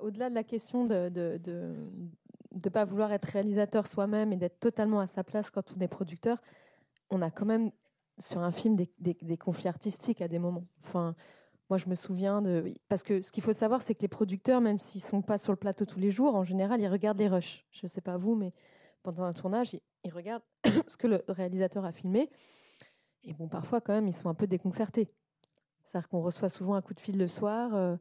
[0.00, 5.00] au-delà de la question de de, de, pas vouloir être réalisateur soi-même et d'être totalement
[5.00, 6.38] à sa place quand on est producteur,
[7.10, 7.70] on a quand même
[8.18, 10.64] sur un film des, des, conflits artistiques à des moments.
[10.82, 11.14] Enfin,
[11.68, 14.60] moi, je me souviens de parce que ce qu'il faut savoir, c'est que les producteurs,
[14.60, 17.28] même s'ils sont pas sur le plateau tous les jours, en général, ils regardent les
[17.28, 17.66] rushs.
[17.70, 18.52] Je sais pas vous, mais
[19.02, 20.44] pendant un tournage, ils, regardent
[20.88, 22.30] ce que le réalisateur a filmé.
[23.24, 25.10] Et bon, parfois, quand même, ils sont un peu déconcertés.
[25.82, 27.74] C'est-à-dire qu'on reçoit souvent un coup de fil le soir.
[27.74, 27.96] Euh,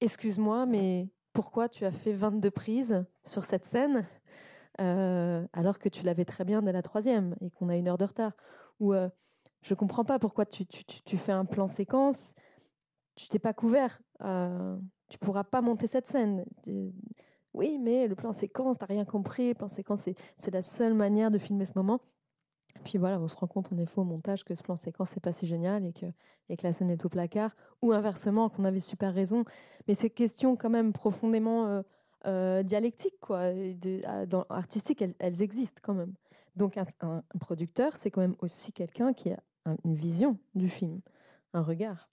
[0.00, 4.06] Excuse-moi, mais pourquoi tu as fait 22 prises sur cette scène
[4.80, 7.98] euh, alors que tu l'avais très bien dès la troisième et qu'on a une heure
[7.98, 8.32] de retard
[8.80, 9.08] Ou euh,
[9.62, 10.64] je comprends pas pourquoi tu,
[11.16, 12.34] fais un plan séquence,
[13.16, 14.76] tu t'es pas couvert, euh,
[15.08, 16.44] tu pourras pas monter cette scène.
[17.52, 19.48] Oui, mais le plan séquence, t'as rien compris.
[19.48, 22.00] Le plan séquence, c'est la seule manière de filmer ce moment.
[22.84, 25.20] Puis voilà, on se rend compte en effet au montage que ce plan séquence n'est
[25.20, 26.06] pas si génial et que,
[26.48, 29.44] et que la scène est au placard, ou inversement, qu'on avait super raison.
[29.88, 31.82] Mais ces questions quand même profondément euh,
[32.26, 33.50] euh, dialectiques, quoi,
[34.50, 36.14] artistiques, elles, existent quand même.
[36.56, 39.40] Donc un, un, producteur, c'est quand même aussi quelqu'un qui a
[39.84, 41.00] une vision du film,
[41.54, 42.08] un regard.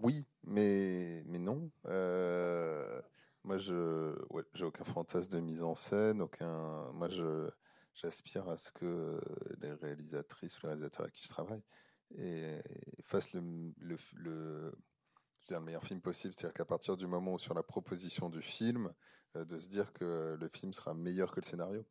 [0.00, 1.70] Oui, mais, mais non.
[1.86, 3.00] Euh,
[3.48, 6.92] moi, je ouais, j'ai aucun fantasme de mise en scène, aucun.
[6.92, 7.48] Moi, je
[7.94, 9.18] j'aspire à ce que
[9.62, 11.62] les réalisatrices ou les réalisateurs avec qui je travaille
[12.10, 12.60] et,
[13.04, 13.40] fassent le,
[13.78, 14.72] le, le,
[15.48, 16.34] le meilleur film possible.
[16.34, 18.92] C'est-à-dire qu'à partir du moment où sur la proposition du film,
[19.34, 21.86] euh, de se dire que le film sera meilleur que le scénario.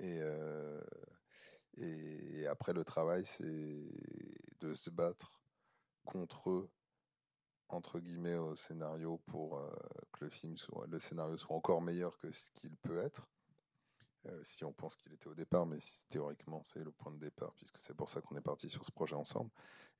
[0.00, 0.78] Et, euh,
[1.78, 3.90] et après, le travail, c'est
[4.60, 5.40] de se battre
[6.04, 6.68] contre
[7.68, 9.70] entre guillemets au scénario pour euh,
[10.12, 13.28] que le film soit, le scénario soit encore meilleur que ce qu'il peut être.
[14.26, 17.52] Euh, si on pense qu'il était au départ, mais théoriquement c'est le point de départ,
[17.56, 19.50] puisque c'est pour ça qu'on est parti sur ce projet ensemble.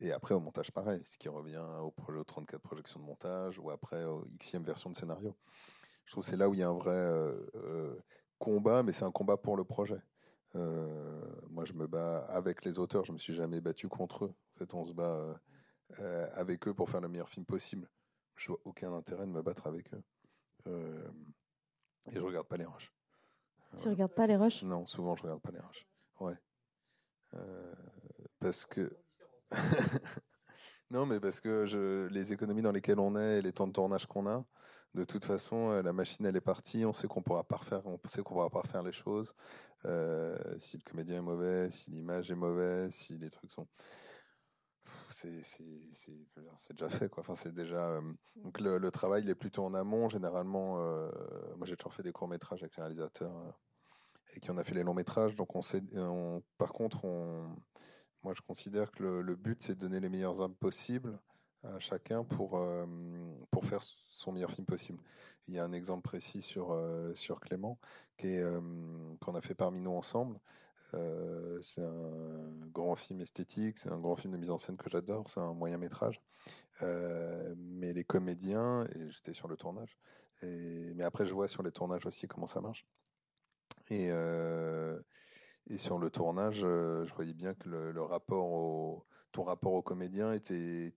[0.01, 3.71] Et après au montage pareil, ce qui revient au projet 34 projections de montage, ou
[3.71, 5.37] après au xème version de scénario.
[6.05, 7.95] Je trouve que c'est là où il y a un vrai euh,
[8.39, 10.01] combat, mais c'est un combat pour le projet.
[10.55, 14.35] moi je me bats avec les auteurs, je me suis jamais battu contre eux.
[14.57, 15.41] En fait on se bat
[16.01, 17.89] euh, avec eux pour faire le meilleur film possible.
[18.37, 20.03] Je vois aucun intérêt de me battre avec eux.
[20.67, 21.11] Euh,
[22.11, 22.93] et je regarde pas les rushs.
[23.81, 25.87] Tu regardes pas les rushs Non, souvent je regarde pas les rushs.
[26.21, 26.37] Ouais.
[27.35, 27.75] Euh,
[28.41, 28.97] parce que.
[30.91, 33.73] non, mais parce que je, les économies dans lesquelles on est et les temps de
[33.73, 34.45] tournage qu'on a,
[34.95, 36.85] de toute façon, la machine elle est partie.
[36.85, 39.35] On sait qu'on pourra pas refaire, on sait qu'on pourra pas refaire les choses.
[39.85, 43.69] Euh, si le comédien est mauvais, si l'image est mauvaise, si les trucs sont
[45.11, 47.21] c'est déjà fait quoi.
[47.21, 48.01] Enfin c'est déjà euh,
[48.37, 50.79] donc le, travail il est plutôt en amont généralement.
[50.79, 51.11] Euh,
[51.57, 53.51] moi j'ai toujours fait des courts métrages avec les réalisateurs euh,
[54.35, 55.35] et qui on a fait les longs métrages.
[55.37, 55.83] Donc on sait,
[56.59, 57.57] par contre on,
[58.23, 61.19] moi je considère que le, but c'est de donner les meilleures armes possibles
[61.65, 62.61] à chacun pour
[63.51, 64.99] pour faire son meilleur film possible.
[65.49, 66.79] Il y a un exemple précis sur
[67.15, 67.79] sur Clément
[68.17, 68.45] qui est
[69.21, 70.39] qu'on a fait parmi nous ensemble.
[70.95, 74.89] Euh, c'est un grand film esthétique, c'est un grand film de mise en scène que
[74.89, 76.21] j'adore, c'est un moyen métrage.
[76.83, 79.97] Euh, mais les comédiens, j'étais sur le tournage,
[80.43, 82.87] mais après je vois sur les tournages aussi comment ça marche.
[83.91, 84.99] Et, euh,
[85.77, 87.93] sur le tournage, je voyais bien que
[89.33, 90.93] ton rapport aux comédiens était,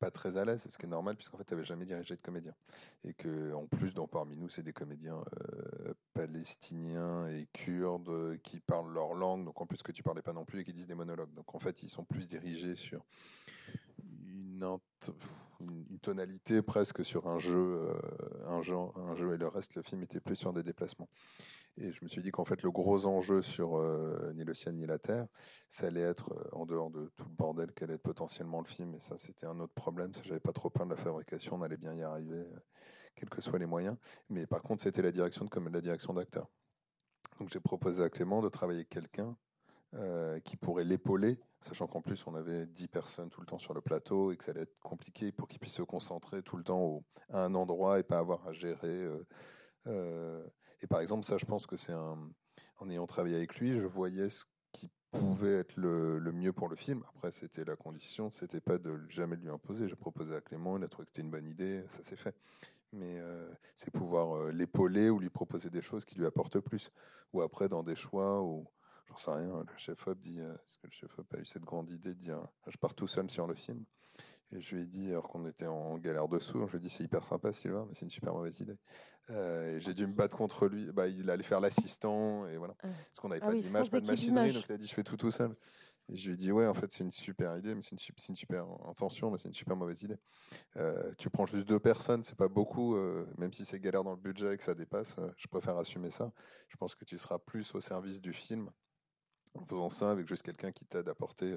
[0.00, 2.20] pas très à l'aise, ce qui est normal puisqu'en fait tu n'avais jamais dirigé de
[2.20, 2.54] comédien
[3.04, 5.22] et que en plus parmi nous c'est des comédiens
[6.26, 10.32] palestiniens et kurdes euh, qui parlent leur langue, donc en plus que tu parlais pas
[10.32, 13.04] non plus et qui disent des monologues, donc en fait ils sont plus dirigés sur
[15.60, 17.98] une, tonalité presque sur un jeu, euh,
[18.46, 21.08] un genre, un jeu et le reste le film était plus sur des déplacements.
[21.78, 24.76] Et je me suis dit qu'en fait, le gros enjeu sur euh, Ni le ciel
[24.76, 25.26] ni la terre,
[25.68, 29.00] ça allait être, en dehors de tout le bordel qu'allait être potentiellement le film, et
[29.00, 30.10] ça, c'était un autre problème.
[30.24, 32.48] J'avais pas trop peur de la fabrication, on allait bien y arriver,
[33.16, 33.96] quels que soient les moyens.
[34.28, 36.48] Mais par contre, c'était la direction de comme la direction d'acteur.
[37.40, 39.36] Donc, j'ai proposé à Clément de travailler avec quelqu'un
[39.94, 43.74] euh, qui pourrait l'épauler, sachant qu'en plus on avait 10 personnes tout le temps sur
[43.74, 46.64] le plateau et que ça allait être compliqué pour qu'il puisse se concentrer tout le
[46.64, 49.24] temps au, à un endroit et pas avoir à gérer euh,
[49.86, 50.44] euh,
[50.82, 52.18] et par exemple, ça, je pense que c'est un.
[52.78, 56.68] En ayant travaillé avec lui, je voyais ce qui pouvait être le, le mieux pour
[56.68, 57.02] le film.
[57.14, 59.88] Après, c'était la condition, c'était pas de jamais lui imposer.
[59.88, 62.34] J'ai proposé à Clément, il a trouvé que c'était une bonne idée, ça s'est fait.
[62.92, 66.90] Mais euh, c'est pouvoir euh, l'épauler ou lui proposer des choses qui lui apportent plus.
[67.32, 68.66] Ou après, dans des choix où,
[69.08, 71.90] j'en sais rien, le chef-op dit, euh, parce que le chef-op a eu cette grande
[71.90, 73.84] idée de dire, je pars tout seul sur le film.
[74.52, 76.90] Et je lui ai dit, alors qu'on était en galère dessous, je lui ai dit,
[76.90, 78.78] c'est hyper sympa, Sylvain, mais c'est une super mauvaise idée.
[79.28, 80.92] Et j'ai dû me battre contre lui.
[80.92, 82.74] Bah, il allait faire l'assistant, et voilà.
[82.80, 85.02] Parce qu'on n'avait ah pas d'image, pas de machinerie, donc il a dit, je fais
[85.02, 85.54] tout tout seul.
[86.08, 87.90] Je lui dis ouais, en fait, c'est une super idée, mais c'est
[88.28, 90.18] une, super intention, mais c'est une super mauvaise idée.
[90.76, 94.12] Euh, tu prends juste deux personnes, c'est pas beaucoup, euh, même si c'est galère dans
[94.12, 95.16] le budget et que ça dépasse.
[95.18, 96.32] Euh, je préfère assumer ça.
[96.68, 98.70] Je pense que tu seras plus au service du film
[99.54, 101.56] en faisant ça avec juste quelqu'un qui t'aide à porter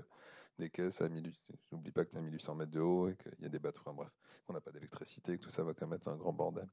[0.57, 1.31] des caisses à 1000.
[1.71, 3.81] N'oublie pas que tu as 1800 mètres de haut et qu'il y a des bateaux.
[3.85, 4.09] Enfin bref,
[4.47, 6.67] qu'on n'a pas d'électricité, que tout ça va quand même être un grand bordel.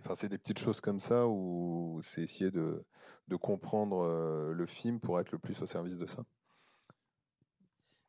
[0.00, 2.84] Enfin, c'est des petites choses comme ça où c'est essayer de
[3.40, 6.24] comprendre le film pour être le plus au service de ça.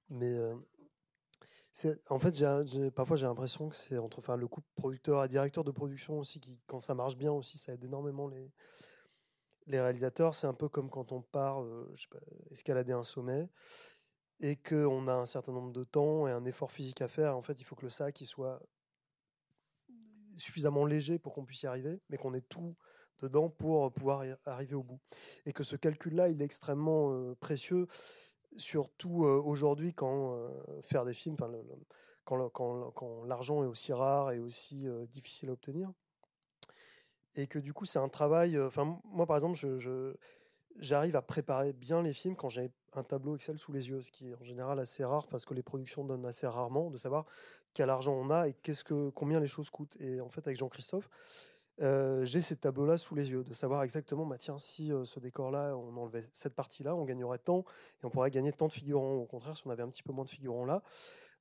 [0.09, 0.55] Mais euh,
[2.09, 2.43] en fait,
[2.91, 6.59] parfois j'ai l'impression que c'est entre le couple producteur et directeur de production aussi, qui,
[6.67, 8.51] quand ça marche bien aussi, ça aide énormément les,
[9.67, 10.33] les réalisateurs.
[10.33, 11.95] C'est un peu comme quand on part euh,
[12.51, 13.47] escalader un sommet
[14.41, 17.37] et qu'on a un certain nombre de temps et un effort physique à faire.
[17.37, 18.61] En fait, il faut que le sac soit
[20.37, 22.75] suffisamment léger pour qu'on puisse y arriver, mais qu'on ait tout
[23.21, 25.01] dedans pour pouvoir arriver au bout.
[25.45, 27.87] Et que ce calcul-là, il est extrêmement euh, précieux
[28.57, 30.37] surtout aujourd'hui quand
[30.83, 31.35] faire des films,
[32.25, 35.91] quand, quand, l'argent est aussi rare et aussi difficile à obtenir.
[37.35, 38.59] Et que du coup, c'est un travail.
[38.59, 39.57] Enfin, moi, par exemple,
[40.77, 44.11] j'arrive à préparer bien les films quand j'ai un tableau Excel sous les yeux, ce
[44.11, 47.25] qui est en général assez rare parce que les productions donnent assez rarement de savoir
[47.73, 48.55] quel argent on a et
[49.13, 49.95] combien les choses coûtent.
[49.99, 51.09] Et en fait, avec Jean-Christophe,
[51.81, 55.19] euh, j'ai ces tableaux-là sous les yeux, de savoir exactement, bah, tiens, si euh, ce
[55.19, 57.59] décor-là, on enlevait cette partie-là, on gagnerait tant,
[58.01, 59.15] et on pourrait gagner tant de figurants.
[59.15, 60.83] Au contraire, si on avait un petit peu moins de figurants là,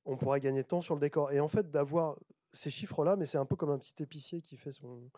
[0.05, 1.31] on pourrait gagner tant sur le décor.
[1.31, 2.17] Et en fait, d'avoir
[2.53, 5.09] ces chiffres-là, mais c'est un peu comme un petit épicier qui fait son,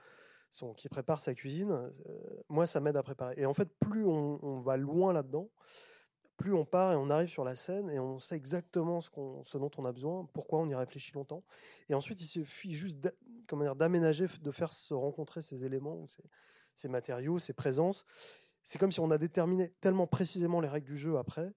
[0.50, 1.72] son qui prépare sa cuisine.
[1.72, 1.90] Euh,
[2.50, 3.36] moi, ça m'aide à préparer.
[3.38, 5.50] Et en fait, plus on, va loin là-dedans,
[6.38, 9.10] plus on part et on arrive sur la scène et on sait exactement ce,
[9.46, 11.44] ce dont on a besoin, pourquoi on y réfléchit longtemps.
[11.90, 13.00] Et ensuite, il suffit juste
[13.76, 16.06] d'aménager, de faire se rencontrer ces éléments,
[16.76, 18.06] ces, matériaux, ces présences.
[18.64, 21.52] C'est comme si on a déterminé tellement précisément les règles du jeu après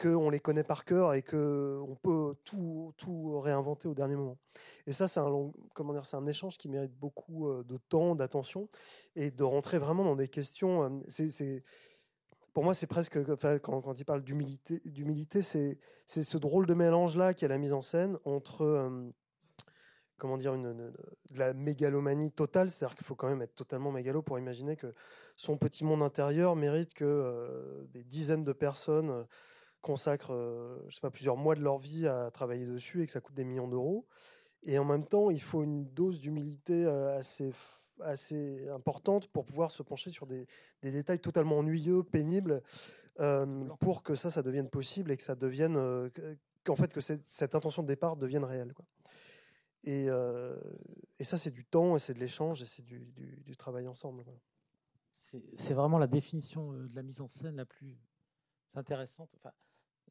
[0.00, 4.38] qu'on les connaît par cœur et qu'on peut tout, tout réinventer au dernier moment.
[4.86, 8.14] Et ça, c'est un, comment dire, c'est un échange qui mérite beaucoup euh, de temps,
[8.14, 8.68] d'attention
[9.16, 10.84] et de rentrer vraiment dans des questions.
[10.84, 11.64] Euh, c'est
[12.52, 13.18] pour moi, c'est presque,
[13.60, 17.58] quand, quand il parle d'humilité, d'humilité c'est, c'est ce drôle de mélange-là qui est la
[17.58, 19.10] mise en scène entre, euh,
[20.18, 24.22] comment dire, une, de la mégalomanie totale, c'est-à-dire qu'il faut quand même être totalement mégalo
[24.22, 24.94] pour imaginer que
[25.36, 29.24] son petit monde intérieur mérite que euh, des dizaines de personnes euh,
[29.80, 30.34] consacrent,
[30.88, 33.36] je sais pas, plusieurs mois de leur vie à travailler dessus et que ça coûte
[33.36, 34.06] des millions d'euros.
[34.64, 37.54] Et en même temps, il faut une dose d'humilité assez
[38.00, 40.46] assez importante pour pouvoir se pencher sur des,
[40.82, 42.62] des détails totalement ennuyeux, pénibles,
[43.20, 46.08] euh, pour que ça, ça devienne possible et que ça devienne, euh,
[46.64, 48.72] qu'en fait, que cette, cette, intention de départ devienne réelle.
[48.72, 48.84] Quoi.
[49.84, 50.56] Et, euh,
[51.18, 54.24] et ça, c'est du temps, et c'est de l'échange, et c'est du, travail ensemble.
[55.54, 57.98] C'est vraiment la définition de la mise en scène la plus
[58.74, 59.34] intéressante.
[59.36, 59.52] Enfin,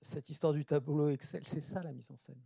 [0.01, 2.41] cette histoire du tableau Excel, c'est ça la mise en scène.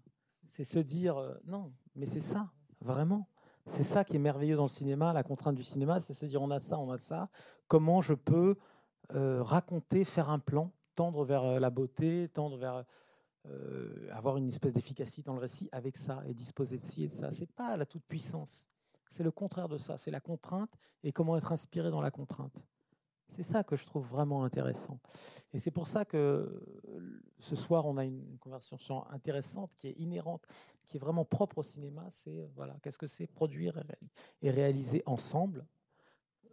[0.48, 3.28] C'est se dire, non, mais c'est ça, vraiment.
[3.66, 6.42] C'est ça qui est merveilleux dans le cinéma, la contrainte du cinéma, c'est se dire
[6.42, 7.30] on a ça, on a ça,
[7.68, 8.58] comment je peux
[9.14, 12.86] euh, raconter, faire un plan, tendre vers euh, la beauté, tendre vers
[13.48, 17.08] euh, avoir une espèce d'efficacité dans le récit avec ça et disposer de ci et
[17.08, 17.32] de ça.
[17.32, 18.70] C'est pas la toute puissance,
[19.10, 20.72] c'est le contraire de ça, c'est la contrainte
[21.04, 22.64] et comment être inspiré dans la contrainte.
[23.32, 25.00] C'est ça que je trouve vraiment intéressant.
[25.54, 26.62] Et c'est pour ça que
[27.40, 30.46] ce soir, on a une conversation intéressante qui est inhérente,
[30.90, 32.06] qui est vraiment propre au cinéma.
[32.10, 33.82] C'est voilà, qu'est-ce que c'est produire
[34.42, 35.66] et réaliser ensemble.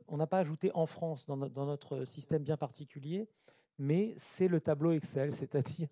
[0.06, 3.28] On n'a pas ajouté en France dans, notre système bien particulier,
[3.78, 5.88] mais c'est le tableau Excel, c'est-à-dire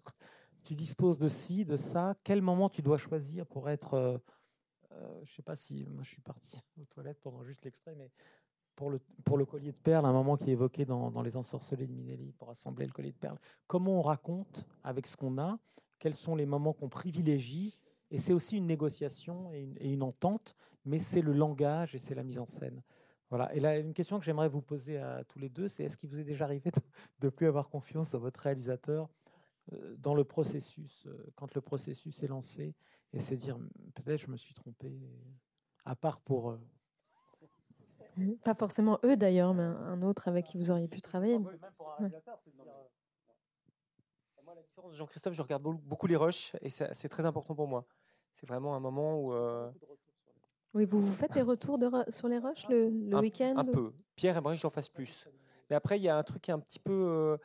[0.66, 2.16] tu disposes de ci, de ça.
[2.24, 4.18] Quel moment tu dois choisir pour être euh,
[4.92, 8.10] euh, je sais pas si moi je suis parti aux toilettes pendant juste l'extrait, mais
[8.74, 11.36] pour le, pour le collier de perles, un moment qui est évoqué dans, dans, Les
[11.36, 13.38] Ensorcelés de Minelli, pour assembler le collier de perles.
[13.66, 15.58] Comment on raconte avec ce qu'on a?
[15.98, 17.78] Quels sont les moments qu'on privilégie?
[18.10, 21.98] Et c'est aussi une négociation et une, et une entente, mais c'est le langage et
[21.98, 22.82] c'est la mise en scène.
[23.30, 23.52] Voilà.
[23.54, 26.10] Et là, une question que j'aimerais vous poser à tous les deux, c'est est-ce qu'il
[26.10, 26.70] vous est déjà arrivé
[27.20, 29.08] de ne plus avoir confiance dans votre réalisateur
[29.98, 32.74] dans le processus, euh, quand le processus est lancé,
[33.12, 33.58] et c'est dire
[33.94, 35.00] peut-être je me suis trompé,
[35.84, 36.58] à part pour euh,
[38.44, 41.38] pas forcément eux d'ailleurs, mais un autre avec qui vous auriez pu travailler.
[41.38, 41.52] Moi,
[44.54, 47.84] la différence de Jean-Christophe, je regarde beaucoup les rushs et c'est très important pour moi.
[48.34, 49.32] C'est vraiment un moment où.
[49.32, 49.70] Euh,
[50.74, 53.54] oui, vous, vous faites des retours de sur les rushs le, le week-end?
[53.56, 53.92] Un peu.
[54.14, 55.26] Pierre aimerait que j'en fasse plus.
[55.68, 56.92] Mais après, il y a un truc qui est un petit peu.
[56.92, 57.36] Euh,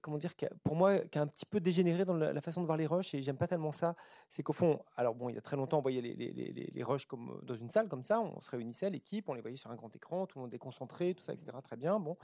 [0.00, 0.32] comment dire,
[0.64, 3.14] pour moi, qui a un petit peu dégénéré dans la, façon de voir les rushs,
[3.14, 3.94] et j'aime pas tellement ça.
[4.28, 6.52] C'est qu'au fond, alors bon, il y a très longtemps, on voyait les, les, les,
[6.52, 9.56] les, rushs comme dans une salle comme ça, on se réunissait, l'équipe, on les voyait
[9.56, 11.52] sur un grand écran, tout le monde déconcentré, tout ça, etc.
[11.62, 12.16] Très bien, bon.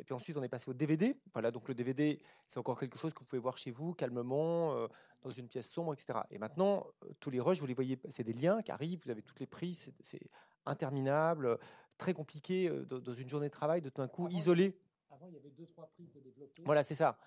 [0.00, 1.14] Et puis ensuite, on est passé au DVD.
[1.34, 4.74] Voilà, donc le DVD, c'est encore quelque chose que vous pouvez voir chez vous, calmement,
[4.74, 4.88] euh,
[5.22, 6.20] dans une pièce sombre, etc.
[6.30, 9.10] Et maintenant, euh, tous les rushs, vous les voyez, c'est des liens qui arrivent, vous
[9.10, 10.30] avez toutes les prises, c'est
[10.64, 11.58] interminable,
[11.98, 14.74] très compliqué euh, dans une journée de travail, de tout d'un coup, isolé.
[15.10, 16.62] Avant, il y avait deux, trois prises de développer.
[16.64, 17.18] Voilà, c'est ça.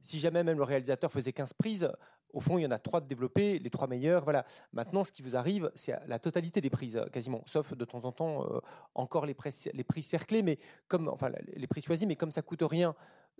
[0.00, 1.90] si jamais même le réalisateur faisait 15 prises,
[2.32, 4.22] au fond, il y en a trois de développées, les trois meilleures.
[4.24, 4.46] Voilà.
[4.72, 8.12] Maintenant, ce qui vous arrive, c'est la totalité des prises, quasiment, sauf de temps en
[8.12, 8.62] temps
[8.94, 9.36] encore les,
[9.72, 12.94] les prises cerclées, mais comme, enfin, les prises choisies, mais comme ça coûte rien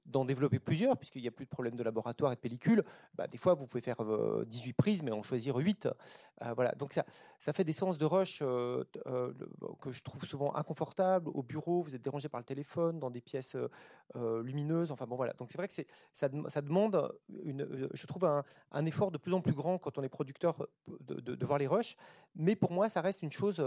[0.07, 3.26] d'en développer plusieurs, puisqu'il n'y a plus de problème de laboratoire et de pellicule, bah,
[3.26, 3.99] des fois vous pouvez faire
[4.47, 5.88] 18 prises, mais en choisir 8.
[6.54, 6.73] voilà.
[6.73, 7.04] Donc ça,
[7.38, 11.30] ça fait des séances de rush que je trouve souvent inconfortables.
[11.33, 13.57] Au bureau, vous êtes dérangé par le téléphone, dans des pièces
[14.14, 14.90] lumineuses.
[14.90, 15.33] Enfin bon, voilà.
[15.35, 15.75] Donc c'est vrai que
[16.12, 17.12] ça, demande,
[17.45, 20.66] une, je trouve, un, effort de plus en plus grand quand on est producteur
[21.00, 21.97] de, voir les rushs.
[22.35, 23.62] Mais pour moi, ça reste une chose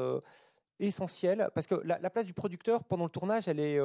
[0.80, 3.80] essentielle, parce que la, place du producteur pendant le tournage, elle est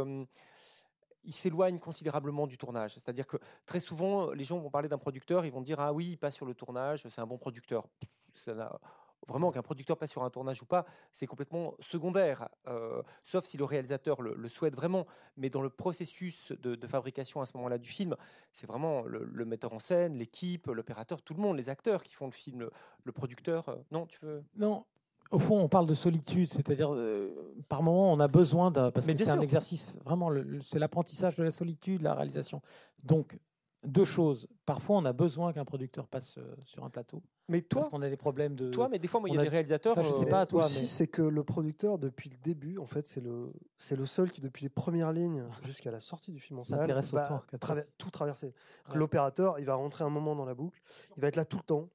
[1.28, 2.94] il s'éloigne considérablement du tournage.
[2.94, 6.12] C'est-à-dire que très souvent, les gens vont parler d'un producteur, ils vont dire Ah oui,
[6.12, 7.86] il passe sur le tournage, c'est un bon producteur.
[8.34, 8.80] Ça n'a
[9.28, 13.58] vraiment qu'un producteur passe sur un tournage ou pas, c'est complètement secondaire, euh, sauf si
[13.58, 15.06] le réalisateur le, souhaite vraiment.
[15.36, 18.16] Mais dans le processus de, fabrication à ce moment-là du film,
[18.52, 22.26] c'est vraiment le, metteur en scène, l'équipe, l'opérateur, tout le monde, les acteurs qui font
[22.26, 22.70] le film,
[23.04, 23.68] le, producteur.
[23.68, 24.42] Euh, non, tu veux?
[24.56, 24.86] Non,
[25.30, 29.06] au fond, on parle de solitude, c'est-à-dire euh, par moment on a besoin d'un parce
[29.06, 30.30] que c'est un exercice vraiment,
[30.60, 32.62] c'est l'apprentissage de la solitude, la réalisation.
[33.02, 33.38] Donc
[33.84, 34.48] deux choses.
[34.66, 37.22] Parfois, on a besoin qu'un producteur passe euh, sur un plateau.
[37.48, 38.70] Mais toi, parce qu'on a des problèmes de.
[38.70, 40.02] Toi, mais des fois, il y a, des réalisateurs.
[40.02, 40.64] je sais pas, toi.
[40.64, 44.30] Aussi, c'est que le producteur, depuis le début, en fait, c'est le, c'est le seul
[44.30, 48.52] qui, depuis les premières lignes jusqu'à la sortie du film en salle, va tout traverser.
[48.94, 50.80] L'opérateur, il va rentrer un moment dans la boucle,
[51.16, 51.88] il va être là tout le temps.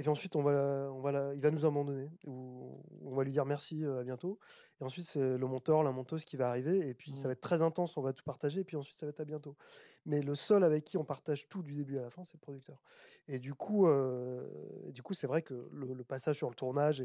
[0.00, 3.32] Et puis ensuite, on va, on va il va nous abandonner, ou on va lui
[3.32, 4.38] dire merci, euh, à bientôt.
[4.80, 7.22] Et ensuite, c'est le monteur, la monteuse qui va arriver, et puis ça mmh.
[7.24, 9.26] va être très intense, on va tout partager, et puis ensuite, ça va être à
[9.26, 9.58] bientôt.
[10.06, 12.40] Mais le seul avec qui on partage tout du début à la fin, c'est le
[12.40, 12.80] producteur.
[13.28, 14.48] Et du coup, euh,
[14.88, 17.04] du coup, c'est vrai que le, passage sur le tournage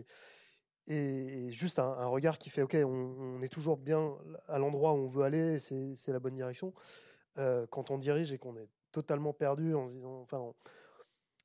[0.88, 4.16] est, juste un, regard qui fait OK, on, est toujours bien
[4.48, 6.74] à l'endroit où on veut aller, c'est la bonne direction.
[7.40, 10.54] Euh, quand on dirige et qu'on est totalement perdu en disant, enfin,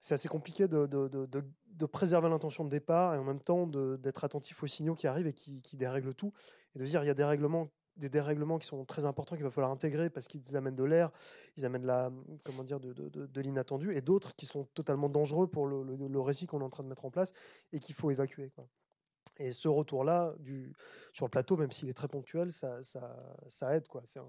[0.00, 3.66] c'est assez compliqué de, de, de, de préserver l'intention de départ et en même temps
[3.66, 6.32] d'être attentif aux signaux qui arrivent et qui, qui, dérèglent tout.
[6.74, 9.44] Et de dire il y a des règlements, des dérèglements qui sont très importants qu'il
[9.44, 11.10] va falloir intégrer parce qu'ils amènent de l'air,
[11.56, 12.10] ils amènent la,
[12.44, 16.60] comment dire, de, l'inattendu, et d'autres qui sont totalement dangereux pour le, le, récit qu'on
[16.60, 17.32] est en train de mettre en place
[17.72, 18.50] et qu'il faut évacuer.
[18.50, 18.66] Quoi.
[19.38, 20.74] Et ce retour-là, du,
[21.12, 23.16] sur le plateau, même s'il est très ponctuel, ça, ça,
[23.48, 23.88] ça aide.
[23.88, 24.02] Quoi.
[24.16, 24.24] Un,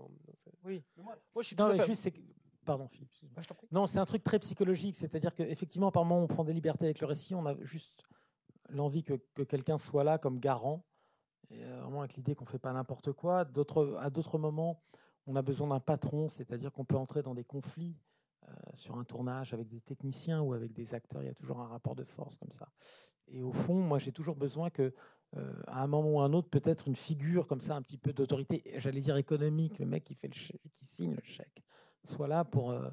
[0.64, 2.10] oui, moi, je suis non, juste,
[2.66, 3.12] Pardon, Philippe.
[3.72, 7.00] non, c'est un truc très psychologique, c'est-à-dire qu'effectivement, par moment, on prend des libertés avec
[7.00, 8.04] le récit, on a juste
[8.70, 9.14] l'envie que,
[9.44, 10.86] quelqu'un soit là comme garant,
[11.50, 13.40] et euh, vraiment avec l'idée qu'on ne fait pas n'importe quoi.
[13.40, 14.84] à d'autres moments,
[15.28, 17.98] on a besoin d'un patron, c'est-à-dire qu'on peut entrer dans des conflits
[18.48, 21.60] euh, sur un tournage avec des techniciens ou avec des acteurs, il y a toujours
[21.60, 22.70] un rapport de force comme ça.
[23.28, 24.94] Et au fond, moi, j'ai toujours besoin que,
[25.38, 27.98] euh, à un moment ou à un autre, peut-être une figure comme ça, un petit
[27.98, 31.64] peu d'autorité, j'allais dire économique, le mec qui, fait le qui signe le chèque,
[32.04, 32.90] soit là pour euh,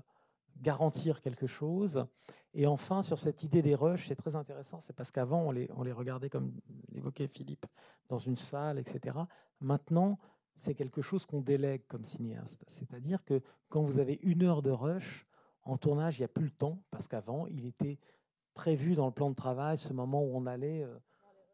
[0.60, 2.06] garantir quelque chose.
[2.54, 5.70] Et enfin, sur cette idée des rushs, c'est très intéressant, c'est parce qu'avant, on les,
[5.76, 6.52] on les regardait, comme
[6.88, 7.66] l'évoquait Philippe,
[8.08, 9.18] dans une salle, etc.
[9.60, 10.18] Maintenant,
[10.54, 12.64] c'est quelque chose qu'on délègue comme cinéaste.
[12.66, 15.26] C'est-à-dire que quand vous avez une heure de rush,
[15.62, 17.98] en tournage, il n'y a plus le temps, parce qu'avant, il était
[18.54, 20.98] prévu dans le plan de travail ce moment où on allait euh,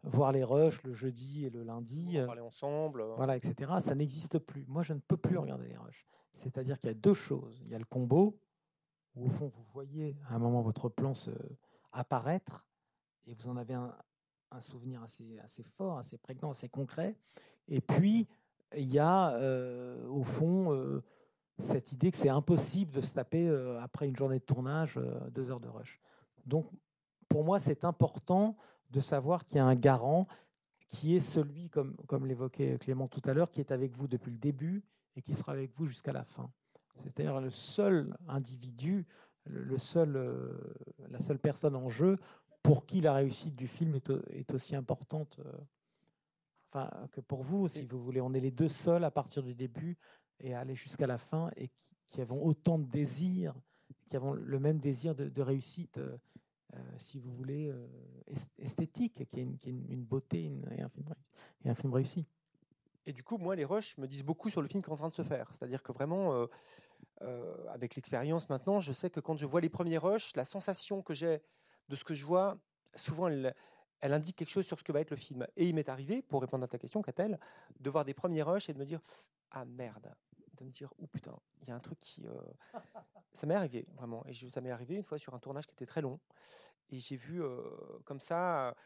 [0.05, 2.17] voir les rushs le jeudi et le lundi.
[2.21, 3.03] On parler ensemble.
[3.17, 3.73] Voilà, etc.
[3.81, 4.65] Ça n'existe plus.
[4.69, 6.07] Moi, je ne peux plus regarder les rushs.
[6.35, 7.61] C'est-à-dire qu'il y a deux choses.
[7.65, 8.39] Il y a le combo,
[9.15, 11.31] où au fond, vous voyez à un moment votre plan se
[11.93, 12.67] apparaître,
[13.27, 13.95] et vous en avez un,
[14.61, 17.17] souvenir assez, assez fort, assez prégnant, assez concret.
[17.67, 18.29] Et puis,
[18.77, 21.03] il y a euh, au fond euh,
[21.59, 25.01] cette idée que c'est impossible de se taper, euh, après une journée de tournage,
[25.33, 26.01] deux heures de rush.
[26.47, 26.71] Donc,
[27.29, 28.57] pour moi, c'est important
[28.91, 30.29] de savoir qu'il y a un garant
[30.89, 34.31] qui est celui, comme, comme l'évoquait Clément tout à l'heure, qui est avec vous depuis
[34.31, 34.85] le début
[35.17, 36.51] et qui sera avec vous jusqu'à la fin.
[37.03, 39.07] C'est-à-dire le seul individu,
[39.45, 40.75] le seul, euh,
[41.11, 42.19] la seule personne en jeu
[42.63, 45.53] pour qui la réussite du film est, aussi importante euh,
[46.73, 48.21] enfin, que pour vous, si vous voulez.
[48.21, 49.99] On est les deux seuls à partir du début
[50.41, 51.69] et à aller jusqu'à la fin et
[52.11, 53.55] qui, avons autant de désirs,
[54.07, 56.17] qui avons le même désir de, réussite, euh,
[56.97, 57.73] si vous voulez,
[58.59, 61.07] esthétique, qui est une, beauté et, un film,
[61.65, 62.25] et un film réussi.
[63.07, 64.97] Et du coup, moi, les rushs me disent beaucoup sur le film qui est en
[64.97, 65.49] train de se faire.
[65.53, 66.49] C'est-à-dire que vraiment,
[67.23, 71.03] euh, avec l'expérience maintenant, je sais que quand je vois les premiers rushs, la sensation
[71.03, 71.43] que j'ai
[71.89, 72.59] de ce que je vois,
[72.97, 73.55] souvent elle,
[74.01, 75.47] elle indique quelque chose sur ce que va être le film.
[75.57, 77.39] Et il m'est arrivé, pour répondre à ta question, Catel,
[77.81, 79.01] de voir des premiers rushs et de me dire
[79.51, 80.15] Ah merde
[80.59, 82.27] De me dire Oh putain, il y a un truc qui.
[82.27, 82.41] Euh,
[83.33, 84.25] ça m'est arrivé, vraiment.
[84.27, 86.21] Et ça m'est arrivé une fois sur un tournage qui était très long.
[86.91, 87.63] Et j'ai vu euh,
[88.05, 88.77] comme ça,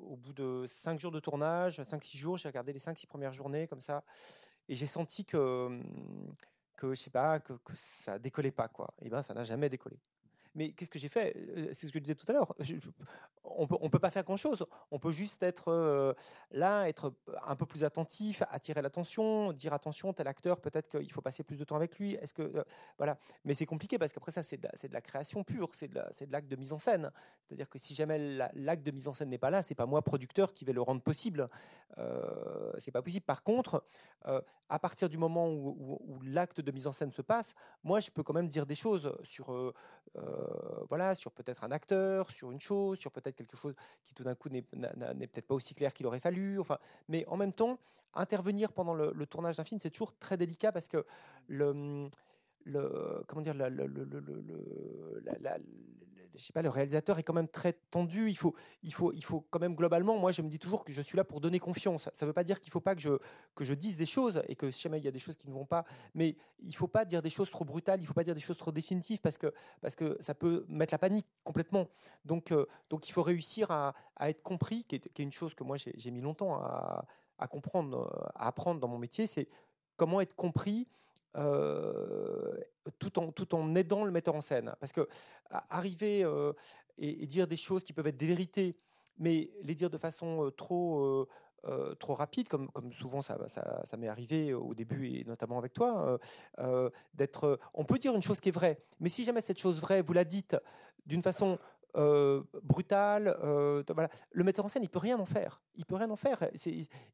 [0.00, 3.66] au bout de 5 jours de tournage, 5-6 jours, j'ai regardé les 5-6 premières journées
[3.66, 4.04] comme ça.
[4.68, 5.80] Et j'ai senti que,
[6.76, 8.68] que je sais pas, que, que ça décollait pas.
[8.68, 8.92] Quoi.
[9.00, 9.98] Et ben ça n'a jamais décollé.
[10.54, 11.36] Mais qu'est-ce que j'ai fait?
[11.36, 12.54] Euh, C'est ce que je disais tout à l'heure.
[13.56, 14.66] On peut, peut pas faire grand-chose.
[14.90, 16.12] On peut juste être euh,
[16.50, 17.12] là, être
[17.46, 21.56] un peu plus attentif, attirer l'attention, dire attention, tel acteur, peut-être qu'il faut passer plus
[21.56, 22.14] de temps avec lui.
[22.14, 22.64] Est-ce que euh,
[22.98, 26.48] voilà Mais c'est compliqué parce qu'après ça, c'est de, la création pure, c'est de l'acte
[26.48, 27.10] de, mise en scène.
[27.42, 28.18] C'est-à-dire que si jamais
[28.54, 30.82] l'acte de mise en scène n'est pas là, c'est pas moi producteur qui vais le
[30.82, 31.48] rendre possible.
[31.98, 33.24] Euh, c'est pas possible.
[33.24, 33.84] Par contre,
[34.68, 38.10] à partir du moment où, où l'acte de mise en scène se passe, moi, je
[38.10, 39.74] peux quand même dire des choses sur
[40.88, 44.34] voilà, sur peut-être un acteur, sur une chose, sur peut-être quelque chose qui tout d'un
[44.34, 46.58] coup n'est peut-être pas aussi clair qu'il aurait fallu.
[46.58, 46.78] Enfin,
[47.08, 47.78] mais en même temps,
[48.14, 51.04] intervenir pendant le, tournage d'un film, c'est toujours très délicat parce que
[51.46, 52.08] le,
[53.26, 53.54] comment dire,
[56.34, 58.30] je sais pas, le réalisateur est quand même très tendu.
[58.30, 60.18] Il faut, il faut, il faut quand même globalement.
[60.18, 62.08] Moi, je me dis toujours que je suis là pour donner confiance.
[62.14, 63.18] Ça ne veut pas dire qu'il ne faut pas que je
[63.54, 65.48] que je dise des choses et que si jamais il y a des choses qui
[65.48, 68.00] ne vont pas, mais il ne faut pas dire des choses trop brutales.
[68.00, 70.64] Il ne faut pas dire des choses trop définitives parce que parce que ça peut
[70.68, 71.88] mettre la panique complètement.
[72.24, 75.64] Donc euh, donc il faut réussir à, à être compris, qui est, une chose que
[75.64, 77.04] moi j'ai mis longtemps à,
[77.38, 79.48] à comprendre, à apprendre dans mon métier, c'est
[79.96, 80.86] comment être compris
[81.36, 82.56] euh,
[82.98, 84.74] tout, en, tout en aidant le metteur en scène.
[84.80, 85.08] Parce que
[85.50, 86.52] arriver euh,
[86.96, 88.76] et, dire des choses qui peuvent être des vérités,
[89.18, 91.26] mais les dire de façon euh, trop...
[91.98, 95.74] trop rapide, comme, comme souvent ça, ça, ça m'est arrivé au début et notamment avec
[95.74, 96.18] toi,
[97.12, 97.58] d'être.
[97.74, 100.14] on peut dire une chose qui est vraie, mais si jamais cette chose vraie, vous
[100.14, 100.56] la dites
[101.04, 101.58] d'une façon
[101.94, 103.36] brutale,
[103.88, 105.60] voilà, le metteur en scène, il peut rien en faire.
[105.76, 106.38] Il peut rien en faire.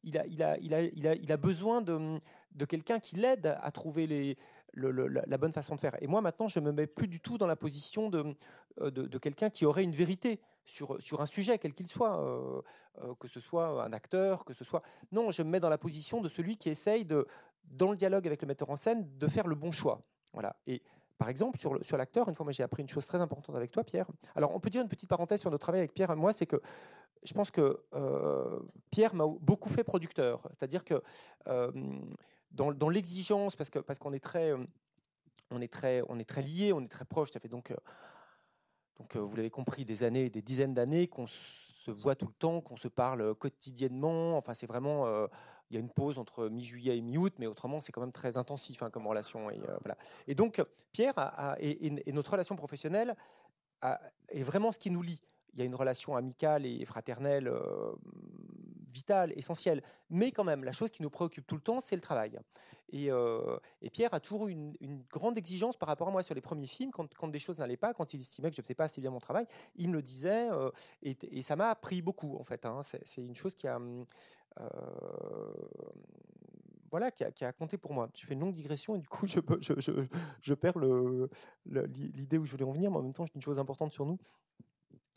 [0.03, 2.21] Il a, il a, il a, il a, il a besoin de,
[2.53, 4.37] de quelqu'un qui l'aide à trouver les,
[4.77, 6.01] la bonne façon de faire.
[6.03, 8.35] Et moi, maintenant, je me mets plus du tout dans la position de,
[8.81, 12.63] euh, de, quelqu'un qui aurait une vérité sur, sur un sujet, quel qu'il soit, euh,
[13.03, 14.83] euh, que ce soit un acteur, que ce soit...
[15.13, 17.27] Non, je me mets dans la position de celui qui essaye, de,
[17.65, 20.01] dans le dialogue avec le metteur en scène, de faire le bon choix.
[20.33, 20.57] Voilà.
[21.19, 23.71] Par exemple, sur, sur l'acteur, une fois, moi, j'ai appris une chose très importante avec
[23.71, 24.07] toi, Pierre.
[24.35, 26.47] Alors, on peut dire une petite parenthèse sur notre travail avec Pierre et moi, c'est
[26.47, 26.61] que
[27.23, 27.81] je pense que
[28.91, 30.47] Pierre m'a beaucoup fait producteur.
[30.59, 31.03] C'est-à-dire que
[32.55, 34.65] dans, l'exigence, parce qu'on parce qu'on est très, euh,
[35.51, 37.33] on est très, on est très liés, on est très proches.
[37.33, 37.77] Ça fait donc, euh,
[38.99, 42.35] donc euh, vous l'avez compris, des années, des dizaines d'années qu'on se voit tout le
[42.35, 44.37] temps, qu'on se parle quotidiennement.
[44.39, 45.05] Enfin, c'est vraiment,
[45.71, 48.37] il y a une pause entre mi-juillet et mi-août, mais autrement, c'est quand même très
[48.37, 49.51] intensif hein, comme relation.
[49.51, 49.97] Et, voilà.
[50.27, 51.15] et donc, Pierre
[51.59, 53.17] et, notre relation professionnelle
[54.29, 55.21] est vraiment ce qui nous lie.
[55.53, 57.51] Il y a une relation amicale et fraternelle
[58.95, 59.83] vital, essentiel.
[60.09, 62.39] Mais quand même, la chose qui nous préoccupe tout le temps, c'est le travail.
[62.91, 63.59] Et, euh,
[63.93, 66.93] Pierre a toujours eu une, grande exigence par rapport à moi sur les premiers films.
[66.93, 69.11] Quand, des choses n'allaient pas, quand il estimait que je ne faisais pas assez bien
[69.11, 70.49] mon travail, il me le disait.
[70.51, 70.71] Euh,
[71.03, 72.65] et, ça m'a appris beaucoup, en fait.
[72.65, 72.81] Hein.
[72.83, 73.79] C'est une chose qui a.
[74.61, 74.67] Euh,
[76.91, 78.09] voilà, qui a, compté pour moi.
[78.15, 79.93] Je fais une longue digression et du coup, je, je, je,
[80.41, 80.79] je perds
[81.67, 83.93] l'idée où je voulais en venir, mais en même temps, je dis une chose importante
[83.93, 84.19] sur nous.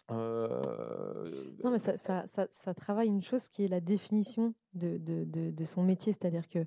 [0.09, 5.25] Euh, non, mais ça, ça, ça, travaille une chose qui est la définition de, de,
[5.25, 6.13] de, son métier.
[6.13, 6.65] C'est-à-dire que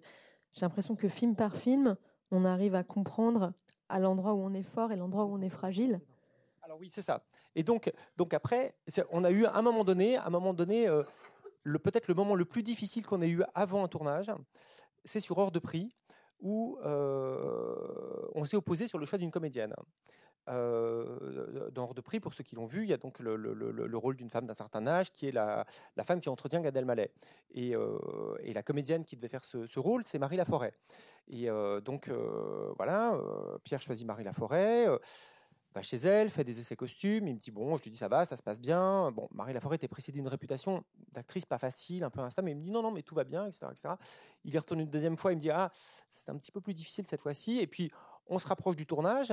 [0.53, 1.97] j'ai l'impression que film par film,
[2.31, 3.53] on arrive à comprendre
[3.89, 6.01] à l'endroit où on est fort et l'endroit où on est fragile.
[6.63, 7.25] Alors oui, c'est ça.
[7.55, 8.77] Et donc, donc après,
[9.11, 11.03] on a eu à un moment donné, à un moment donné, euh,
[11.65, 14.33] peut-être le moment le plus difficile qu'on ait eu avant un tournage,
[15.05, 15.91] c'est sur Hors de prix,
[16.41, 19.75] où euh, on s'est opposé sur le choix d'une comédienne.
[20.49, 23.97] Euh, dans Hors de prix, pour ceux qui l'ont vu, il y a donc le,
[23.97, 25.67] rôle d'une femme d'un certain âge qui est la,
[26.05, 27.13] femme qui entretient Gad Elmaleh.
[27.53, 27.99] Et, euh,
[28.41, 30.73] et la comédienne qui devait faire ce, rôle, c'est Marie Laforêt.
[31.29, 31.49] Et
[31.85, 32.11] donc,
[32.77, 33.19] voilà,
[33.65, 34.89] Pierre choisit Marie Laforêt
[35.75, 38.09] va chez elle, fait des essais costumes, il me dit bon, je lui dis ça
[38.09, 39.11] va, ça se passe bien.
[39.13, 42.59] Bon, Marie Laforêt était précédée d'une réputation d'actrice pas facile, un peu instable, mais il
[42.59, 43.67] me dit non, non, mais tout va bien, etc.
[43.71, 43.95] etc.
[44.45, 45.71] Il y retourne une deuxième fois, il me dit ah,
[46.11, 47.59] c'est un petit peu plus difficile cette fois-ci.
[47.61, 47.91] Et puis,
[48.27, 49.33] on se rapproche du tournage,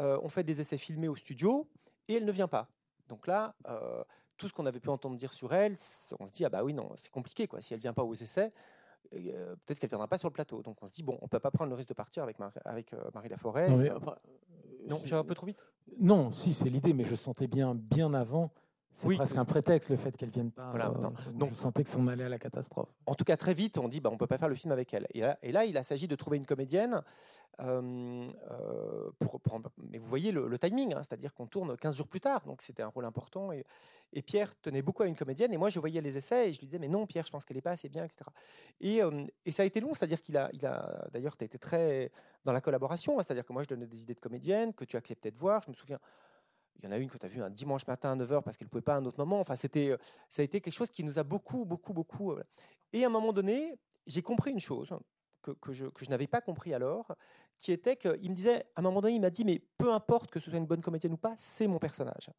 [0.00, 1.68] euh, on fait des essais filmés au studio
[2.08, 2.68] et elle ne vient pas.
[3.08, 4.02] Donc là, euh,
[4.36, 5.76] tout ce qu'on avait pu entendre dire sur elle,
[6.18, 7.60] on se dit ah bah oui non, c'est compliqué quoi.
[7.60, 8.52] Si elle vient pas aux essais,
[9.14, 10.62] euh, peut-être qu'elle viendra pas sur le plateau.
[10.62, 12.94] Donc on se dit bon, on peut pas prendre le risque de partir avec avec
[13.14, 13.68] Marie Laforêt.
[14.88, 15.64] Non, j'ai un peu trop vite.
[15.98, 18.52] Non, si c'est l'idée, mais je sentais bien bien avant
[18.92, 20.70] C'est Oui, presque que- un prétexte le fait qu'elle vienne pas.
[20.70, 22.88] Voilà, euh, donc je sentais que ça en allait à la catastrophe.
[23.06, 24.92] En tout cas, très vite, on dit bah, on peut pas faire le film avec
[24.92, 25.06] elle.
[25.14, 27.02] Et là, et là il s'agit de trouver une comédienne.
[27.60, 31.94] euh, euh, pour, pour- mais vous voyez le, le timing, hein, c'est-à-dire qu'on tourne 15
[31.94, 33.52] jours plus tard, donc c'était un rôle important.
[33.52, 33.64] Et,
[34.14, 36.58] et Pierre tenait beaucoup à une comédienne, et moi je voyais les essais et je
[36.60, 38.30] lui disais mais non Pierre, je pense qu'elle est pas assez bien, etc.
[38.80, 41.46] Et, euh, et ça a été long, c'est-à-dire qu'il a, il a d'ailleurs, tu as
[41.46, 42.10] été très
[42.46, 44.96] dans la collaboration, hein, c'est-à-dire que moi je donnais des idées de comédienne que tu
[44.96, 45.62] acceptais de voir.
[45.62, 45.98] Je me souviens.
[46.82, 48.56] Il y en a une que tu as vue un dimanche matin à 9h parce
[48.56, 49.40] qu'elle ne pouvait pas à un autre moment.
[49.40, 52.32] Enfin, c'était, euh, ça a été quelque chose qui nous a beaucoup, beaucoup, beaucoup.
[52.32, 52.42] euh,
[52.92, 54.94] et à un moment donné, j'ai compris une chose
[55.42, 57.14] que, je, que je n'avais pas compris alors,
[57.58, 60.30] qui était qu'il me disait, à un moment donné, il m'a dit, mais peu importe
[60.30, 62.30] que ce soit une bonne comédienne ou pas, c'est mon personnage.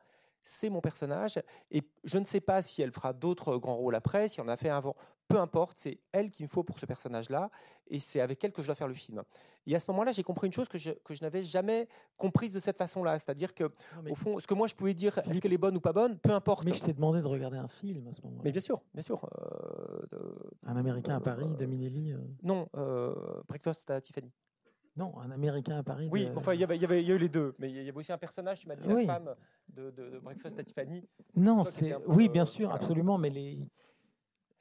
[0.44, 1.40] C'est mon personnage.
[1.70, 4.58] Et je ne sais pas si elle fera d'autres grands rôles après, si on a
[4.58, 4.96] fait un avant.
[5.28, 7.50] Peu importe, c'est elle qu'il me faut pour ce personnage-là.
[7.88, 9.22] Et c'est avec elle que je dois faire le film.
[9.68, 12.52] Et à ce moment-là, j'ai compris une chose que je, que je n'avais jamais comprise
[12.52, 13.18] de cette façon-là.
[13.20, 13.72] C'est-à-dire que,
[14.10, 16.18] au fond, ce que moi je pouvais dire, est-ce qu'elle est bonne ou pas bonne,
[16.18, 16.66] peu importe.
[16.66, 18.42] mais je t'ai demandé de regarder un film à ce moment-là.
[18.44, 19.26] Mais bien sûr, bien sûr.
[20.14, 20.34] euh,
[20.66, 22.12] Un Américain à Paris euh, de Minelli.
[22.12, 23.14] euh, Non, euh,
[23.48, 24.32] Breakfast à Tiffany.
[24.98, 26.10] Non, un Américain à Paris.
[26.12, 27.56] Oui, de- enfin, il y avait, il y avait- il y a eu les deux,
[27.60, 29.06] mais il y avait aussi un personnage, tu m'as dit, Oui.
[29.06, 29.36] la femme
[29.70, 31.08] de, de- de Breakfast at Tiffany.
[31.36, 32.82] Non, c'est oui, euh, bien sûr, voilà.
[32.84, 33.60] absolument, mais les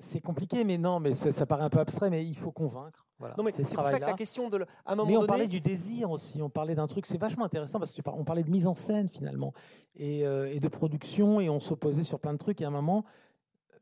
[0.02, 3.06] c'est compliqué, mais non, mais ça, ça paraît un peu abstrait, mais il faut convaincre.
[3.18, 4.62] Voilà, Non, mais c'est c'est ce pour ça que la question de.
[4.86, 7.18] À un moment Mais on donné, parlait du désir aussi, on parlait d'un truc, c'est
[7.18, 9.52] vachement intéressant parce que on parlait de mise en scène finalement
[9.96, 12.70] et, euh, et de production et on s'opposait sur plein de trucs et à un
[12.70, 13.04] moment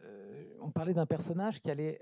[0.02, 2.00] euh, on parlait d'un personnage qui allait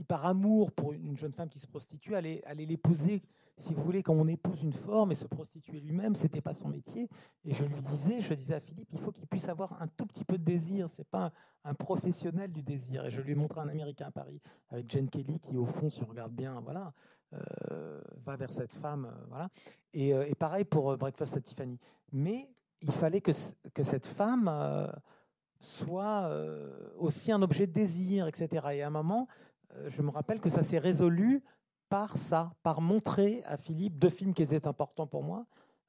[0.00, 3.22] qui par amour pour une jeune femme qui se prostitue allait, allait l'épouser
[3.58, 6.68] si vous voulez quand on épouse une forme et se prostituer lui-même c'était pas son
[6.68, 7.08] métier
[7.44, 10.06] et je lui disais je disais à Philippe il faut qu'il puisse avoir un tout
[10.06, 11.32] petit peu de désir c'est pas
[11.64, 15.08] un, professionnel du désir et je lui ai montré un américain à Paris avec Jane
[15.08, 16.94] Kelly qui au fond si on regarde bien voilà
[17.32, 19.04] euh, va vers cette femme.
[19.04, 19.48] euh, voilà.
[19.92, 21.78] Et, euh, et pareil pour Breakfast at Tiffany.
[22.12, 22.48] Mais
[22.80, 23.30] il fallait que,
[23.72, 24.50] que cette femme
[25.60, 26.30] soit
[26.96, 28.66] aussi un objet de désir, etc.
[28.72, 29.28] Et à un moment,
[29.86, 31.42] je me rappelle que ça s'est résolu
[31.90, 35.46] par ça, par montrer à Philippe deux films qui étaient importants pour moi.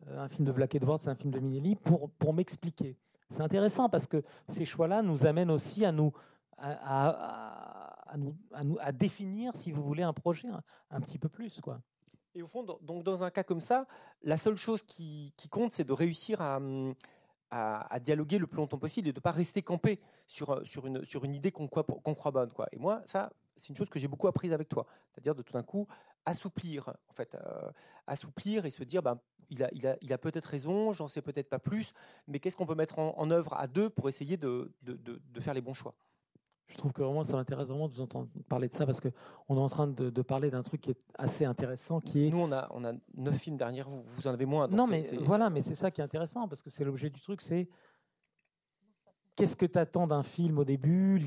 [0.08, 2.98] Euh, un film de Black Edwards et un film de Minelli, pour, pour m'expliquer.
[3.30, 6.12] C'est intéressant parce que ces choix-là nous amènent aussi à nous,
[6.58, 8.12] à,
[8.94, 11.62] définir, si vous voulez, un projet un, un petit peu plus.
[11.62, 11.80] Quoi.
[12.36, 13.86] Et au fond, donc dans un cas comme ça,
[14.24, 16.60] la seule chose qui, compte, c'est de réussir à,
[17.52, 20.88] à, dialoguer le plus longtemps possible et de ne pas rester campé sur, euh, sur,
[20.88, 22.52] une, sur une idée qu'on croit bonne.
[22.52, 22.68] Quoi.
[22.72, 24.86] Et moi, ça, c'est une chose que j'ai beaucoup apprise avec toi.
[25.12, 25.88] C'est-à-dire de tout d'un coup
[26.26, 27.72] assouplir, en fait, euh,
[28.08, 29.20] assouplir et se dire, ben,
[29.50, 31.94] il a, il a, il a peut-être raison, j'en sais peut-être pas plus,
[32.28, 35.22] mais qu'est-ce qu'on peut mettre en, en œuvre à deux pour essayer de, de, de-
[35.24, 35.94] de faire les bons choix?
[36.68, 39.10] Je trouve que vraiment ça m'intéresse vraiment de vous entendre parler de ça parce qu'on
[39.58, 42.40] est en train de, de parler d'un truc qui est assez intéressant qui est Nous,
[42.40, 44.70] on a, on a neuf films derrière vous, vous en avez moins.
[44.70, 47.42] non, mais voilà, mais c'est ça qui est intéressant parce que c'est l'objet du truc,
[47.42, 47.68] c'est
[49.36, 51.20] qu'est-ce que tu attends d'un film au début,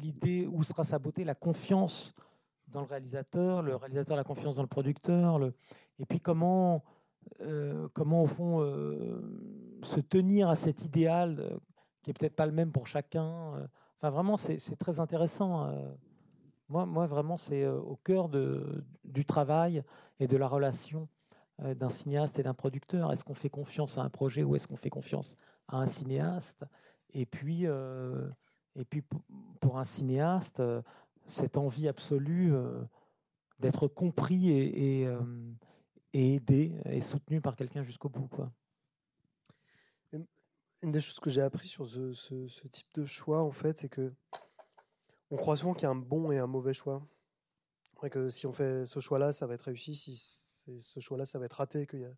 [0.00, 2.14] l'idée où sera sa beauté, la confiance
[2.68, 5.40] dans le réalisateur, le réalisateur la confiance dans le producteur,
[5.98, 6.84] et puis comment,
[7.40, 9.20] euh, comment au fond euh,
[9.82, 11.58] se tenir à cet idéal euh,
[12.02, 13.68] qui est peut-être pas le même pour chacun.
[13.98, 15.70] Enfin, vraiment, c'est très intéressant.
[16.70, 19.82] Moi, moi, vraiment, c'est au cœur de, du travail
[20.18, 21.08] et de la relation
[21.58, 23.12] d'un cinéaste et d'un producteur.
[23.12, 25.36] Est-ce qu'on fait confiance à un projet ou est-ce qu'on fait confiance
[25.68, 26.64] à un cinéaste?
[27.12, 27.66] Et puis,
[28.76, 30.82] et puis pour- un cinéaste, euh,
[31.26, 32.82] cette envie absolue euh,
[33.60, 34.50] d'être compris
[35.06, 35.52] euh,
[36.12, 38.26] et aidé et soutenu par quelqu'un jusqu'au bout.
[38.26, 38.52] Quoi.
[40.82, 44.12] Une des choses que j'ai appris sur ce, type de choix, en fait, c'est que
[45.30, 47.06] on croit souvent qu'il y a un bon et un mauvais choix.
[48.10, 49.94] Que si on fait ce choix-là, ça va être réussi.
[49.94, 51.86] Si ce choix-là, ça va être raté.
[51.86, 52.16] Qu'il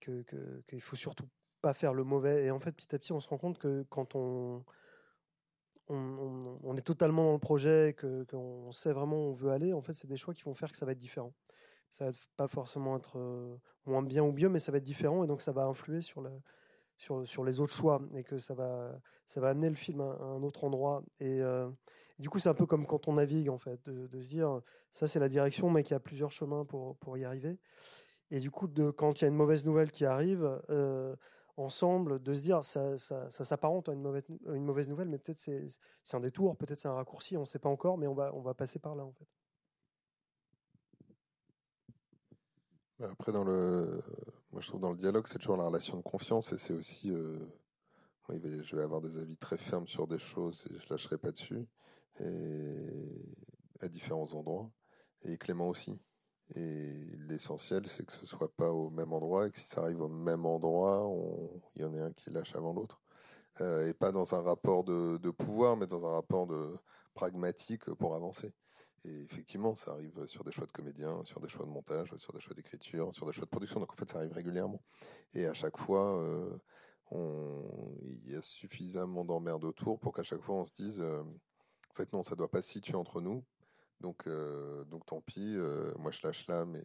[0.00, 1.28] que, que- faut surtout
[1.62, 2.46] pas faire le mauvais.
[2.46, 4.64] Et en fait, petit à petit, on se rend compte que quand on,
[5.88, 7.94] on, est totalement dans le projet,
[8.28, 10.70] qu'on sait vraiment où on veut aller, en fait, c'est des choix qui vont faire
[10.70, 11.32] que ça va être différent.
[11.90, 15.22] Ça va pas forcément être euh, moins bien ou mieux, mais ça va être différent
[15.22, 16.30] et donc ça va influer sur le,
[16.96, 19.00] sur, sur les autres choix et que ça va,
[19.36, 21.04] amener le film à, un autre endroit.
[21.20, 21.68] Et, euh,
[22.18, 24.60] et du coup, c'est un peu comme quand on navigue, en fait, de, se dire,
[24.90, 27.58] ça c'est la direction, mais qu'il y a plusieurs chemins pour, y arriver.
[28.30, 31.14] Et du coup, quand il y a une mauvaise nouvelle qui arrive, euh,
[31.56, 35.68] ensemble, de se dire, ça, ça, ça s'apparente à une mauvaise, nouvelle, mais peut-être c'est,
[36.12, 38.78] un détour, peut-être c'est un raccourci, on ne sait pas encore, mais on va, passer
[38.78, 39.26] par là, en fait.
[43.04, 44.02] Après, dans le,
[44.52, 47.10] moi je trouve dans le dialogue, c'est toujours la relation de confiance et c'est aussi,
[47.10, 47.38] euh,
[48.30, 51.66] je vais avoir des avis très fermes sur des choses et je lâcherai pas dessus
[53.80, 54.70] à différents endroits
[55.22, 55.98] et Clément aussi.
[56.54, 56.92] Et
[57.28, 60.08] l'essentiel, c'est que ce soit pas au même endroit et que si ça arrive au
[60.08, 61.10] même endroit,
[61.74, 63.00] il y en ait un qui lâche avant l'autre.
[63.60, 66.72] et pas dans un rapport de, pouvoir, mais dans un rapport de
[67.14, 68.52] pragmatique pour avancer.
[69.04, 72.32] Et effectivement, ça arrive sur des choix de comédiens, sur des choix de montage, sur
[72.32, 73.80] des choix d'écriture, sur des choix de production.
[73.80, 74.82] Donc en fait, ça arrive régulièrement.
[75.34, 76.20] Et à chaque fois,
[77.12, 77.62] euh,
[78.02, 81.94] il y a suffisamment d'emmerdes autour pour qu'à chaque fois on se dise, euh, en
[81.94, 83.44] fait non, ça doit pas se situer entre nous.
[84.00, 85.56] Donc, euh, donc tant pis,
[85.98, 86.84] moi je lâche là, mais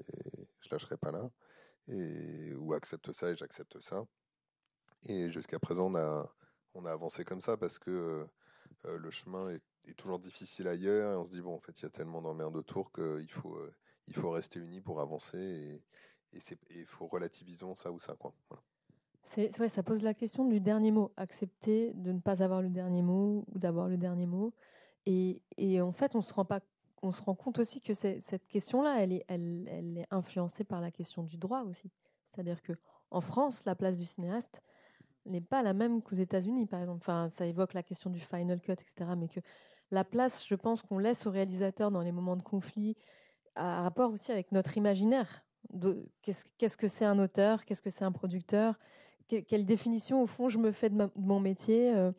[0.62, 1.30] je lâcherai pas là.
[1.88, 4.06] Et, ou accepte ça et j'accepte ça.
[5.08, 6.32] Et jusqu'à présent, on a,
[6.74, 8.28] on a avancé comme ça parce que
[8.84, 11.13] le chemin est toujours difficile ailleurs.
[11.13, 13.56] Et on se dit, bon, en fait, il y a tellement d'emmerdes autour qu'il faut,
[13.56, 13.74] euh,
[14.08, 15.82] il faut rester unis pour avancer.
[16.34, 18.15] Et il faut relativisons ça ou ça.
[18.15, 18.34] Quoi.
[19.24, 21.12] C'est vrai, ça pose la question du dernier mot.
[21.17, 24.54] Accepter de ne pas avoir le dernier mot ou d'avoir le dernier mot.
[25.06, 26.62] Et, et, en fait, on se rend pas,
[27.02, 31.38] on se rend compte aussi que cette question-là, elle est, influencée par la question du
[31.38, 31.92] droit aussi.
[32.26, 32.74] C'est-à-dire que
[33.10, 34.62] en France, la place du cinéaste
[35.26, 37.00] n'est pas la même qu'aux États-Unis, par exemple.
[37.02, 39.12] Enfin, ça évoque la question du final cut, etc.
[39.18, 39.40] Mais que
[39.92, 42.96] la place, je pense, qu'on laisse au réalisateur dans les moments de conflit,
[43.56, 45.44] à rapport aussi avec notre imaginaire.
[46.22, 47.66] Qu'est-ce que c'est un auteur?
[47.66, 48.80] Qu'est-ce que c'est un producteur?
[49.28, 51.94] Quelle définition, au fond, je me fais de, mon métier?
[51.94, 52.12] Euh,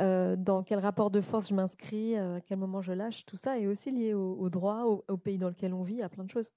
[0.00, 3.36] euh, Dans quel rapport de force je m'inscris euh, À quel moment je lâche Tout
[3.36, 6.30] ça est aussi lié au, droit, au, pays dans lequel on vit, à plein de
[6.30, 6.52] choses.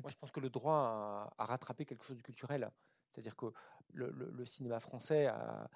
[0.00, 2.70] Moi, je pense que le droit a, rattrapé quelque chose du culturel.
[3.12, 3.46] C'est-à-dire que
[3.94, 5.68] le cinéma français a,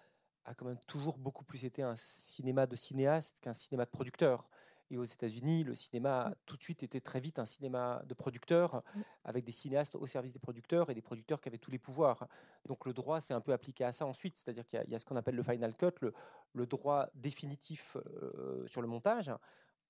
[0.47, 4.49] a quand même toujours beaucoup plus été un cinéma de cinéaste qu'un cinéma de producteur.
[4.90, 8.83] Et aux États-Unis, le cinéma tout de suite était très vite un cinéma de producteurs,
[9.25, 12.29] avec des cinéastes au service des producteurs et des producteurs qui avaient tous les pouvoirs.
[12.66, 15.05] Donc le droit s'est un peu appliqué à ça ensuite, c'est-à-dire qu'il y, a ce
[15.05, 16.11] qu'on appelle le final cut,
[16.55, 19.33] le, droit définitif euh, sur le montage.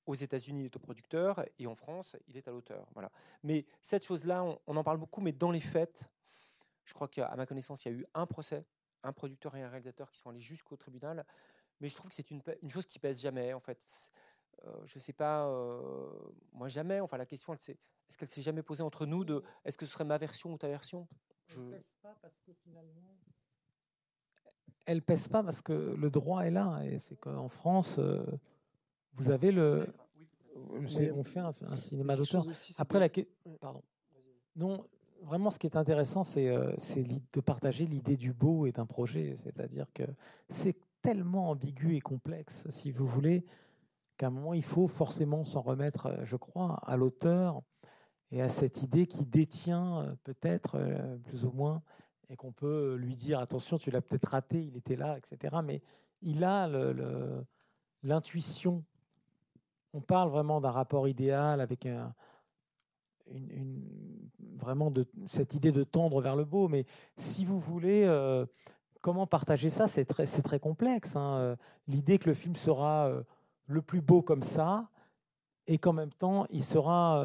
[0.06, 2.87] Aux États-Unis, il est au producteur et en France, il est à l'auteur.
[2.94, 3.11] Voilà.
[3.42, 6.04] Mais cette chose-là, on, on en parle beaucoup, mais dans les faits,
[6.85, 8.64] je crois qu'à ma connaissance, il y a eu un procès
[9.06, 11.24] un producteur et un réalisateur qui sont allés jusqu'au tribunal.
[11.80, 14.11] Mais je trouve que c'est une, une, chose qui pèse jamais, en fait.
[14.64, 16.11] Euh, je sais pas, euh,
[16.53, 17.01] moi jamais.
[17.01, 20.05] Enfin, la question, est-ce qu'elle s'est jamais posée entre nous de est-ce que ce serait
[20.05, 21.07] ma version ou ta version?
[21.47, 21.61] Je...
[21.61, 23.16] Elle pèse pas parce que finalement.
[24.87, 26.81] Elle pèse pas parce que le droit est là.
[26.85, 28.25] Et c'est qu'en France, euh,
[29.14, 29.87] vous avez le.
[30.55, 32.45] on fait un, un cinéma d'auteur.
[32.79, 33.09] Après, la.
[33.61, 33.83] Pardon.
[34.55, 34.87] Non,
[35.23, 36.73] vraiment, ce qui est intéressant, c'est euh,
[37.33, 39.35] de partager l'idée du beau et d'un projet.
[39.37, 40.05] C'est-à-dire que
[40.49, 43.45] c'est tellement ambigu et complexe, si vous voulez,
[44.16, 47.62] qu'à un moment, il faut forcément s'en remettre, euh, je crois, à l'auteur
[48.31, 50.79] et à cette idée qui détient euh, peut-être,
[51.24, 51.83] plus ou moins,
[52.29, 55.57] et qu'on peut lui dire, attention, tu l'as peut-être raté, il était là, etc.
[55.64, 55.83] Mais
[56.22, 56.68] il a
[58.02, 58.85] l'intuition.
[59.92, 61.87] On parle vraiment d'un rapport idéal avec
[64.57, 64.92] vraiment
[65.26, 66.68] cette idée de tendre vers le beau.
[66.68, 68.46] Mais si vous voulez, euh,
[69.00, 69.88] comment partager ça?
[69.88, 71.16] C'est très, très complexe.
[71.16, 71.38] Hein.
[71.38, 71.57] Euh,
[71.88, 73.22] l'idée que le film sera euh,
[73.66, 74.88] le plus beau comme ça
[75.66, 77.24] et qu'en même temps, il sera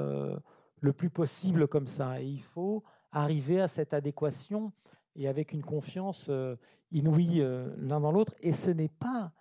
[0.79, 2.21] le plus possible comme ça.
[2.21, 4.71] Et il faut arriver à cette adéquation
[5.15, 6.31] et avec une confiance
[6.91, 7.45] inouïe
[7.77, 8.33] l'un dans l'autre.
[8.41, 9.31] Et ce n'est pas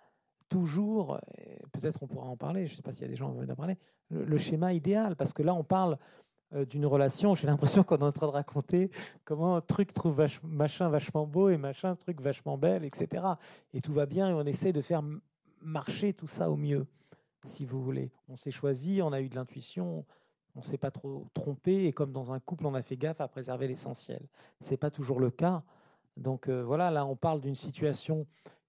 [0.49, 1.19] toujours,
[1.71, 3.39] peut-être on pourra en parler, je ne sais pas s'il y a des gens qui
[3.39, 3.77] veulent en parler,
[4.11, 5.97] le, schéma idéal, parce que là on parle
[6.53, 7.33] euh, d'une relation.
[7.33, 8.91] J'ai l'impression qu'on est en train de raconter
[9.23, 13.23] comment un truc trouve machin vachement beau et machin truc vachement belle, etc.
[13.73, 15.01] Et tout va bien et on essaie de faire
[15.61, 16.87] marcher tout ça au mieux,
[17.45, 18.11] si vous voulez.
[18.27, 20.05] On s'est choisi, on a eu de l'intuition,
[20.55, 23.27] on s'est pas trop trompé et comme dans un couple, on a fait gaffe à
[23.27, 24.27] préserver l'essentiel.
[24.59, 25.63] C'est pas toujours le cas.
[26.17, 28.27] Donc euh, voilà, là on parle d'une situation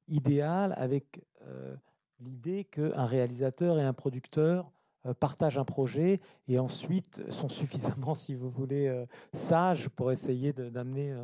[0.08, 1.74] idéale avec euh,
[2.20, 4.70] l'idée qu'un réalisateur et un producteur
[5.06, 10.52] euh, partagent un projet et ensuite sont suffisamment, si vous voulez, euh, sages pour essayer
[10.52, 11.14] d'amener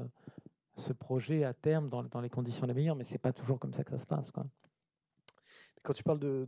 [0.77, 3.73] ce projet à terme dans, dans, les conditions les meilleures, mais c'est pas toujours comme
[3.73, 4.31] ça que ça se passe.
[4.31, 4.47] Quoi.
[5.89, 6.47] Quand tu parles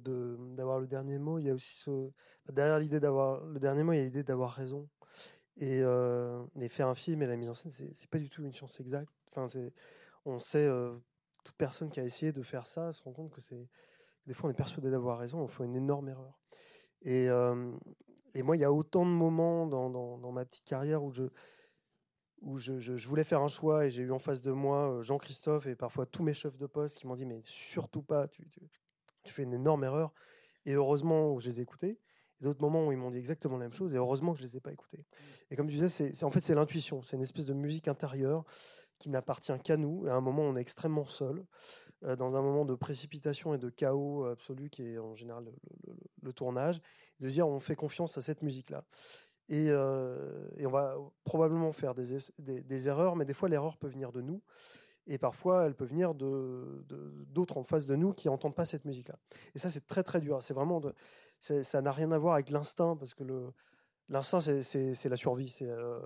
[0.55, 2.11] d'avoir le dernier mot, il y a aussi ce,
[2.53, 4.87] derrière l'idée d'avoir le dernier mot, il y a l'idée d'avoir raison.
[5.57, 5.79] Et,
[6.69, 9.11] faire un film et la mise en scène, c'est pas du tout une science exacte.
[9.35, 9.47] Enfin,
[10.27, 10.69] on sait,
[11.43, 13.41] toute personne qui a essayé de faire ça se rend compte que
[14.27, 16.39] des fois on est persuadé d'avoir raison, on fait une énorme erreur.
[17.01, 17.29] Et,
[18.35, 21.13] et, moi, il y a autant de moments dans, ma petite carrière où
[22.59, 26.05] je, voulais faire un choix et j'ai eu en face de moi Jean-Christophe et parfois
[26.05, 28.47] tous mes chefs de poste qui m'ont dit mais surtout pas, tu,
[29.29, 30.13] fais une énorme erreur.
[30.67, 31.99] Et heureusement je les ai écoutés.
[32.41, 34.45] Et d'autres moments où ils m'ont dit exactement la même chose et heureusement que je
[34.45, 35.05] les ai pas écoutés.
[35.51, 38.45] Et comme tu disais, c'est, en fait c'est l'intuition, c'est une espèce de musique intérieure
[38.99, 40.07] qui n'appartient qu'à nous.
[40.07, 41.45] Et à un moment, on est extrêmement seul.
[42.05, 45.45] Euh, dans un moment de précipitation et de chaos absolu qui est en général
[46.23, 46.81] le, tournage,
[47.19, 48.85] de dire on fait confiance à cette musique-là.
[49.51, 54.13] Et, euh, on va probablement faire des, des, erreurs, mais des fois l'erreur peut venir
[54.13, 54.41] de nous.
[55.07, 59.19] Et parfois, elle peut venir d'autres en face de nous qui n'entendent pas cette musique-là.
[59.55, 60.43] Et ça, c'est très très dur.
[60.43, 60.81] C'est vraiment,
[61.41, 63.25] ça n'a rien à voir avec l'instinct parce que
[64.11, 65.49] L'instinct, c'est la survie.
[65.49, 66.01] C'est euh,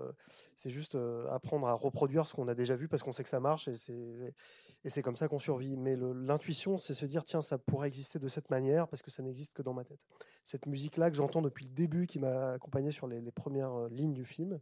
[0.65, 3.39] juste euh, apprendre à reproduire ce qu'on a déjà vu parce qu'on sait que ça
[3.39, 5.75] marche et c'est comme ça qu'on survit.
[5.75, 9.23] Mais l'intuition, c'est se dire tiens, ça pourrait exister de cette manière parce que ça
[9.23, 9.99] n'existe que dans ma tête.
[10.43, 14.13] Cette musique-là que j'entends depuis le début, qui m'a accompagné sur les, premières euh, lignes
[14.13, 14.59] du film,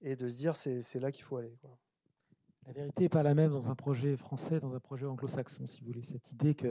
[0.00, 1.58] et de se dire c'est là qu'il faut aller.
[2.66, 5.80] La vérité n'est pas la même dans un projet français, dans un projet anglo-saxon, si
[5.80, 6.02] vous voulez.
[6.02, 6.68] Cette idée qu'à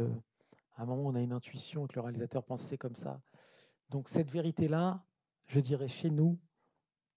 [0.77, 3.21] un moment, on a une intuition, que le réalisateur pensait comme ça.
[3.89, 5.05] Donc cette vérité-là,
[5.45, 6.37] je dirais chez nous,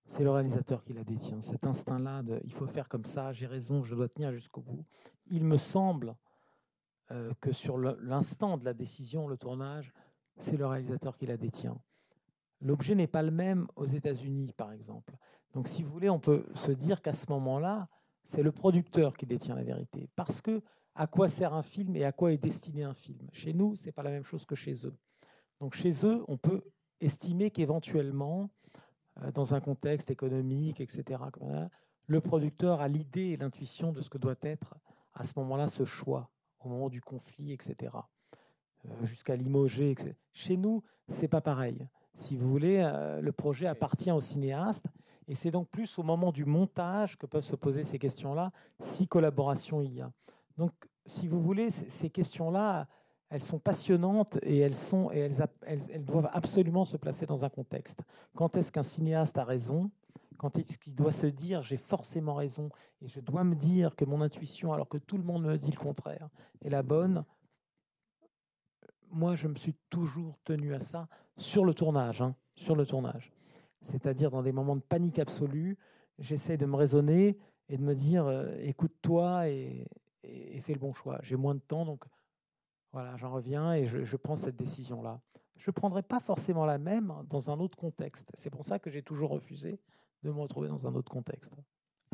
[0.06, 1.40] c'est le réalisateur qui la détient.
[1.40, 4.84] Cet instinct-là il faut faire comme ça, j'ai raison, je dois tenir jusqu'au bout.
[5.26, 6.14] Il me semble
[7.10, 9.92] euh, que sur l'instant de la décision, le tournage,
[10.36, 11.80] c'est le réalisateur qui la détient.
[12.60, 15.16] L'objet n'est pas le même aux États-Unis, par exemple.
[15.52, 17.88] Donc, si vous voulez, on peut se dire qu'à ce moment-là,
[18.24, 20.08] c'est le producteur qui détient la vérité.
[20.16, 20.62] Parce que
[20.94, 23.28] à quoi sert un film et à quoi est destiné un film?
[23.32, 24.96] Chez nous, c'est pas la même chose que chez eux.
[25.60, 26.62] Donc, chez eux, on peut
[27.00, 28.50] estimer qu'éventuellement,
[29.22, 31.22] euh, dans un contexte économique, etc.,
[32.06, 34.74] le producteur a l'idée et l'intuition de ce que doit être
[35.14, 37.92] à ce moment-là ce choix, au moment du conflit, etc.,
[38.86, 39.90] euh, jusqu'à limoger.
[39.90, 40.14] Etc.
[40.32, 41.86] Chez nous, c'est pas pareil.
[42.14, 44.86] Si vous voulez, euh, le projet appartient au cinéaste,
[45.28, 49.06] et c'est donc plus au moment du montage que peuvent se poser ces questions-là, si
[49.06, 50.10] collaboration il y a.
[50.56, 50.72] Donc,
[51.04, 52.88] si vous voulez, ces questions-là,
[53.28, 55.30] elles sont passionnantes et elles, sont, et
[55.66, 58.00] elles, doivent absolument se placer dans un contexte.
[58.34, 59.90] Quand est-ce qu'un cinéaste a raison?
[60.38, 62.70] Quand est-ce qu'il doit se dire j'ai forcément raison
[63.02, 65.70] et je dois me dire que mon intuition, alors que tout le monde me dit
[65.70, 66.28] le contraire,
[66.64, 67.24] est la bonne?
[69.10, 72.22] Moi, je me suis toujours tenu à ça sur le tournage.
[72.22, 73.32] Hein, sur le tournage.
[73.82, 75.78] C'est-à-dire dans des moments de panique absolue,
[76.18, 77.38] j'essaie de me raisonner
[77.68, 79.86] et de me dire euh, écoute-toi et,
[80.60, 81.18] fais le bon choix.
[81.22, 82.04] J'ai moins de temps, donc
[82.92, 85.20] voilà, j'en reviens et je, prends cette décision-là.
[85.56, 88.30] Je ne prendrai pas forcément la même dans un autre contexte.
[88.34, 89.80] C'est pour ça que j'ai toujours refusé
[90.22, 91.54] de me retrouver dans un autre contexte,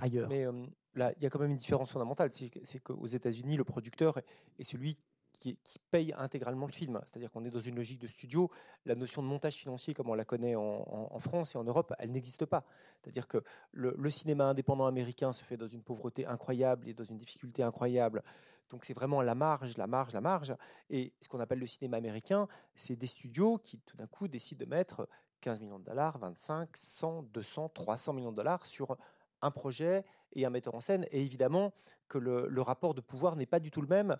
[0.00, 0.28] ailleurs.
[0.28, 0.46] Mais
[0.94, 2.30] là, il y a quand même une différence fondamentale.
[2.32, 4.18] C'est qu'aux États-Unis, le producteur
[4.58, 4.98] est celui
[5.38, 5.56] qui,
[5.90, 7.00] paye intégralement le film.
[7.04, 8.50] C'est-à-dire qu'on est dans une logique de studio.
[8.86, 12.12] La notion de montage financier, comme on la connaît en, France et en Europe, elle
[12.12, 12.64] n'existe pas.
[13.02, 13.42] C'est-à-dire que
[13.72, 18.22] le, cinéma indépendant américain se fait dans une pauvreté incroyable et dans une difficulté incroyable.
[18.70, 20.54] Donc c'est vraiment la marge, la marge, la marge.
[20.90, 24.64] Et ce qu'on appelle le cinéma américain, c'est des studios qui tout d'un coup décident
[24.64, 25.08] de mettre
[25.42, 28.96] 15 millions de dollars, 25, 100, 200, 300 millions de dollars sur
[29.42, 31.06] un projet et un metteur en scène.
[31.10, 31.72] Et évidemment
[32.08, 34.16] que le, rapport de pouvoir n'est pas du tout le même.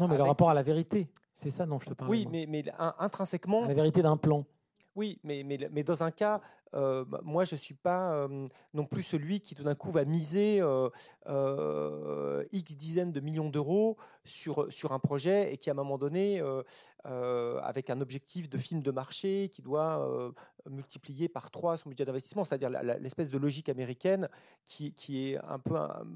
[0.00, 2.10] Non, mais le rapport à la vérité, c'est ça dont je te parle.
[2.10, 2.64] Oui, mais, mais
[2.98, 3.66] intrinsèquement.
[3.66, 4.44] la vérité d'un plan.
[4.96, 6.40] Oui, mais, mais, mais, dans un cas,
[6.74, 9.90] euh, bah, moi, je ne suis pas euh, non plus celui qui, tout d'un coup,
[9.90, 15.72] va miser euh, X dizaines de millions d'euros sur, sur un projet et qui, à
[15.72, 16.42] un moment donné,
[17.04, 20.32] avec un objectif de film de marché qui doit
[20.68, 22.68] multiplier par trois son budget d'investissement, c'est-à-dire
[23.00, 24.28] l'espèce de logique américaine
[24.64, 25.74] qui, qui est un peu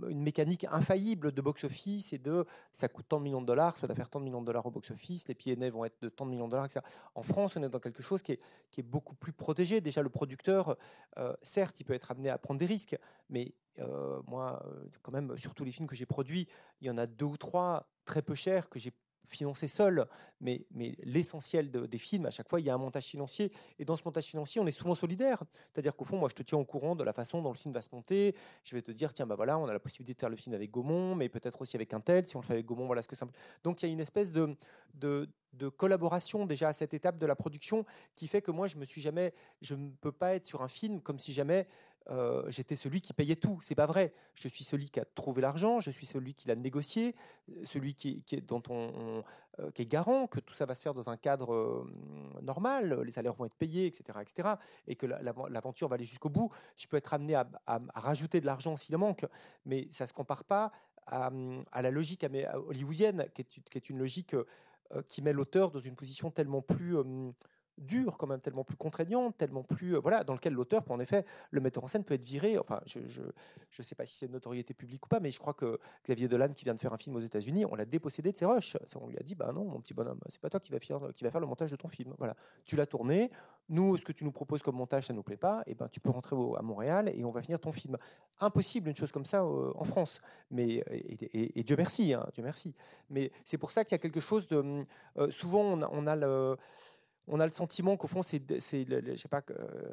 [0.09, 3.87] une mécanique infaillible de box-office et de ça coûte tant de millions de dollars, ça
[3.87, 6.27] va faire tant de millions de dollars au box-office, les pieds vont être de tant
[6.27, 6.81] de millions de dollars, etc.
[7.15, 9.81] En France, on est dans quelque chose qui est, qui est beaucoup plus protégé.
[9.81, 12.96] Déjà, le producteur, euh, certes, il peut être amené à prendre des risques,
[13.28, 16.48] mais euh, moi, euh, quand même, sur tous les films que j'ai produits,
[16.81, 18.92] il y en a deux ou trois très peu chers que j'ai
[19.27, 20.07] financé seul,
[20.41, 23.53] mais, mais l'essentiel des films, à chaque fois, il y a un montage financier.
[23.79, 25.43] Et dans ce montage financier, on est souvent solidaire.
[25.73, 27.73] C'est-à-dire qu'au fond, moi, je te tiens au courant de la façon dont le film
[27.73, 28.35] va se monter.
[28.65, 30.55] Je vais te dire, tiens, bah voilà, on a la possibilité de faire le film
[30.55, 32.27] avec Gaumont, mais peut-être aussi avec un tel.
[32.27, 33.27] Si on le fait avec Gaumont, voilà ce que ça.
[33.63, 34.57] Donc, il y a une espèce de,
[34.95, 37.85] de, de collaboration déjà à cette étape de la production
[38.17, 38.77] qui fait que moi, je
[39.75, 41.67] ne peux pas être sur un film comme si jamais
[42.11, 43.59] euh, j'étais celui qui payait tout.
[43.62, 44.12] C'est pas vrai.
[44.35, 47.15] Je suis celui qui a trouvé l'argent, je suis celui qui l'a négocié,
[47.65, 49.23] celui qui, est, dont on,
[49.61, 51.91] euh, qui est garant que tout ça va se faire dans un cadre euh,
[52.43, 54.55] normal, les salaires vont être payés, etc., etc.,
[54.87, 56.51] et que l'aventure va aller jusqu'au bout.
[56.77, 57.47] Je peux être amené à,
[57.95, 59.27] rajouter de l'argent s'il manque,
[59.65, 60.73] mais ça se compare pas
[61.07, 63.43] à, la logique hollywoodienne, qui
[63.75, 64.37] est une logique
[65.09, 66.97] qui met l'auteur dans une position tellement plus
[67.79, 71.25] dur, quand même tellement plus contraignante, tellement plus euh, voilà, dans lequel l'auteur, en effet,
[71.51, 72.59] le metteur en scène peut être viré.
[72.59, 73.23] Enfin, je je,
[73.71, 76.29] je sais pas si c'est une notoriété publique ou pas, mais je crois que Xavier
[76.29, 78.77] Dolan, qui vient de faire un film aux États-Unis, on l'a dépossédé de ses rushs.
[79.01, 81.01] On lui a dit, bah non, mon petit bonhomme, c'est pas toi qui va faire
[81.15, 82.15] qui va faire le montage de ton film.
[82.19, 83.31] Voilà, tu l'as tourné.
[83.69, 85.62] Nous, ce que tu nous proposes comme montage, ça nous plaît pas.
[85.66, 87.97] Et eh ben, tu peux rentrer à Montréal et on va finir ton film.
[88.41, 90.20] Impossible une chose comme ça euh, en France.
[90.51, 92.75] Mais et, Dieu merci, hein, Dieu merci.
[93.09, 94.83] Mais c'est pour ça qu'il y a quelque chose de.
[95.16, 96.57] Euh, souvent, on a, on a le
[97.29, 98.43] on a le sentiment qu'au fond, c'est,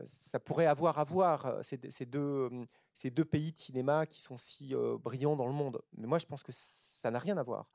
[0.06, 2.50] ça pourrait avoir à voir ces, ces, deux,
[2.94, 4.74] ces deux pays de cinéma qui sont si
[5.04, 5.82] brillants dans le monde.
[5.98, 7.68] Mais moi, je pense que ça n'a rien à voir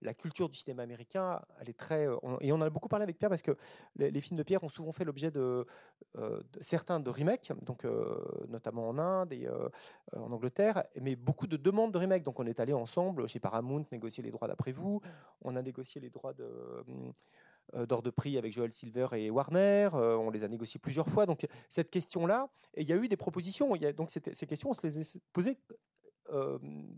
[0.00, 2.06] la culture du cinéma américain, elle est très.
[2.06, 3.56] Euh, et on a beaucoup parlé avec Pierre parce que
[3.96, 5.66] les, films de Pierre ont souvent fait l'objet de,
[6.16, 9.48] euh, certains de remakes, donc euh, notamment en Inde et
[10.14, 12.22] en Angleterre, mais beaucoup de demandes de remakes.
[12.22, 15.00] Donc on est allé ensemble chez Paramount négocier les droits d'après vous.
[15.42, 16.46] On a négocié les droits de
[17.74, 19.90] d'ordre de prix avec Joel Silver et Warner.
[19.92, 21.26] on les a négociés plusieurs fois.
[21.26, 23.74] Donc cette question-là, et il y a eu des propositions.
[23.74, 25.58] Il y a, donc ces questions, on se les a posées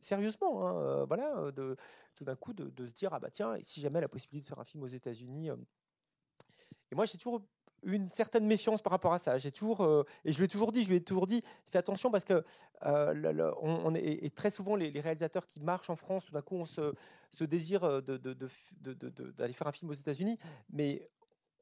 [0.01, 1.77] sérieusement, hein, voilà, de,
[2.15, 4.61] tout d'un coup de, se dire ah bah tiens, si jamais la possibilité de faire
[4.61, 5.49] un film aux États-Unis.
[5.49, 7.43] et moi j'ai toujours
[7.85, 9.39] une certaine méfiance par rapport à ça.
[9.39, 12.11] J'ai toujours et je lui ai toujours dit, je lui ai toujours dit, fais attention
[12.11, 12.45] parce que
[12.83, 16.95] on, est très souvent les, réalisateurs qui marchent en France, tout d'un coup on se,
[17.31, 20.39] se désire d'aller de, de, faire un film aux États-Unis,
[20.71, 21.09] mais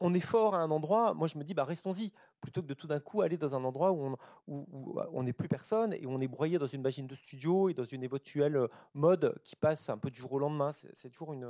[0.03, 2.75] on est fort à un endroit, moi je me dis bah restons-y plutôt que de
[2.75, 4.17] tout d'un coup aller dans un endroit où
[4.49, 7.75] on n'est plus personne et où on est broyé dans une machine de studio et
[7.75, 10.73] dans une éventuelle euh, mode qui passe un peu du jour au lendemain.
[10.73, 11.49] C'est toujours une,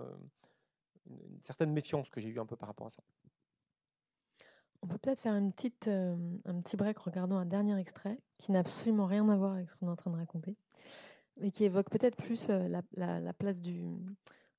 [1.42, 3.02] certaine méfiance que j'ai eue un peu par rapport à ça.
[4.82, 8.50] On peut peut-être faire une petite, euh, un petit break regardant un dernier extrait qui
[8.50, 10.56] n'a absolument rien à voir avec ce qu'on est en train de raconter,
[11.40, 13.84] mais qui évoque peut-être plus euh, la, place du,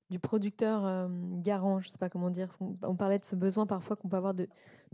[0.09, 2.47] du producteur euh, garant, je sais pas comment dire.
[2.83, 4.47] On parlait de ce besoin parfois qu'on peut avoir de,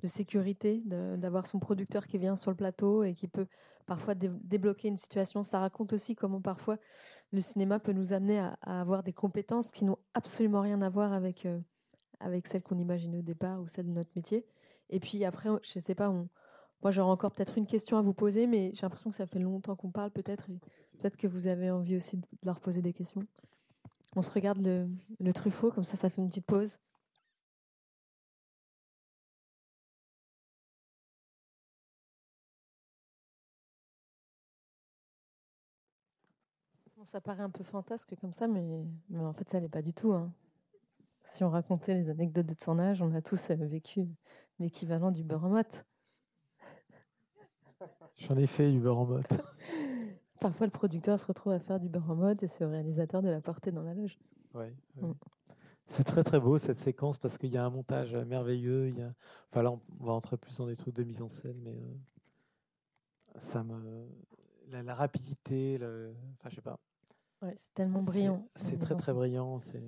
[0.08, 3.48] sécurité, d'avoir son producteur qui vient sur le plateau et qui peut
[3.86, 5.44] parfois débloquer une situation.
[5.44, 6.78] Ça raconte aussi comment parfois
[7.32, 11.12] le cinéma peut nous amener à, avoir des compétences qui n'ont absolument rien à voir
[11.12, 11.46] avec,
[12.22, 14.48] avec celles qu'on imagine au départ ou celles de notre métier.
[14.90, 18.48] Et puis après, je sais pas, moi j'aurais encore peut-être une question à vous poser,
[18.48, 21.72] mais j'ai l'impression que ça fait longtemps qu'on parle peut-être, et peut-être que vous avez
[21.72, 23.26] envie aussi de leur poser des questions.
[24.16, 24.60] On se regarde
[25.20, 26.80] le, Truffaut, comme ça, ça fait une petite pause.
[37.06, 38.86] ça paraît un peu fantasque comme ça, mais,
[39.18, 40.14] en fait, ça n'est pas du tout.
[40.14, 40.32] Hein.
[41.26, 44.08] Si on racontait les anecdotes de tournage, on a tous euh, vécu
[44.60, 45.86] l'équivalent du beurre en motte.
[48.18, 49.32] J'en ai fait du beurre en motte.
[50.40, 53.22] Parfois, le producteur se retrouve à faire du beurre en mode et c'est au réalisateur
[53.22, 54.18] de la porter dans la loge.
[54.54, 55.12] Ouais, mm.
[55.86, 58.90] C'est très très beau cette séquence parce qu'il y a un montage merveilleux.
[58.90, 59.14] Il y a...
[59.50, 63.40] Enfin là, on va entrer plus dans des trucs de mise en scène, mais euh,
[63.40, 64.08] ça me
[64.70, 66.14] la, rapidité, le...
[66.38, 66.80] enfin je sais pas.
[67.42, 68.46] Ouais, c'est tellement brillant.
[68.56, 69.60] C'est très très brillant.
[69.60, 69.82] C'est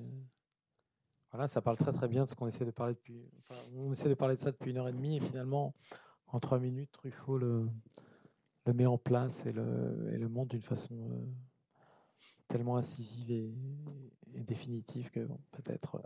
[1.31, 3.29] voilà, ça parle très très bien de ce qu'on essaie de parler depuis.
[3.49, 5.73] Enfin, on essaie de parler de ça depuis une heure et demie et finalement
[6.27, 7.67] en trois minutes, Truffaut le
[8.65, 11.25] le met en place et le, et le montre d'une façon euh,
[12.47, 13.51] tellement incisive et,
[14.43, 16.01] définitive que bon, peut-être.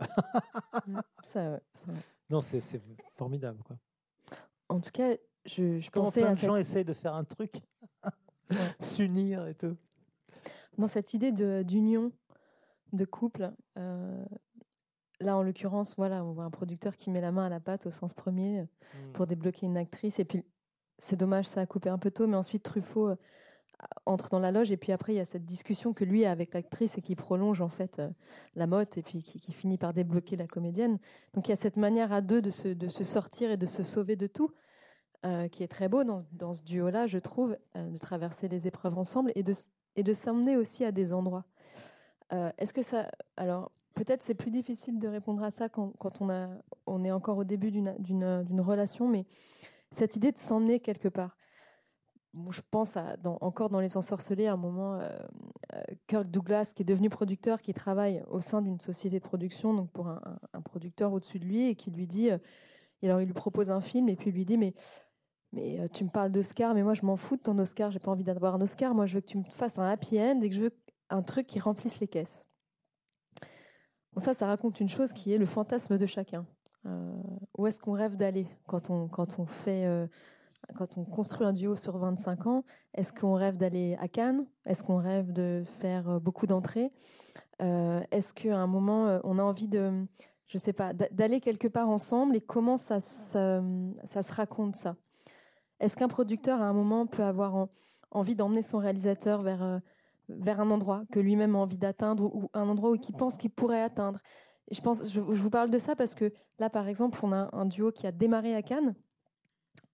[1.22, 1.92] ça, ça,
[2.28, 2.60] Non, c'est
[3.14, 3.62] formidable.
[3.62, 3.76] Quoi.
[4.68, 7.62] En tout cas, je, je pensais plein à de gens essayent de faire un truc,
[8.80, 9.76] s'unir et tout.
[10.76, 11.30] Dans cette idée
[11.64, 12.12] d'union,
[12.92, 14.24] de, couple, euh,
[15.20, 17.86] là en l'occurrence, voilà, on voit un producteur qui met la main à la pâte
[17.86, 19.12] au sens premier mmh.
[19.12, 20.44] pour débloquer une actrice et puis
[20.98, 23.16] c'est dommage, ça a coupé un peu tôt, mais ensuite Truffaut euh,
[24.06, 26.30] entre dans la loge et puis après il y a cette discussion que lui a
[26.30, 28.08] avec l'actrice et qui prolonge en fait euh,
[28.54, 30.98] la motte et puis qui, finit par débloquer la comédienne.
[31.34, 33.66] Donc il y a cette manière à deux de se, de se sortir et de
[33.66, 34.50] se sauver de tout
[35.24, 38.96] euh, qui est très beau dans, dans ce duo-là, je trouve, de traverser les épreuves
[38.96, 39.52] ensemble et de,
[39.96, 41.44] et de s'emmener aussi à des endroits.
[42.58, 43.08] Est-ce que ça...
[43.36, 46.48] Alors peut-être c'est plus difficile de répondre à ça quand, quand on, a,
[46.86, 49.26] on est encore au début d'une relation, mais
[49.90, 51.36] cette idée de s'emmener quelque part.
[52.50, 55.08] je pense à, encore dans Les Ensorcelés, à un moment, euh,
[55.74, 59.74] euh, Kirk Douglas, qui est devenu producteur, qui travaille au sein d'une société de production,
[59.74, 60.20] donc pour un,
[60.62, 62.38] producteur au-dessus de lui, et qui lui dit, euh,
[63.02, 64.74] alors il lui propose un film, et puis il lui dit, mais,
[65.52, 68.10] mais tu me parles d'Oscar, mais moi je m'en fous de ton Oscar, j'ai pas
[68.10, 70.50] envie d'avoir un Oscar, moi je veux que tu me fasses un happy end et
[70.50, 70.76] que je veux
[71.08, 72.45] un truc qui remplisse les caisses.
[74.18, 76.46] Ça, ça raconte une chose qui est le fantasme de chacun.
[76.86, 77.12] Euh,
[77.58, 80.06] où est-ce qu'on rêve d'aller quand on, quand on fait euh,
[80.76, 82.64] quand on construit un duo sur 25 ans,
[82.94, 84.46] est-ce qu'on rêve d'aller à Cannes?
[84.64, 86.92] Est-ce qu'on rêve de faire euh, beaucoup d'entrées?
[87.58, 90.04] Est-ce qu'à un moment, on a envie de,
[90.46, 92.36] je sais pas, d'aller quelque part ensemble?
[92.36, 93.62] Et comment ça, ça,
[94.04, 94.94] se raconte ça?
[95.80, 97.68] Est-ce qu'un producteur, à un moment, peut avoir
[98.10, 99.80] envie d'emmener son réalisateur vers,
[100.28, 103.50] vers un endroit que lui-même a envie d'atteindre ou, un endroit où il pense qu'il
[103.50, 104.20] pourrait atteindre
[104.70, 107.66] je pense, je, vous parle de ça parce que là, par exemple, on a un
[107.66, 108.94] duo qui a démarré à Cannes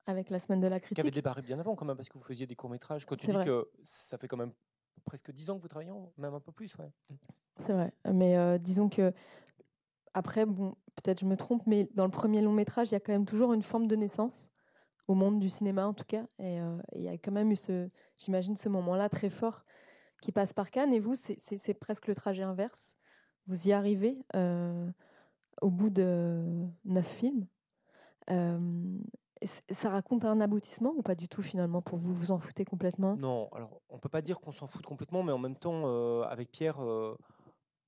[0.06, 0.96] avec la semaine de la critique.
[0.96, 3.04] Qui avait démarré bien avant quand même parce que vous faisiez des courts métrages.
[3.06, 4.52] Quand tu dis que ça fait quand même
[5.04, 6.90] presque dix ans que vous travaillez, même un peu plus, ouais.
[7.58, 9.12] C'est vrai, mais euh, disons que
[10.14, 13.00] après, bon, peut-être je me trompe, mais dans le premier long métrage, il y a
[13.00, 14.50] quand même toujours une forme de naissance
[15.08, 16.24] au monde du cinéma en tout cas.
[16.38, 19.64] Et euh, il y a quand même eu ce, j'imagine, ce moment-là très fort
[20.22, 20.94] qui passe par Cannes.
[20.94, 22.96] Et vous, c'est presque le trajet inverse.
[23.46, 24.90] Vous y arrivez euh,
[25.60, 27.46] au bout de neuf films.
[28.30, 28.98] Euh,
[29.44, 33.16] ça raconte un aboutissement ou pas du tout finalement pour vous Vous en foutez complètement?
[33.16, 36.50] Non, alors on peut pas dire qu'on s'en fout complètement, mais en même temps, avec
[36.52, 36.78] Pierre,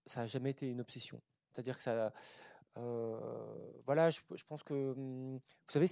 [0.06, 1.22] ça n'a jamais été une obsession.
[1.52, 2.12] C'est-à-dire que ça,
[2.78, 3.18] euh,
[3.86, 5.86] voilà, je, pense que, hum, vous savez,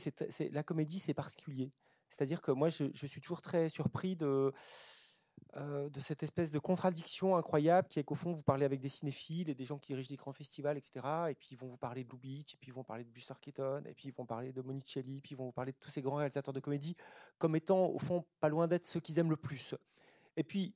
[0.50, 1.70] la comédie, c'est particulier.
[2.10, 4.52] C'est-à-dire que moi, je, suis toujours très surpris de,
[5.56, 8.88] euh, de cette espèce de contradiction incroyable qui est qu'au fond, vous parlez avec des
[8.88, 11.00] cinéphiles et des gens qui dirigent des grands festivals, etc.
[11.30, 13.34] Et puis ils vont vous parler de Blue Beach, puis ils vont parler de Buster
[13.40, 15.90] Keaton, et puis ils vont parler de Monicelli, puis ils vont vous parler de tous
[15.90, 16.96] ces grands réalisateurs de comédie
[17.38, 19.74] comme étant, au fond, pas loin d'être ceux qu'ils aiment le plus.
[20.36, 20.74] Et puis,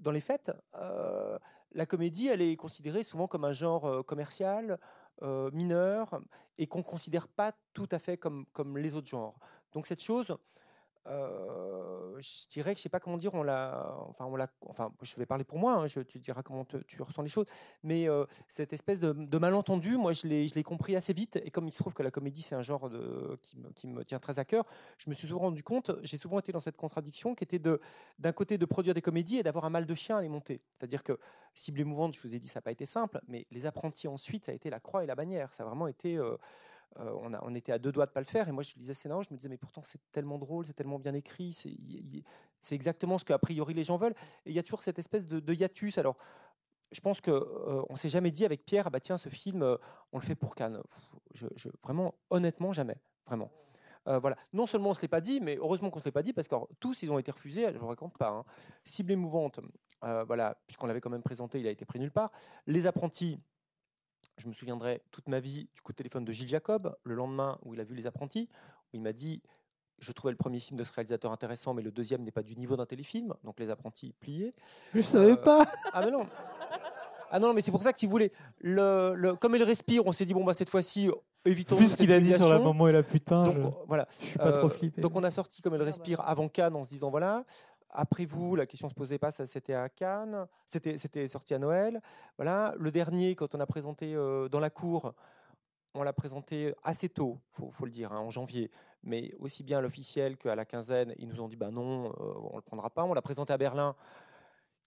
[0.00, 1.38] dans les faits, euh,
[1.72, 4.78] la comédie, elle est considérée souvent comme un genre commercial,
[5.20, 6.20] euh, mineur
[6.58, 9.38] et qu'on ne considère pas tout à fait comme, comme les autres genres.
[9.72, 10.36] Donc cette chose,
[11.08, 14.92] euh, je dirais que je sais pas comment dire, on l'a, enfin, on l'a, enfin,
[15.02, 17.46] je vais parler pour moi, hein, je, tu diras comment tu ressens les choses,
[17.82, 21.50] mais euh, cette espèce de, malentendu, moi, je l'ai, je l'ai compris assez vite, et
[21.50, 23.36] comme il se trouve que la comédie, c'est un genre de,
[23.74, 24.64] qui, me, tient très à cœur,
[24.98, 27.80] je me suis souvent rendu compte, j'ai souvent été dans cette contradiction qui était de,
[28.18, 30.60] d'un côté de produire des comédies et d'avoir un mal de chien à les monter.
[30.78, 31.18] C'est-à-dire que
[31.54, 34.46] Cible émouvante, je vous ai dit, ça n'a pas été simple, mais les apprentis ensuite,
[34.46, 36.16] ça a été la croix et la bannière, ça a vraiment été...
[36.16, 36.36] Euh,
[37.00, 38.48] euh, on, était à deux doigts de pas le faire.
[38.48, 40.98] Et moi, je lisais scénario, je me disais, mais pourtant, c'est tellement drôle, c'est tellement
[40.98, 44.14] bien écrit, c'est exactement ce qu'a priori les gens veulent.
[44.44, 45.98] Et il y a toujours cette espèce de, hiatus.
[45.98, 46.16] Alors,
[46.90, 49.76] je pense que euh, s'est jamais dit avec Pierre, ah bah tiens, ce film, euh,
[50.12, 50.80] on le fait pour Cannes.
[51.82, 53.50] Vraiment, honnêtement, jamais, vraiment.
[54.04, 54.36] voilà.
[54.52, 56.48] Non seulement on se l'est pas dit, mais heureusement qu'on se l'est pas dit parce
[56.48, 57.66] que tous ils ont été refusés.
[57.72, 58.28] Je ne raconte pas.
[58.28, 58.44] Hein.
[58.84, 59.60] Cible émouvante,
[60.02, 62.30] voilà, puisqu'on l'avait quand même présenté, il a été pris nulle part.
[62.66, 63.40] Les apprentis,
[64.36, 67.58] je me souviendrai toute ma vie du coup de téléphone de Gilles Jacob, le lendemain
[67.64, 68.48] où il a vu Les Apprentis,
[68.92, 69.42] où il m'a dit
[69.98, 72.56] je trouvais le premier film de ce réalisateur intéressant, mais le deuxième n'est pas du
[72.56, 74.52] niveau d'un téléfilm, donc Les Apprentis pliés.
[74.94, 75.64] Je ne savais euh, pas.
[75.92, 76.26] Ah mais non.
[77.30, 80.12] Ah non, mais c'est pour ça que si vous voulez, le, comme il respire, on
[80.12, 81.08] s'est dit bon bah cette fois-ci
[81.44, 81.78] évitons.
[81.78, 83.86] Ce qu'il a dit sur la maman et la putain, donc, je...
[83.86, 84.06] voilà.
[84.20, 85.00] Je suis pas trop euh, flippé.
[85.00, 87.44] Donc on a sorti comme elle respire avant Cannes en se disant voilà.
[87.92, 92.00] Après vous, la question se posait pas, ça c'était à Cannes, c'était sorti à Noël.
[92.38, 95.12] Voilà, le dernier quand on a présenté euh, dans la cour,
[95.94, 98.70] on l'a présenté assez tôt, faut, faut le dire, hein, en janvier,
[99.02, 102.34] mais aussi bien à l'officiel qu'à la quinzaine, ils nous ont dit bah non, euh,
[102.50, 103.04] on le prendra pas.
[103.04, 103.94] On l'a présenté à Berlin,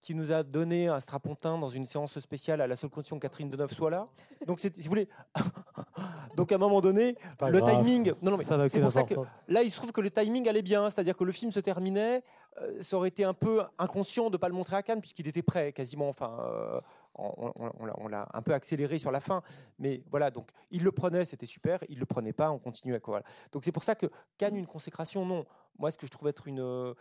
[0.06, 3.22] qui nous a donné un strapontin dans une séance spéciale à la seule condition que
[3.22, 4.06] Catherine Deneuve soit là.
[4.46, 5.08] Donc, si vous voulez,
[6.36, 8.12] donc à un moment donné, le timing.
[8.22, 9.14] Non, non, mais c'est pour ça que
[9.48, 12.22] là, il se trouve que le timing allait bien, c'est-à-dire que le film se terminait.
[12.62, 15.26] Euh, ça aurait été un peu inconscient de ne pas le montrer à Cannes puisqu'il
[15.26, 16.08] était prêt quasiment.
[16.08, 16.38] Enfin.
[16.38, 16.80] Euh,
[17.18, 19.40] on, l'a un peu accéléré sur la fin,
[19.78, 23.00] mais voilà, donc il le prenait, c'était super, il le prenait pas, on continuait.
[23.00, 24.04] Quoi, Donc c'est pour ça que
[24.36, 25.46] Cannes, une consécration, non.
[25.78, 26.94] Moi, ce que je trouve être une,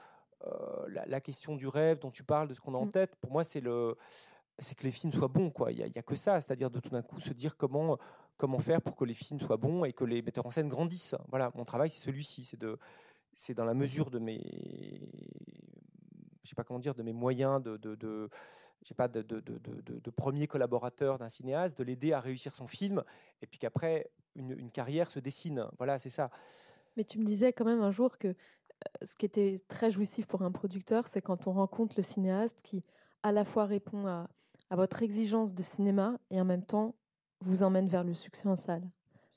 [0.48, 2.92] euh, la, question du rêve dont tu parles, de ce qu'on a en mm.
[2.92, 3.96] tête, pour moi, c'est le
[4.60, 5.50] c'est que les films soient bons.
[5.50, 5.72] Quoi.
[5.72, 7.98] Il n'y a, que ça, c'est-à-dire de tout d'un coup se dire comment,
[8.38, 11.16] comment faire pour que les films soient bons et que les metteurs en scène grandissent.
[11.30, 12.44] Voilà, mon travail, c'est celui-ci.
[12.46, 12.80] C'est, de,
[13.34, 14.42] c'est dans la mesure de mes,
[16.44, 18.30] je sais pas comment dire, de mes moyens de, de, de
[18.96, 23.04] pas, de, de, de, premier collaborateur d'un cinéaste, de l'aider à réussir son film,
[23.42, 25.68] et puis qu'après, une, une carrière se dessine.
[25.78, 26.30] Voilà, c'est ça.
[26.96, 28.36] Mais tu me disais quand même un jour que
[29.04, 32.84] ce qui était très jouissif pour un producteur, c'est quand on rencontre le cinéaste qui
[33.24, 34.28] à la fois répond à,
[34.72, 36.96] votre exigence de cinéma et en même temps
[37.42, 38.84] vous emmène vers le succès en salle.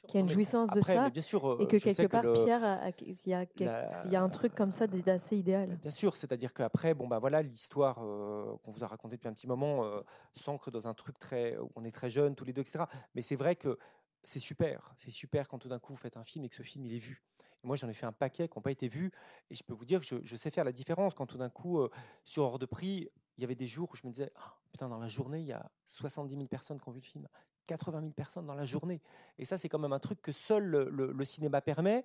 [0.06, 1.10] Qu'il y a une jouissance de ça.
[1.10, 5.36] Bien sûr, et que quelque part, Pierre, il y, a un truc comme ça d'assez
[5.36, 5.76] idéal.
[5.82, 9.34] Bien sûr, c'est-à-dire qu'après, bon, bah, voilà, l'histoire euh, qu'on vous a racontée depuis un
[9.34, 10.00] petit moment euh,
[10.32, 11.58] s'ancre dans un truc très.
[11.58, 12.84] où on est très jeunes, tous les deux, etc.
[13.14, 13.78] Mais c'est vrai que
[14.24, 14.94] c'est super.
[14.96, 16.94] C'est super quand tout d'un coup vous faites un film et que ce film il
[16.94, 17.22] est vu.
[17.62, 19.10] Moi, j'en ai fait un paquet qui n'ont pas été vus.
[19.50, 21.14] Et je peux vous dire que je, sais faire la différence.
[21.14, 21.90] Quand tout d'un coup, euh,
[22.24, 24.88] sur hors de prix, il y avait des jours où je me disais ah, Putain,
[24.88, 27.28] dans la journée, il y a 70 000 personnes qui ont vu le film.
[27.66, 29.00] 80 000 personnes dans la journée.
[29.38, 32.04] Et ça, c'est quand même un truc que seul le, cinéma permet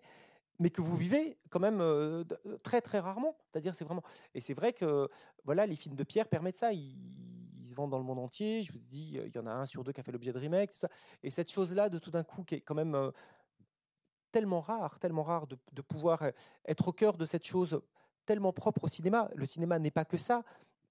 [0.59, 2.23] mais que vous vivez quand même euh,
[2.61, 3.35] très très rarement.
[3.49, 4.03] C'est-à-dire, c'est vraiment.
[4.35, 5.09] Et c'est vrai que
[5.43, 6.71] voilà, les films de Pierre permettent ça.
[6.71, 6.93] Ils,
[7.65, 8.61] se vendent dans le monde entier.
[8.61, 10.37] Je vous dis, il y en a un sur deux qui a fait l'objet de
[10.37, 10.71] remake.
[11.23, 13.11] Et cette chose-là, de tout d'un coup, qui est quand même
[14.33, 16.31] tellement rare, tellement rare de, pouvoir euh,
[16.65, 17.79] être au cœur de cette chose
[18.25, 19.29] tellement propre au cinéma.
[19.35, 20.43] Le cinéma n'est pas que ça,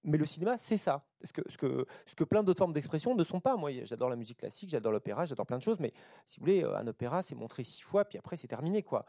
[0.03, 1.03] mais le cinéma, c'est ça.
[1.23, 3.57] Ce que, ce, que, ce que plein d'autres formes d'expression ne sont pas.
[3.57, 5.93] Moi, j'adore la musique classique, j'adore l'opéra, j'adore plein de choses, mais
[6.25, 8.81] si vous voulez, euh, un opéra, c'est montré six fois, puis après, c'est terminé.
[8.81, 9.05] quoi.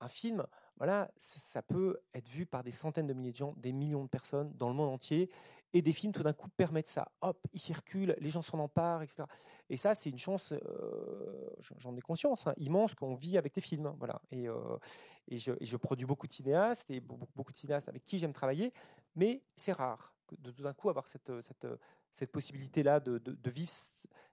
[0.00, 3.72] Un film, voilà, ça peut être vu par des centaines de milliers de gens, des
[3.72, 5.28] millions de personnes dans le monde entier.
[5.74, 7.12] Et des films, tout d'un coup, permettent ça.
[7.20, 9.24] Hop, ils circulent, les gens s'en emparent, etc.
[9.68, 13.60] Et ça, c'est une chance, euh, j'en ai conscience, hein, immense qu'on vit avec les
[13.60, 13.94] films.
[13.98, 14.22] Voilà.
[14.30, 14.78] Et, euh,
[15.28, 18.72] et, je, produis beaucoup de cinéastes, et beaucoup, de cinéastes avec qui j'aime travailler,
[19.14, 23.72] mais c'est rare de tout d'un coup avoir cette, possibilité-là de, vivre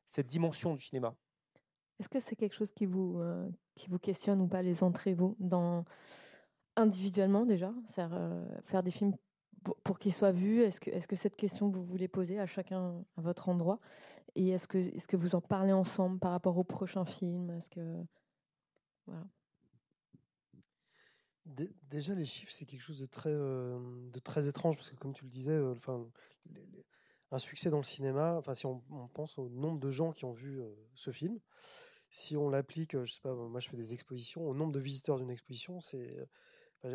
[0.08, 1.16] cette dimension du cinéma.
[2.00, 3.50] Est-ce que c'est quelque chose qui vous, euh,
[4.02, 5.38] questionne ou pas, les entrées, vous,
[6.78, 9.16] individuellement déjà, faire des films
[9.84, 13.22] pour, qu'ils soient vus Est-ce que, que cette question, vous voulez poser à chacun à
[13.22, 13.80] votre endroit?
[14.36, 17.50] Et est-ce que, vous en parlez ensemble par rapport au prochain film?
[17.52, 18.04] Est-ce que...
[19.08, 19.26] Voilà.
[21.90, 23.80] Déjà, les chiffres, c'est quelque chose de très, euh,
[24.12, 26.04] de très étrange, parce que comme tu le disais, euh, enfin,
[27.32, 30.26] un succès dans le cinéma, enfin, si on, on, pense au nombre de gens qui
[30.26, 31.40] ont vu euh, ce film,
[32.10, 35.20] si on l'applique, je sais pas, moi je fais des expositions, au nombre de visiteurs
[35.20, 36.18] d'une exposition, c'est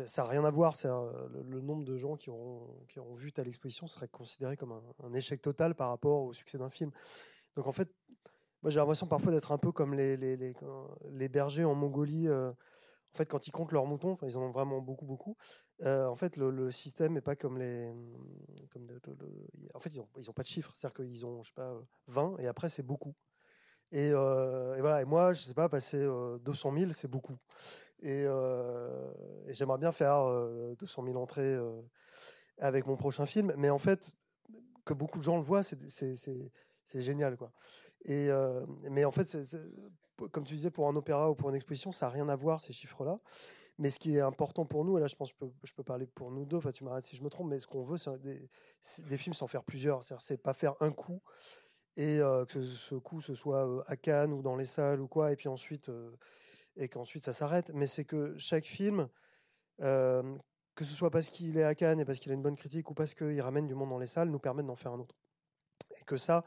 [0.05, 0.75] ça n'a rien à voir.
[0.83, 2.75] Le, le, nombre de gens qui auront,
[3.15, 6.91] vu telle exposition serait considéré comme un, échec total par rapport au succès d'un film.
[7.55, 7.89] Donc en fait,
[8.61, 12.27] moi j'ai l'impression parfois d'être un peu comme les, les bergers en Mongolie.
[12.27, 12.51] Euh,
[13.13, 15.35] en fait, quand ils comptent leurs moutons, ils en ont vraiment beaucoup, beaucoup.
[15.83, 17.91] Euh, en fait, le, système n'est pas comme les.
[19.73, 20.71] En fait, ils n'ont pas de chiffres.
[20.73, 21.73] C'est-à-dire qu'ils ont, je sais pas,
[22.07, 23.13] 20 et après, c'est beaucoup.
[23.91, 25.01] Et, euh, voilà.
[25.01, 27.37] Et moi, je sais pas, passer euh, 200 000, c'est beaucoup.
[28.01, 29.11] Et, euh,
[29.47, 30.25] et j'aimerais bien faire
[30.79, 31.57] 200 000 entrées
[32.57, 33.53] avec mon prochain film.
[33.57, 34.11] Mais en fait,
[34.85, 37.51] que beaucoup de gens le voient, c'est génial, quoi.
[38.05, 38.29] Et
[38.89, 39.37] mais en fait,
[40.31, 42.59] comme tu disais, pour un opéra ou pour une exposition, ça n'a rien à voir
[42.59, 43.19] ces chiffres-là.
[43.77, 45.73] Mais ce qui est important pour nous, et là je pense que je peux, je
[45.73, 47.97] peux parler pour nous deux, tu m'arrêtes si je me trompe, mais ce qu'on veut,
[47.97, 50.03] c'est des, films sans faire plusieurs.
[50.03, 51.21] C'est pas faire un coup
[51.97, 55.31] et euh, que ce, coup ce soit à Cannes ou dans les salles ou quoi,
[55.31, 56.11] et puis ensuite euh,
[56.75, 57.71] et qu'ensuite ça s'arrête.
[57.73, 59.07] Mais c'est que chaque film,
[59.81, 60.37] euh,
[60.75, 62.89] que ce soit parce qu'il est à Cannes et parce qu'il a une bonne critique
[62.89, 65.15] ou parce qu'il ramène du monde dans les salles, nous permet d'en faire un autre.
[65.99, 66.45] Et que ça,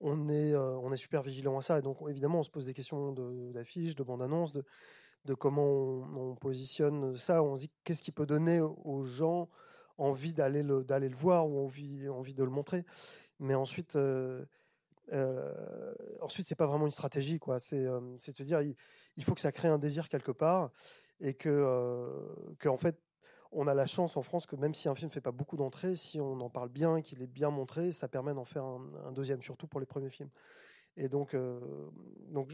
[0.00, 1.78] on est, euh, on est super vigilant à ça.
[1.78, 3.12] Et donc, évidemment, on se pose des questions
[3.52, 4.64] d'affiches, de, de bande-annonce, de,
[5.24, 7.42] de, comment on, on, positionne ça.
[7.42, 9.48] On se dit qu'est-ce qui peut donner aux gens
[9.98, 12.84] envie d'aller le, le voir ou envie, envie de le montrer?
[13.38, 14.44] Mais ensuite, euh,
[15.12, 17.58] euh, ensuite, c'est pas vraiment une stratégie, quoi.
[17.58, 18.60] C'est, euh, de se dire,
[19.16, 20.70] il, faut que ça crée un désir quelque part
[21.20, 22.98] et que, en fait,
[23.52, 25.94] on a la chance en France que même si un film fait pas beaucoup d'entrées,
[25.94, 29.42] si on en parle bien, qu'il est bien montré, ça permet d'en faire un, deuxième,
[29.42, 30.30] surtout pour les premiers films.
[30.96, 31.36] Et donc,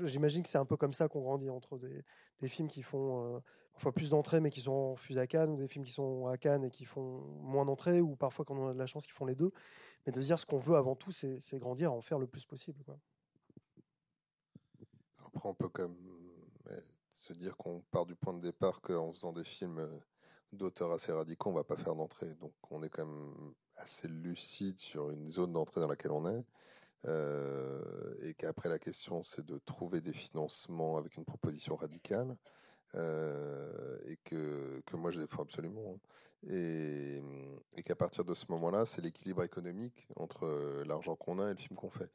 [0.04, 3.42] j'imagine que c'est un peu comme ça qu'on grandit entre des, films qui font
[3.72, 6.36] parfois plus d'entrées mais qui sont refusés à Cannes, ou des films qui sont à
[6.36, 9.12] Cannes et qui font moins d'entrées, ou parfois quand on a de la chance qui
[9.12, 9.52] font les deux.
[10.04, 12.82] Mais de dire ce qu'on veut avant tout, c'est grandir, en faire le plus possible.
[15.26, 15.68] Après, on peut
[17.18, 19.98] se dire qu'on part du point de départ qu'en faisant des films euh,
[20.52, 22.32] d'auteurs assez radicaux, on va pas faire d'entrée.
[22.36, 26.44] Donc on est quand même assez lucide sur une zone d'entrée dans laquelle on est.
[27.06, 32.36] Euh, et qu'après la question c'est de trouver des financements avec une proposition radicale
[32.96, 36.50] euh, et que, que moi je défends absolument hein.
[36.50, 37.22] et
[37.84, 41.76] qu'à partir de ce moment-là c'est l'équilibre économique entre l'argent qu'on a et le film
[41.76, 42.10] qu'on fait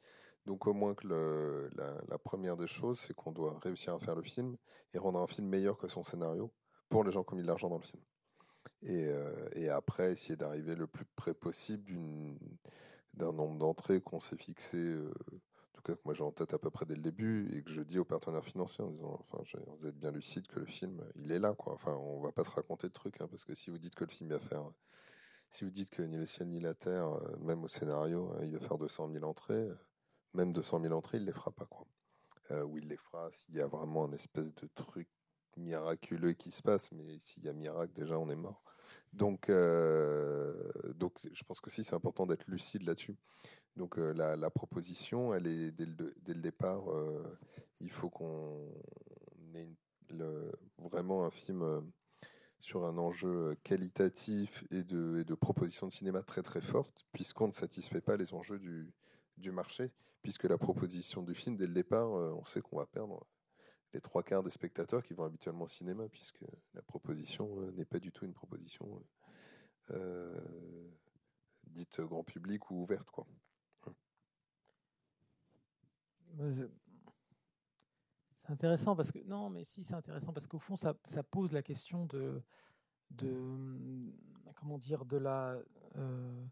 [0.46, 1.70] donc au moins que le,
[2.08, 4.56] la, première des choses c'est qu'on doit réussir à faire le film
[4.92, 6.52] et rendre un film meilleur que son scénario
[6.88, 8.02] pour les gens qui ont mis de l'argent dans le film
[8.82, 11.92] et, euh, après essayer d'arriver le plus près possible
[13.14, 16.54] d'un nombre d'entrées qu'on s'est fixé, euh, en tout cas que moi j'ai en tête
[16.54, 19.18] à peu près dès le début, et que je dis aux partenaires financiers en disant,
[19.20, 19.42] enfin,
[19.78, 21.74] vous êtes bien lucide que le film, il est là, quoi.
[21.74, 24.04] Enfin, on va pas se raconter de trucs, hein, parce que si vous dites que
[24.04, 24.64] le film va faire,
[25.48, 28.44] si vous dites que ni le ciel ni la terre, euh, même au scénario, euh,
[28.44, 29.68] il va faire 200 000 entrées,
[30.34, 31.86] même 200 000 entrées, il les fera pas, quoi.
[32.50, 35.08] Euh, ou il les fera s'il y a vraiment un espèce de truc
[35.56, 38.62] miraculeux qui se passe, mais s'il y a miracle, déjà on est mort.
[39.12, 40.54] Donc, euh,
[40.94, 43.16] donc je pense que si c'est important d'être lucide là-dessus.
[43.76, 47.38] Donc euh, la, proposition, elle est dès le, départ, euh,
[47.80, 48.72] il faut qu'on
[49.54, 49.68] ait
[50.78, 51.90] vraiment un film
[52.60, 57.48] sur un enjeu qualitatif et de, et de proposition de cinéma très très forte, puisqu'on
[57.48, 58.92] ne satisfait pas les enjeux du,
[59.36, 63.26] du marché, puisque la proposition du film, dès le départ, on sait qu'on va perdre
[63.94, 67.84] les trois quarts des spectateurs qui vont habituellement au cinéma, puisque la proposition euh, n'est
[67.84, 69.02] pas du tout une proposition
[69.90, 70.90] euh,
[71.62, 73.08] dite grand public ou ouverte.
[73.10, 73.26] Quoi.
[76.52, 76.68] C'est
[78.52, 80.94] intéressant parce que non, mais si c'est intéressant parce qu'au fond ça,
[81.30, 82.42] pose la question de,
[83.12, 84.12] de
[84.56, 85.56] comment dire de la
[85.96, 86.44] euh,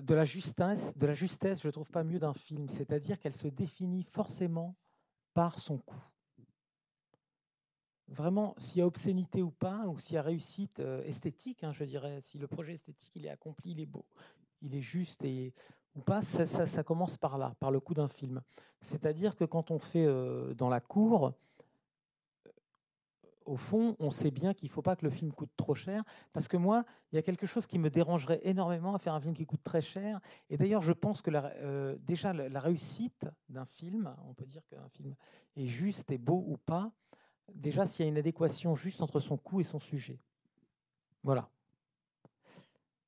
[0.00, 3.48] de la justesse, de la justesse, je trouve pas mieux d'un film, c'est-à-dire qu'elle se
[3.48, 4.74] définit forcément
[5.34, 6.04] par son coût.
[8.08, 11.72] Vraiment, s'il y a obscénité ou pas, ou s'il y a réussite euh, esthétique, hein,
[11.72, 14.04] je dirais, si le projet esthétique il est accompli, il est beau,
[14.60, 15.54] il est juste et
[15.94, 18.40] ou pas, ça, commence par là, par le coup d'un film.
[18.80, 21.34] C'est-à-dire que quand on fait euh, dans la cour,
[23.46, 26.02] au fond, on sait bien qu'il ne faut pas que le film coûte trop cher,
[26.32, 29.20] parce que moi, il y a quelque chose qui me dérangerait énormément à faire un
[29.20, 30.20] film qui coûte très cher.
[30.50, 34.88] Et d'ailleurs, je pense que euh, déjà la, réussite d'un film, on peut dire qu'un
[34.88, 35.14] film
[35.56, 36.92] est juste et beau ou pas,
[37.54, 40.20] déjà s'il y a une adéquation juste entre son coût et son sujet.
[41.22, 41.50] Voilà.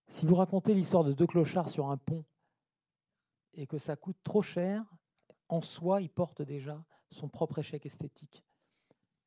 [0.09, 2.24] Si vous racontez l'histoire de deux clochards sur un pont
[3.55, 4.85] et que ça coûte trop cher,
[5.49, 8.45] en soi, il porte déjà son propre échec esthétique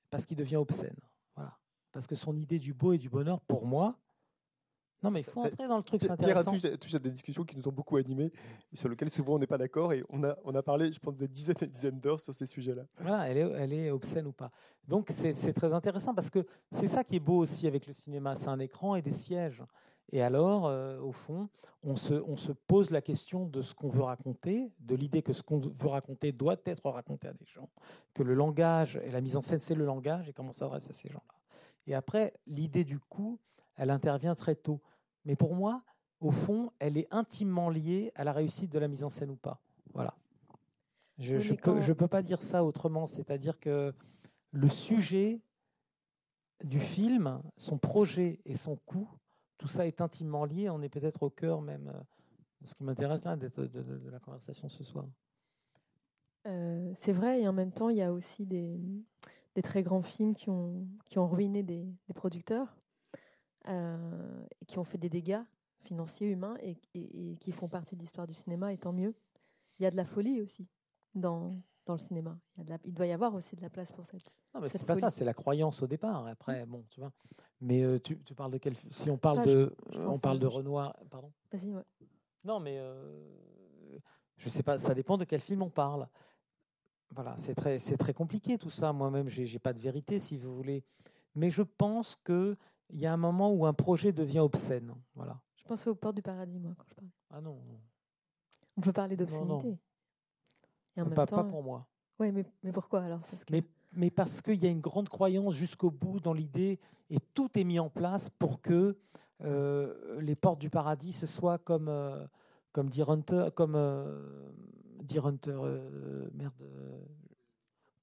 [0.10, 0.96] parce qu'il devient obscène.
[1.36, 1.58] Voilà.
[1.92, 3.98] Parce que son idée du beau et du bonheur, pour moi,
[5.04, 6.52] non, mais il faut entrer dans le truc, c'est intéressant.
[6.54, 8.32] Pierre touche, à des discussions qui nous ont beaucoup animés,
[8.74, 11.16] sur lesquelles souvent on n'est pas d'accord, et on a, on a parlé, je pense,
[11.16, 12.84] des dizaines et des dizaines d'heures sur ces sujets-là.
[13.00, 14.50] Voilà, elle est, elle est obscène ou pas.
[14.88, 18.36] Donc c'est très intéressant, parce que c'est ça qui est beau aussi avec le cinéma,
[18.36, 19.64] c'est un écran et des sièges.
[20.12, 21.50] Et alors, euh, au fond,
[21.84, 25.34] on se, on se, pose la question de ce qu'on veut raconter, de l'idée que
[25.34, 27.70] ce qu'on veut raconter doit être raconté à des gens,
[28.14, 30.90] que le langage et la mise en scène, c'est le langage et comment on s'adresse
[30.90, 31.36] à ces gens-là.
[31.88, 33.40] Et après, l'idée du coup,
[33.76, 34.82] elle intervient très tôt.
[35.26, 35.84] Mais pour moi,
[36.22, 39.36] au fond, elle est intimement liée à la réussite de la mise en scène ou
[39.36, 39.62] pas.
[39.94, 40.14] Voilà.
[41.18, 43.08] Je ne peux, je peux pas dire ça autrement.
[43.08, 43.94] C'est-à-dire que
[44.52, 45.42] le sujet
[46.64, 49.08] du film, son projet et son coût,
[49.58, 50.70] tout ça est intimement lié.
[50.70, 52.00] On est peut-être au cœur même euh,
[52.62, 55.06] de ce qui m'intéresse là, de, la conversation ce soir.
[56.48, 58.80] Euh, c'est vrai, et en même temps, il y a aussi des,
[59.64, 61.86] très grands films qui ont, qui ont ruiné des,
[62.16, 62.78] producteurs,
[63.68, 65.42] euh, qui ont fait des dégâts
[65.82, 69.16] financiers, humains, et, et, qui font partie de l'histoire du cinéma, et tant mieux.
[69.80, 70.68] Il y a de la folie aussi
[71.16, 71.56] dans,
[71.88, 72.38] dans le cinéma.
[72.58, 74.30] Il, y a il, doit y avoir aussi de la place pour cette.
[74.54, 76.28] Non, mais c'est pas ça, c'est la croyance au départ.
[76.28, 77.12] Après, bon, tu vois.
[77.62, 80.96] Mais euh, tu, tu, parles de quel Si on parle de, on parle de Renoir,
[81.10, 81.32] pardon?
[81.52, 81.84] Vas-y, ouais.
[82.44, 83.98] Non, mais euh,
[84.38, 84.78] je sais pas.
[84.78, 86.08] Ça dépend de quel film on parle.
[87.12, 88.92] Voilà, c'est très, c'est très compliqué tout ça.
[88.92, 90.84] Moi-même, j'ai, j'ai pas de vérité, si vous voulez.
[91.36, 92.58] Mais je pense que
[92.90, 94.94] il y a un moment où un projet devient obscène.
[95.16, 95.40] Voilà.
[95.56, 97.12] Je pensais aux portes du paradis, moi, quand je parlais.
[97.30, 97.60] Ah non.
[98.78, 99.78] On peut parler d'obscénité.
[100.98, 101.88] Et en même pas, temps, pas pour moi.
[102.20, 103.22] Oui, mais, mais pourquoi alors?
[103.30, 103.54] Parce que...
[103.54, 106.80] mais, mais parce qu'il y a une grande croyance jusqu'au bout dans l'idée,
[107.10, 108.98] et tout est mis en place pour que
[109.44, 112.26] euh, les portes du paradis, ce soit comme, euh,
[112.72, 114.52] comme dit Hunter, comme euh,
[115.04, 115.60] dit Hunter,
[116.34, 116.54] merde,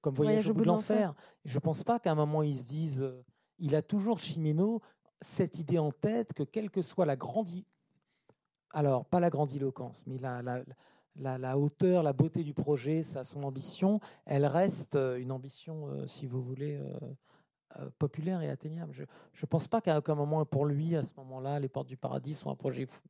[0.01, 1.13] comme Voyage, au bout de l'enfer.
[1.43, 3.13] Je ne pense pas qu'à un moment ils se disent,
[3.59, 4.81] il a toujours Chimino
[5.21, 7.49] cette idée en tête que quelle que soit la grande,
[8.71, 10.63] alors pas la grandiloquence, mais la, la,
[11.15, 16.07] la, hauteur, la beauté du projet, ça, son ambition, elle reste euh, une ambition, euh,
[16.07, 18.93] si vous voulez, euh, populaire et atteignable.
[18.93, 21.97] Je ne pense pas qu'à aucun moment, pour lui, à ce moment-là, les portes du
[21.97, 23.07] paradis sont un projet fou.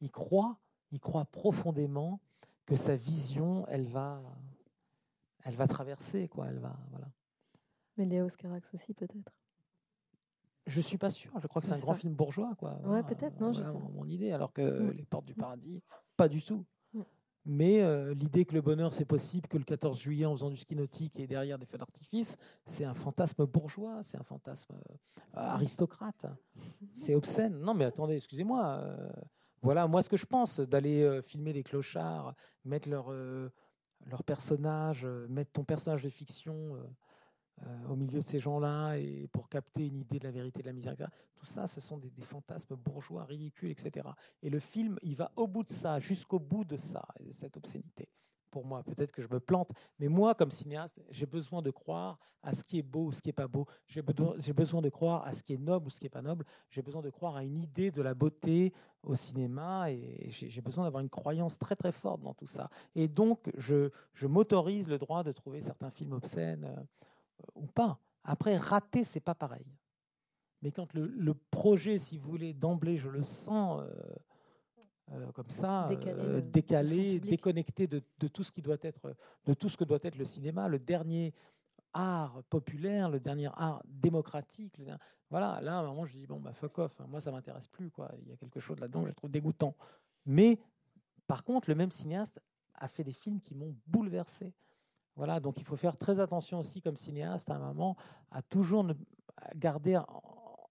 [0.00, 0.58] Il croit,
[0.92, 2.20] il croit profondément
[2.66, 4.22] que sa vision, elle va,
[5.44, 6.48] elle va traverser, quoi.
[6.48, 7.08] Elle va, voilà.
[7.96, 9.32] Mais Léo Scarax aussi, peut-être.
[10.66, 11.32] Je suis pas sûr.
[11.40, 12.78] Je crois que c'est un grand film bourgeois, quoi.
[12.84, 13.40] Ouais, peut-être.
[13.40, 13.78] Non, je sais.
[13.94, 14.90] Mon idée, alors que mm.
[14.90, 15.82] les portes du paradis,
[16.16, 16.64] pas du tout.
[17.50, 20.58] Mais euh, l'idée que le bonheur c'est possible que le 14 juillet en faisant du
[20.58, 22.36] ski nautique et derrière des feux d'artifice,
[22.66, 24.94] c'est un fantasme bourgeois, c'est un fantasme euh,
[25.32, 26.26] aristocrate.
[26.92, 27.58] C'est obscène.
[27.58, 28.80] Non mais attendez, excusez-moi.
[28.82, 29.08] Euh,
[29.62, 32.34] voilà, moi ce que je pense, d'aller filmer des clochards,
[32.66, 36.76] mettre leur, leur personnage, mettre ton personnage de fiction
[37.88, 40.72] au milieu de ces gens-là et pour capter une idée de la vérité de la
[40.72, 40.94] misère.
[41.34, 44.08] Tout ça, ce sont des, fantasmes bourgeois, ridicules, etc.
[44.42, 47.56] Et le film, il va au bout de ça, jusqu'au bout de ça, de cette
[47.56, 48.08] obscénité.
[48.50, 52.18] Pour moi, peut-être que je me plante, mais moi, comme cinéaste, j'ai besoin de croire
[52.42, 53.66] à ce qui est beau ou ce qui n'est pas beau.
[53.86, 56.46] J'ai besoin de croire à ce qui est noble ou ce qui n'est pas noble.
[56.70, 60.84] J'ai besoin de croire à une idée de la beauté au cinéma et j'ai besoin
[60.84, 62.70] d'avoir une croyance très très forte dans tout ça.
[62.94, 66.82] Et donc, je, je m'autorise le droit de trouver certains films obscènes euh,
[67.54, 67.98] ou pas.
[68.24, 69.66] Après, rater, c'est pas pareil.
[70.62, 73.90] Mais quand le, projet, si vous voulez, d'emblée, je le sens euh,
[75.12, 79.14] euh, comme ça, décalé, euh, déconnecté de, tout ce qui doit être,
[79.46, 81.32] de tout ce que doit être le cinéma, le dernier
[81.92, 84.80] art populaire, le dernier art démocratique.
[85.30, 87.00] voilà, là, à un moment, je dis bon, bah fuck off.
[87.00, 87.90] Hein, moi, ça m'intéresse plus.
[87.90, 88.10] Quoi.
[88.20, 89.74] Il y a quelque chose là-dedans que je trouve dégoûtant.
[90.26, 90.58] Mais
[91.26, 92.40] par contre, le même cinéaste
[92.74, 94.52] a fait des films qui m'ont bouleversé.
[95.18, 97.96] Voilà, donc il faut faire très attention aussi comme cinéaste à un moment
[98.30, 98.86] à toujours
[99.56, 100.00] garder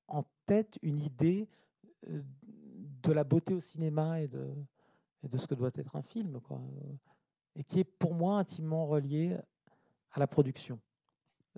[0.08, 1.50] en tête une idée
[2.08, 2.22] euh,
[3.04, 4.56] de la beauté au cinéma et de,
[5.24, 6.62] de ce que doit être un film, quoi,
[7.58, 9.38] et qui est pour moi intimement relié
[10.12, 10.80] à la production.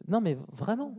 [0.08, 0.96] Non, mais vraiment,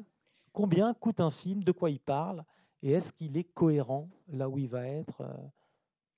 [0.53, 2.45] combien coûte un film, de quoi il parle,
[2.83, 5.35] et est-ce qu'il est cohérent là où il va être euh,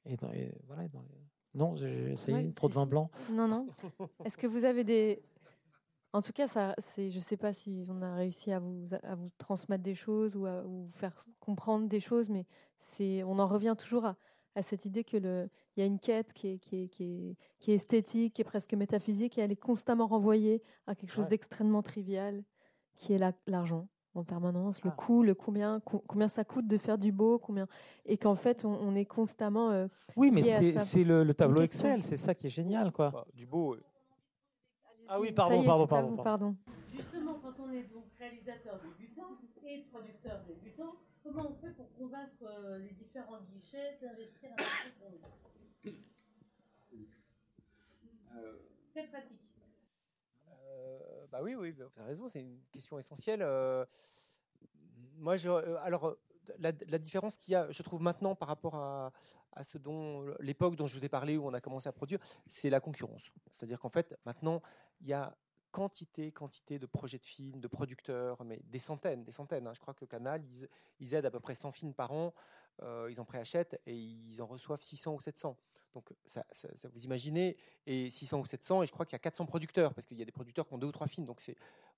[0.04, 1.22] Et, dans, et voilà, dans les...
[1.54, 3.10] Non, j'ai essayé, Ouais, trop de vin blanc.
[3.30, 3.68] Non, non.
[4.24, 5.22] Est-ce que vous avez des.
[6.14, 8.86] En tout cas, ça, c'est, je ne sais pas si on a réussi à vous,
[9.02, 12.44] à vous transmettre des choses ou à vous faire comprendre des choses, mais
[12.78, 14.16] c'est, on en revient toujours à,
[14.54, 17.04] à cette idée que le, il y a une quête qui est, qui, est, qui,
[17.04, 21.12] est, qui est esthétique, qui est presque métaphysique, et elle est constamment renvoyée à quelque
[21.12, 21.30] chose Ouais.
[21.30, 22.44] d'extrêmement trivial,
[22.96, 24.94] qui est la- l'argent en permanence, le Ah.
[24.98, 27.66] coût, le combien, co- combien ça coûte de faire du beau, combien,
[28.04, 29.70] et qu'en fait, on, on est constamment.
[29.70, 31.62] euh, Oui, mais c'est le, le tableau.
[31.62, 33.10] Excel, c'est ça qui est génial, quoi.
[33.10, 33.76] Bah, du beau.
[35.12, 36.56] Euh, Ah oui, pardon, pardon, pardon, vous, pardon.
[36.94, 42.42] Justement, quand on est donc réalisateur débutant et producteur débutant, comment on fait pour convaincre
[42.42, 45.20] euh, les différents guichets d'investir un petit peu pour nous
[48.92, 49.40] Très pratique.
[50.48, 53.40] Euh, bah oui, oui, vous avez raison, c'est une question essentielle.
[53.42, 53.84] Euh,
[55.16, 56.20] moi, je, euh, alors, euh,
[56.58, 59.12] la, différence qu'il y a, je trouve maintenant par rapport à,
[59.62, 62.70] ce dont l'époque dont je vous ai parlé, où on a commencé à produire, c'est
[62.70, 63.30] la concurrence.
[63.52, 64.62] C'est-à-dire qu'en fait, maintenant,
[65.00, 65.36] il y a
[65.70, 69.66] quantité, quantité de projets de films, de producteurs, mais des centaines, des centaines.
[69.66, 69.72] hein.
[69.74, 70.42] Je crois que Canal,
[71.00, 72.32] ils, aident à peu près 100 films par an,
[72.82, 75.56] euh, ils en préachètent et ils en reçoivent 600 ou 700.
[75.94, 76.44] Donc, ça,
[76.84, 80.06] vous imaginez, et 600 ou 700, et je crois qu'il y a 400 producteurs, parce
[80.06, 81.26] qu'il y a des producteurs qui ont deux ou trois films.
[81.26, 81.42] Donc,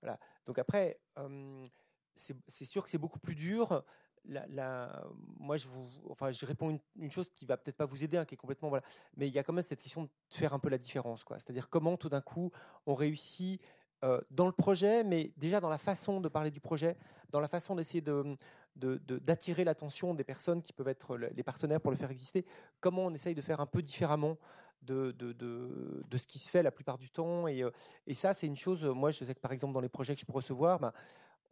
[0.01, 0.18] voilà.
[0.47, 1.66] donc après, euh,
[2.14, 3.84] c'est sûr que c'est beaucoup plus dur.
[4.27, 8.16] Moi, je, vous, enfin, je réponds une, une chose qui va peut-être pas vous aider,
[8.16, 8.68] hein, qui est complètement.
[8.68, 8.85] Voilà.
[9.16, 11.25] Mais il y a quand même cette question de faire un peu la différence.
[11.25, 11.39] quoi.
[11.39, 12.51] C'est-à-dire comment tout d'un coup
[12.87, 13.61] on réussit
[14.03, 16.97] euh, dans le projet, mais déjà dans la façon de parler du projet,
[17.31, 18.37] dans la façon d'essayer de
[18.77, 22.11] de- de- d'attirer l'attention des personnes qui peuvent être le- les partenaires pour le faire
[22.11, 22.45] exister,
[22.81, 24.37] comment on essaye de faire un peu différemment
[24.83, 27.47] de, de, de, ce qui se fait la plupart du temps.
[27.47, 27.70] Et, euh,
[28.09, 30.20] et ça, c'est une chose, moi je sais que par exemple dans les projets que
[30.20, 30.93] je peux recevoir, ben,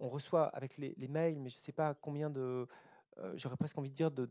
[0.03, 2.67] on reçoit avec les, mails, mais je ne sais pas combien de...
[3.19, 4.29] euh, J'aurais presque envie de dire de,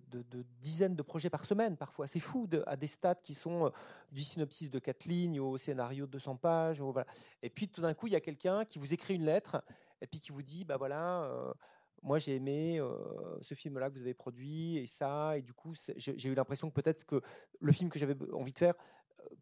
[0.59, 2.07] dizaines de projets par semaine parfois.
[2.07, 3.69] C'est fou à des stades qui sont euh,
[4.11, 6.83] du synopsis de quatre lignes au scénario de 200 pages.
[7.41, 9.63] Et puis tout d'un coup, il y a quelqu'un qui vous écrit une lettre
[10.01, 11.53] et puis qui vous dit, bah voilà, euh,
[12.03, 12.81] moi j'ai aimé
[13.41, 16.73] ce film-là que vous avez produit et ça, et du coup j'ai eu l'impression que
[16.73, 17.21] peut-être que
[17.59, 18.73] le film que j'avais envie de faire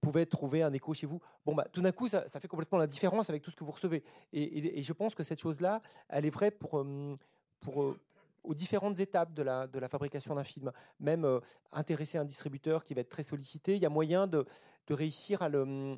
[0.01, 1.21] pouvait trouver un écho chez vous.
[1.45, 3.71] Bon, bah, tout d'un coup, ça, fait complètement la différence avec tout ce que vous
[3.71, 4.03] recevez.
[4.33, 7.17] Et, je pense que cette chose-là, elle est vraie pour, euh,
[7.59, 7.99] pour, euh,
[8.43, 10.71] aux différentes étapes de la, de la fabrication d'un film.
[10.99, 11.39] Même euh,
[11.71, 14.45] intéresser un distributeur qui va être très sollicité, il y a moyen de,
[14.87, 15.95] de réussir à le-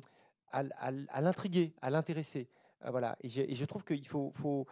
[0.50, 2.46] à, l'intriguer, à l'intéresser.
[2.86, 3.16] Voilà.
[3.22, 4.66] Et, je trouve qu'il faut, faut,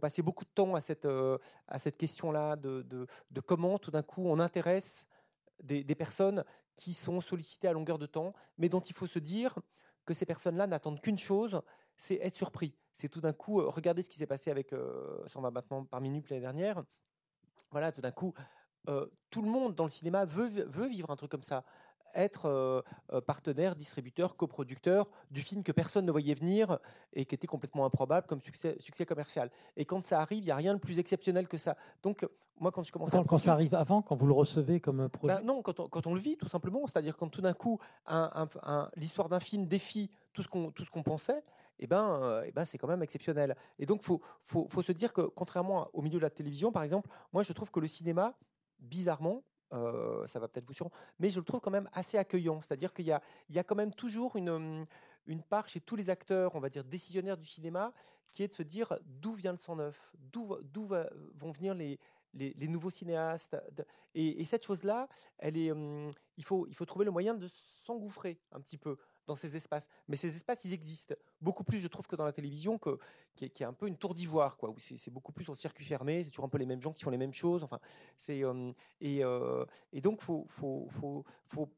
[0.00, 1.06] passer beaucoup de temps à cette,
[1.68, 2.82] à cette question-là de,
[3.30, 5.06] de, comment tout d'un coup on intéresse
[5.62, 6.42] des personnes
[6.76, 9.58] qui sont sollicitées à longueur de temps, mais dont il faut se dire
[10.04, 11.62] que ces personnes-là n'attendent qu'une chose,
[11.96, 12.74] c'est être surpris.
[12.92, 16.00] C'est tout d'un coup, euh, regardez ce qui s'est passé avec euh, 120 battements par
[16.00, 16.82] minute l'année dernière.
[17.70, 18.34] Voilà, tout d'un coup,
[18.88, 21.64] euh, tout le monde dans le cinéma veut vivre un truc comme ça.
[22.14, 22.82] Être euh,
[23.12, 26.78] euh, partenaire, distributeur, coproducteur du film que personne ne voyait venir
[27.12, 29.50] et qui était complètement improbable comme succès, succès commercial.
[29.76, 31.76] Et quand ça arrive, il n'y a rien de plus exceptionnel que ça.
[32.02, 32.26] Donc,
[32.60, 35.08] moi, quand je commence à Attends, quand ça arrive avant, quand vous le recevez comme
[35.08, 36.86] projet ben non, quand on, quand on le vit, tout simplement.
[36.86, 40.72] C'est-à-dire quand tout d'un coup, un- un- un- l'histoire d'un film défie tout ce qu'on
[40.92, 41.42] qu'on pensait,
[41.78, 43.56] et ben, euh, eh ben, c'est quand même exceptionnel.
[43.78, 46.82] Et donc, faut, faut, faut se dire que, contrairement au milieu de la télévision, par
[46.82, 48.34] exemple, moi, je trouve que le cinéma,
[48.78, 49.42] bizarrement,
[49.72, 52.60] euh, ça va peut-être vous surprendre, mais je le trouve quand même assez accueillant.
[52.60, 53.14] C'est-à-dire qu'il y
[53.50, 54.86] y a quand même toujours une, hum,
[55.26, 57.92] une part chez tous les acteurs, on va dire décisionnaires du cinéma,
[58.30, 60.56] qui est de se dire d'où vient le sang neuf, d'où
[61.34, 61.98] vont venir les,
[62.34, 63.56] les, nouveaux cinéastes.
[64.14, 65.08] et cette chose-là,
[65.38, 67.48] elle est, hum, il, faut, il faut trouver le moyen de
[67.84, 68.96] s'engouffrer un petit peu
[69.26, 69.88] dans ces espaces.
[70.08, 72.78] Mais ces espaces, ils existent beaucoup plus, je trouve, que dans la télévision,
[73.36, 74.70] qui, est, un peu une tour d'ivoire, quoi.
[74.70, 77.02] Où c'est beaucoup plus en circuit fermé, c'est toujours un peu les mêmes gens qui
[77.02, 77.62] font les mêmes choses.
[77.62, 77.80] Enfin,
[78.16, 78.42] c'est
[79.00, 81.68] et, euh, et donc faut, faut, faut, faut,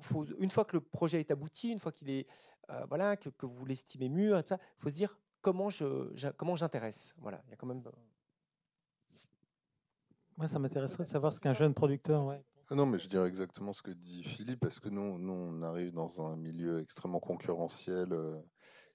[0.00, 2.26] faut- une fois que le projet est abouti, une fois qu'il est
[2.70, 7.14] euh, voilà, que, vous l'estimez mûr, il faut se dire comment je, comment j'intéresse.
[7.18, 7.82] Voilà, il y a quand même.
[7.86, 7.90] euh,
[10.36, 12.36] Moi, ça m'intéresserait de savoir ce qu'un jeune producteur.
[12.68, 15.62] Ah Non, mais je dirais exactement ce que dit Philippe, parce que nous, nous on
[15.62, 18.12] arrive dans un milieu extrêmement concurrentiel.
[18.12, 18.42] euh,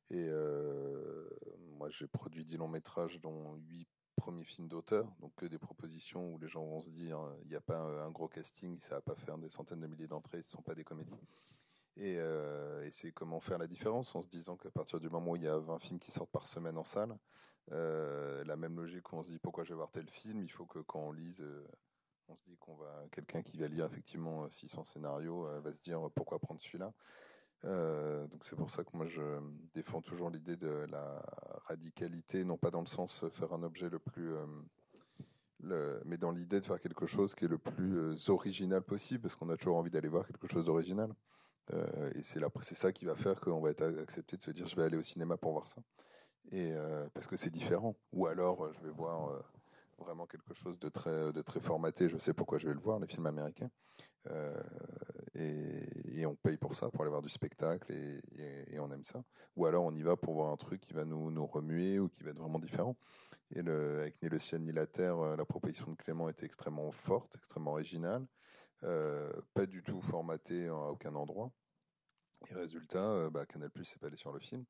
[0.09, 1.29] et euh,
[1.77, 6.33] moi, j'ai produit 10 longs métrages, dont 8 premiers films d'auteur, donc que des propositions
[6.33, 9.01] où les gens vont se dire il n'y a pas un, gros casting, ça va
[9.01, 11.15] pas faire des centaines de milliers d'entrées, ce ne sont pas des comédies.
[11.95, 15.31] Et, euh, et c'est comment faire la différence en se disant qu'à partir du moment
[15.31, 17.17] où il y a 20 films qui sortent par semaine en salle,
[17.69, 20.65] la même logique où on se dit pourquoi je vais voir tel film, il faut
[20.65, 21.45] que quand on lise,
[22.31, 25.71] on se dit qu'on va quelqu'un qui va lire effectivement euh, 600 scénarios euh, va
[25.71, 26.93] se dire pourquoi prendre celui-là.
[27.63, 29.21] Euh, donc c'est pour ça que moi je
[29.75, 31.21] défends toujours l'idée de la
[31.65, 36.31] radicalité, non pas dans le sens euh, faire un objet le plus euh, mais dans
[36.31, 39.57] l'idée de faire quelque chose qui est le plus euh, original possible, parce qu'on a
[39.57, 41.13] toujours envie d'aller voir quelque chose d'original.
[41.73, 44.51] Euh, et c'est là- c'est ça qui va faire qu'on va être accepté de se
[44.51, 45.81] dire je vais aller au cinéma pour voir ça.
[46.51, 47.95] Et euh, parce que c'est différent.
[48.13, 49.39] Ou alors euh, je vais voir euh,
[50.03, 52.09] vraiment quelque chose de très, formaté.
[52.09, 53.69] Je sais pourquoi je vais le voir, les films américains.
[54.29, 54.61] Euh,
[55.35, 59.23] et, on paye pour ça, pour aller voir du spectacle, et, on aime ça.
[59.55, 62.23] Ou alors on y va pour voir un truc qui va nous, remuer ou qui
[62.23, 62.95] va être vraiment différent.
[63.53, 66.91] Et avec Ni le ciel ni la terre, euh, la proposition de Clément était extrêmement
[66.91, 68.25] forte, extrêmement originale,
[68.83, 71.51] euh, pas du tout formatée à aucun endroit.
[72.49, 74.65] Et résultat, euh, bah, Canal Plus pas allé sur le film.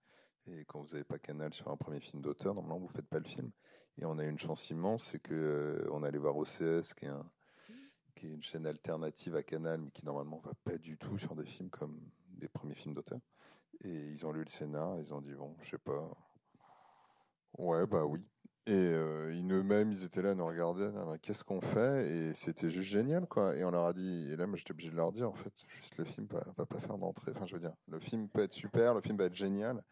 [0.47, 3.07] Et quand vous n'avez pas Canal sur un premier film d'auteur, normalement vous ne faites
[3.07, 3.51] pas le film.
[3.97, 7.05] Et on a eu une chance immense, c'est que euh, on allait voir OCS, qui
[7.05, 7.11] est,
[8.15, 11.35] qui est une chaîne alternative à Canal, mais qui normalement va pas du tout sur
[11.35, 11.99] des films comme
[12.29, 13.19] des premiers films d'auteur.
[13.83, 16.09] Et ils ont lu le scénar, ils ont dit bon, je sais pas.
[17.57, 18.30] Ouais, bah oui.
[18.67, 20.91] Et euh, ils eux-mêmes, ils étaient là, nous regardaient,
[21.21, 22.07] qu'est-ce qu'on fait?
[22.07, 23.55] Et c'était juste génial, quoi.
[23.55, 25.51] Et on leur a dit, et là, moi, j'étais obligé de leur dire, en fait,
[25.67, 27.31] juste le film va, va pas faire d'entrée.
[27.35, 29.83] Enfin, je veux dire, le film peut être super, le film va être génial,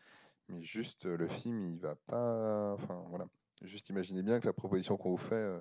[0.50, 2.74] mais juste le film, il va pas.
[2.74, 3.26] Enfin, voilà.
[3.64, 5.60] Juste imaginez bien que la proposition qu'on vous fait, euh,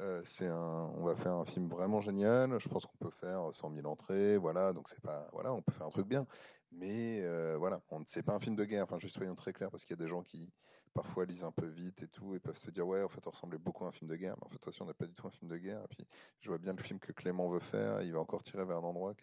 [0.00, 2.58] euh, c'est un, on va faire un film vraiment génial.
[2.60, 4.72] Je pense qu'on peut faire 100 000 entrées, voilà.
[4.72, 6.26] Donc c'est pas, voilà, on peut faire un truc bien,
[6.70, 7.22] mais
[7.56, 8.84] voilà, on c'est pas un film de guerre.
[8.84, 10.52] Enfin, juste soyons très clairs parce qu'il y a des gens qui
[10.96, 13.30] parfois lisent un peu vite et tout et peuvent se dire ouais, en fait, on
[13.30, 15.14] ressemblait beaucoup à un film de guerre, mais en fait, attention, on n'est pas du
[15.14, 15.82] tout un film de guerre.
[15.84, 16.06] Et puis,
[16.40, 18.02] je vois bien le film que Clément veut faire.
[18.02, 19.14] Il va encore tirer vers un endroit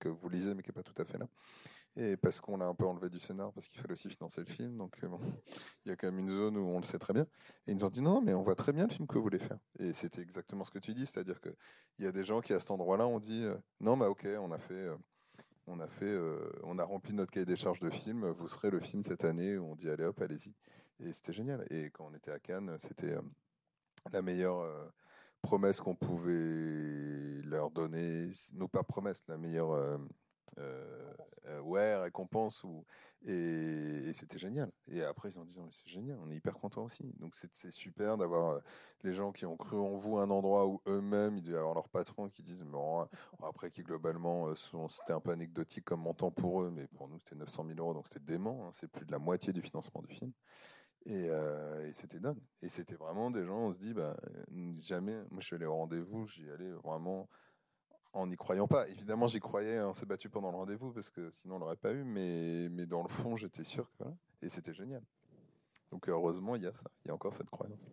[0.00, 1.28] que vous lisez, mais qui est pas tout à fait là.
[1.94, 4.46] Et parce qu'on l'a un peu enlevé du scénar, parce qu'il fallait aussi financer le
[4.46, 4.78] film.
[4.78, 5.08] Donc, euh,
[5.84, 7.26] il y a quand même une zone où on le sait très bien.
[7.66, 9.22] Et ils nous ont dit non, mais on voit très bien le film que vous
[9.22, 9.58] voulez faire.
[9.78, 11.54] Et c'était exactement ce que tu dis, c'est-à-dire qu'il
[11.98, 14.50] y a des gens qui, à cet endroit-là, ont dit euh, non, bah ok, on
[14.52, 14.74] a fait.
[14.74, 14.96] euh,
[15.68, 16.18] on a fait,
[16.64, 18.28] on a rempli notre cahier des charges de film.
[18.30, 19.58] Vous serez le film cette année.
[19.58, 20.52] On dit allez hop, allez-y.
[21.00, 21.66] Et c'était génial.
[21.70, 23.22] Et quand on était à Cannes, c'était euh,
[24.12, 24.88] la meilleure euh,
[25.42, 28.30] promesse qu'on pouvait leur donner.
[28.54, 29.98] Non pas promesse, la meilleure euh,
[30.58, 32.84] euh, récompense ou
[33.24, 34.70] et, c'était génial.
[34.88, 37.12] Et après ils ont dit c'est génial, on est hyper content aussi.
[37.18, 38.60] Donc c'est super d'avoir
[39.02, 41.88] les gens qui ont cru en vous un endroit où eux-mêmes ils devaient avoir leur
[41.88, 43.06] patron qui disent bon,
[43.42, 44.52] après qui globalement
[44.88, 47.94] c'était un peu anecdotique comme montant pour eux, mais pour nous c'était 900 000 euros
[47.94, 48.66] donc c'était dément.
[48.66, 48.70] hein.
[48.72, 50.32] c'est plus de la moitié du financement du film.
[51.04, 52.40] Et, euh, et c'était dingue.
[52.62, 54.16] Et c'était vraiment des gens, on se dit, bah,
[54.80, 57.28] jamais, moi je suis allé au rendez-vous, j'y allais vraiment
[58.12, 58.88] en n'y croyant pas.
[58.88, 61.92] Évidemment, j'y croyais, on s'est battu pendant le rendez-vous parce que sinon on l'aurait pas
[61.92, 64.04] eu, mais, mais dans le fond, j'étais sûr que.
[64.42, 65.02] Et c'était génial.
[65.90, 67.88] Donc heureusement, il y a ça, il y a encore cette croyance.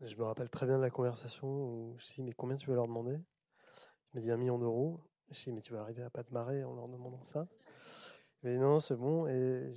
[0.00, 2.74] Je me rappelle très bien de la conversation où je dis mais combien tu vas
[2.74, 3.16] leur demander?
[3.16, 5.00] Il m'a dit un million d'euros.
[5.30, 7.46] Je dis mais tu vas arriver à pas te marrer en leur demandant ça?
[8.42, 9.26] Mais non, c'est bon.
[9.26, 9.72] Et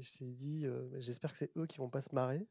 [0.00, 2.46] je suis dit euh, j'espère que c'est eux qui vont pas se marrer.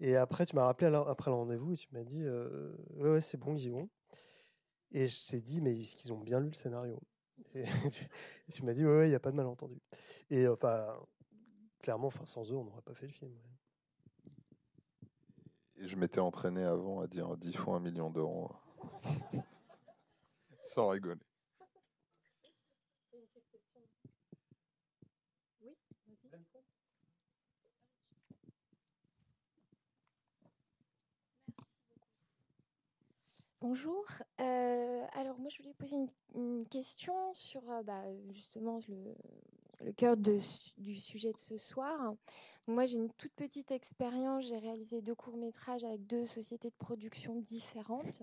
[0.00, 3.20] Et après, tu m'as rappelé après le rendez-vous et tu m'as dit euh, ouais, ouais
[3.20, 3.88] c'est bon, ils y vont.
[4.92, 7.00] Et je t'ai dit mais est-ce qu'ils ont bien lu le scénario?
[7.54, 7.64] Et
[8.52, 9.80] tu, m'as dit ouais, ouais, il n'y a pas de malentendu.
[10.28, 10.92] Et enfin,
[11.80, 13.30] clairement, sans eux, on n'aurait pas fait le film.
[13.30, 13.58] ouais.
[15.80, 18.50] Et je m'étais entraîné avant à dire 10 fois un million d'euros.
[20.62, 21.27] Sans rigoler.
[33.60, 34.04] Bonjour.
[34.40, 35.96] Euh, alors moi je voulais poser
[36.36, 42.14] une, question sur euh, bah, justement le, cœur du sujet de ce soir.
[42.68, 47.34] Moi j'ai une toute petite expérience, j'ai réalisé deux courts-métrages avec deux sociétés de production
[47.34, 48.22] différentes.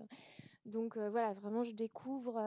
[0.64, 2.40] Donc euh, voilà, vraiment je découvre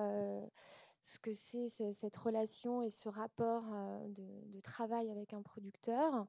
[1.03, 3.65] ce que c'est cette relation et ce rapport
[4.07, 6.25] de, travail avec un producteur.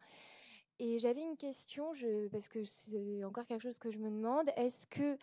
[0.78, 1.92] Et j'avais une question,
[2.32, 5.18] parce que c'est encore quelque chose que je me demande, est-ce que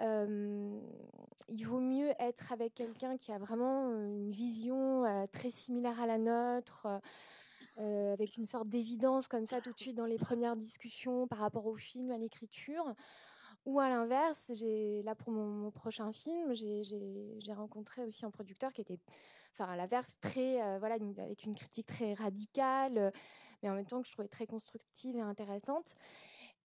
[0.00, 6.18] il vaut mieux être avec quelqu'un qui a vraiment une vision très similaire à la
[6.18, 6.86] nôtre,
[7.76, 11.66] avec une sorte d'évidence comme ça tout de suite dans les premières discussions par rapport
[11.66, 12.94] au film, à l'écriture,
[13.66, 14.46] ou à l'inverse,
[15.04, 18.98] là pour mon, prochain film, j'ai- rencontré aussi un producteur qui était,
[19.52, 23.12] enfin à l'inverse, très voilà, avec une critique très radicale,
[23.62, 25.96] mais en même temps que je trouvais très constructive et intéressante.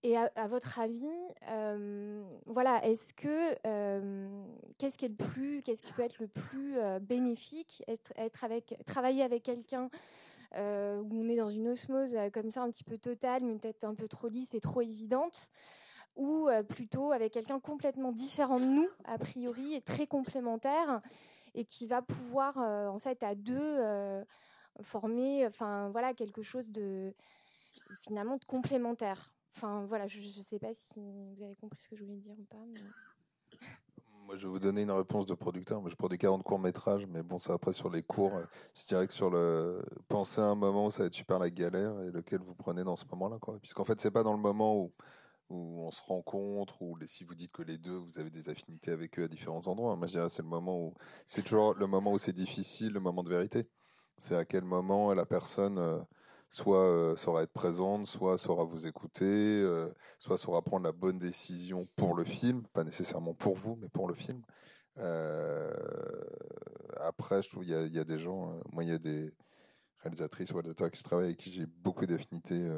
[0.06, 1.10] Et à, votre avis,
[1.50, 4.46] euh, voilà, est-ce que euh,
[4.78, 8.44] qu'est-ce qui est le plus, qu'est-ce qui peut être le plus euh, bénéfique, être, être
[8.44, 9.90] avec, travailler avec quelqu'un
[10.56, 13.96] où on est dans une osmose comme ça un petit peu totale, mais peut-être un
[13.96, 15.50] peu trop lisse et trop évidente,
[16.16, 21.02] ou plutôt avec quelqu'un complètement différent de nous a priori et très complémentaire
[21.56, 23.82] et qui va pouvoir en fait à deux
[24.82, 27.14] former, enfin voilà quelque chose de
[28.00, 29.35] finalement de complémentaire?
[29.56, 32.36] Enfin, voilà, je ne sais pas si vous avez compris ce que je voulais dire
[32.38, 32.64] ou pas.
[34.26, 35.82] Moi, je vais vous donner une réponse de producteur.
[35.82, 38.44] Moi, je produis 40 courts-métrages, mais bon, ça après sur les cours, euh,
[38.74, 39.82] je dirais que sur le.
[40.10, 42.84] Pensez à un moment où ça va être super la galère et lequel vous prenez
[42.84, 43.60] dans ce moment-là, quoi.
[43.60, 44.92] Puisqu'en fait, c'est pas dans le moment où,
[45.50, 48.92] où on se rencontre ou si vous dites que les deux, vous avez des affinités
[48.92, 49.96] avec eux à différents endroits.
[49.96, 50.94] Moi, je dirais c'est le moment où.
[51.26, 53.70] C'est toujours le moment où c'est difficile, le moment de vérité.
[54.18, 56.06] C'est à quel moment la personne.
[56.56, 59.90] Soit euh, saura être présente, soit saura vous écouter, euh,
[60.20, 64.08] soit saura prendre la bonne décision pour le film, pas nécessairement pour vous, mais pour
[64.08, 64.42] le film.
[65.00, 65.70] Euh,
[67.02, 68.98] après, je trouve qu'il y, a- il y a des gens, moi il y a
[68.98, 69.34] des
[70.00, 72.72] réalisatrices ou réalisateurs qui je travaille avec qui j'ai beaucoup d'affinités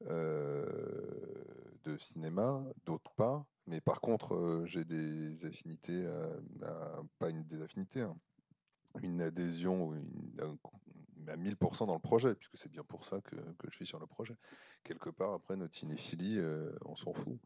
[0.00, 3.46] de cinéma, d'autres pas.
[3.68, 6.04] Mais par contre, j'ai des affinités,
[6.64, 8.16] à- pas une des affinités, hein,
[9.02, 10.56] une adhésion ou une- un-
[11.28, 13.98] à 1000% dans le projet, puisque c'est bien pour ça que, que je suis sur
[13.98, 14.36] le projet.
[14.84, 17.38] Quelque part, après, notre cinéphilie, euh, on s'en fout.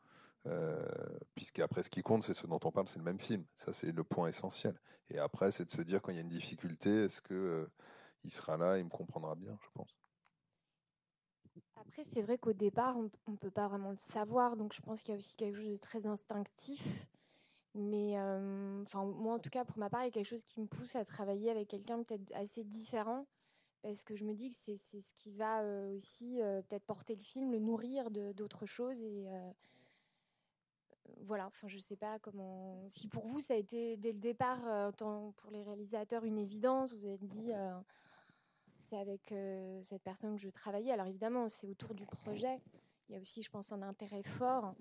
[0.47, 3.45] Euh, Puisqu'après, ce qui compte, c'est ce dont on parle, c'est le même film.
[3.55, 4.75] Ça, c'est le point essentiel.
[5.11, 7.67] Et après, c'est de se dire, quand il y a une difficulté, est-ce que euh,
[8.25, 9.97] il sera là, il me comprendra bien, je pense.
[11.77, 15.03] Après, c'est vrai qu'au départ, on ne peut pas vraiment le savoir, donc je pense
[15.03, 17.09] qu'il y a aussi quelque chose de très instinctif.
[17.75, 20.45] Mais euh, enfin, moi, en tout cas, pour ma part, il y a quelque chose
[20.45, 23.27] qui me pousse à travailler avec quelqu'un peut-être assez différent,
[23.87, 27.15] parce que je me dis que c'est ce qui va euh, aussi euh, peut-être porter
[27.15, 29.01] le film, le nourrir d'autres choses.
[29.03, 29.51] Et euh,
[31.21, 32.89] voilà, enfin, je sais pas comment.
[32.91, 37.07] Si pour vous, ça a été dès le départ, pour les réalisateurs, une évidence, vous
[37.07, 37.53] avez dit.
[38.81, 39.33] c'est avec
[39.83, 40.91] cette personne que je travaillais.
[40.93, 42.61] Alors évidemment, c'est autour du projet.
[43.09, 44.75] Il y a aussi, je pense, un intérêt fort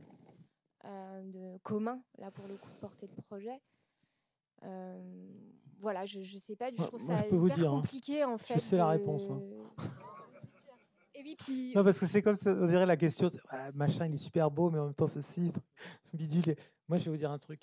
[1.63, 3.61] commun, là pour le coup, porter le projet.
[5.79, 7.81] Voilà, je ne sais pas, je trouve moi, ça je peux vous hyper dire, hein.
[7.81, 8.55] compliqué en fait.
[8.55, 9.41] Je sais la réponse, hein.
[11.13, 14.05] Et oui, puis Non, parce que c'est comme ça, on dirait la question, voilà, machin,
[14.05, 15.51] il est super beau, mais en même temps, ceci,
[16.13, 16.55] bidule.
[16.87, 17.61] Moi, je vais vous dire un truc.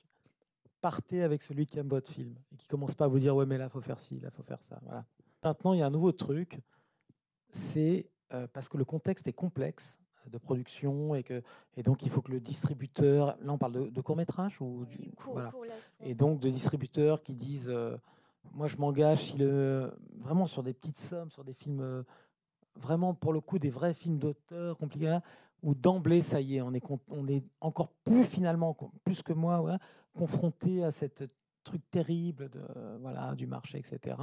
[0.81, 3.47] Partez avec celui qui aime votre film et qui commence pas à vous dire, ouais,
[3.47, 4.81] mais là, faut faire ci, là, faut faire ça.
[4.83, 5.05] Voilà.
[5.45, 6.61] Maintenant, il y a un nouveau truc.
[7.53, 10.01] C'est euh, parce que le contexte est complexe
[10.31, 11.43] de production et que
[11.77, 14.85] et donc il faut que le distributeur, là on parle de, de court métrage ou
[14.87, 15.51] du- court- voilà.
[15.51, 17.97] court, là, et donc de distributeurs qui disent euh,
[18.53, 22.03] moi je m'engage si le- vraiment sur des petites sommes, sur des films euh,
[22.77, 25.23] vraiment pour le coup des vrais films d'auteur compliqués, hein,
[25.63, 29.61] où d'emblée ça y est, on est, on est encore plus finalement, plus que moi,
[29.61, 29.77] ouais,
[30.15, 31.25] confronté à cette
[31.63, 34.17] truc terrible de, euh, voilà, du marché, etc.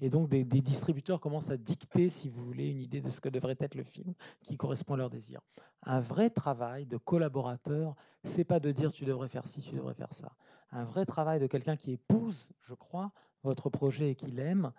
[0.00, 3.28] Et donc des, distributeurs commencent à dicter, si vous voulez, une idée de ce que
[3.28, 5.40] devrait être le film qui correspond à leurs désirs.
[5.82, 9.94] Un vrai travail de collaborateur, c'est pas de dire tu devrais faire ci, tu devrais
[9.94, 10.32] faire ça.
[10.70, 14.72] Un vrai travail de quelqu'un qui épouse, je crois, votre projet et qui l'aime,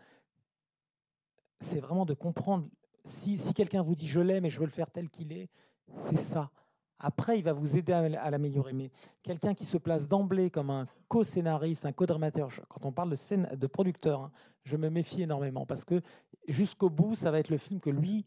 [1.60, 2.68] c'est vraiment de comprendre.
[3.04, 5.50] Si, si quelqu'un vous dit je l'aime et je veux le faire tel qu'il est,
[5.98, 6.52] c'est ça.
[7.00, 8.74] Après, il va vous aider à, l'améliorer.
[8.74, 8.90] Mais
[9.22, 14.22] quelqu'un qui se place d'emblée comme un co-scénariste, un co-dramateur, quand on parle de, producteur,
[14.22, 14.32] hein,
[14.64, 16.02] je me méfie énormément parce que
[16.48, 18.26] jusqu'au bout, ça va être le film que lui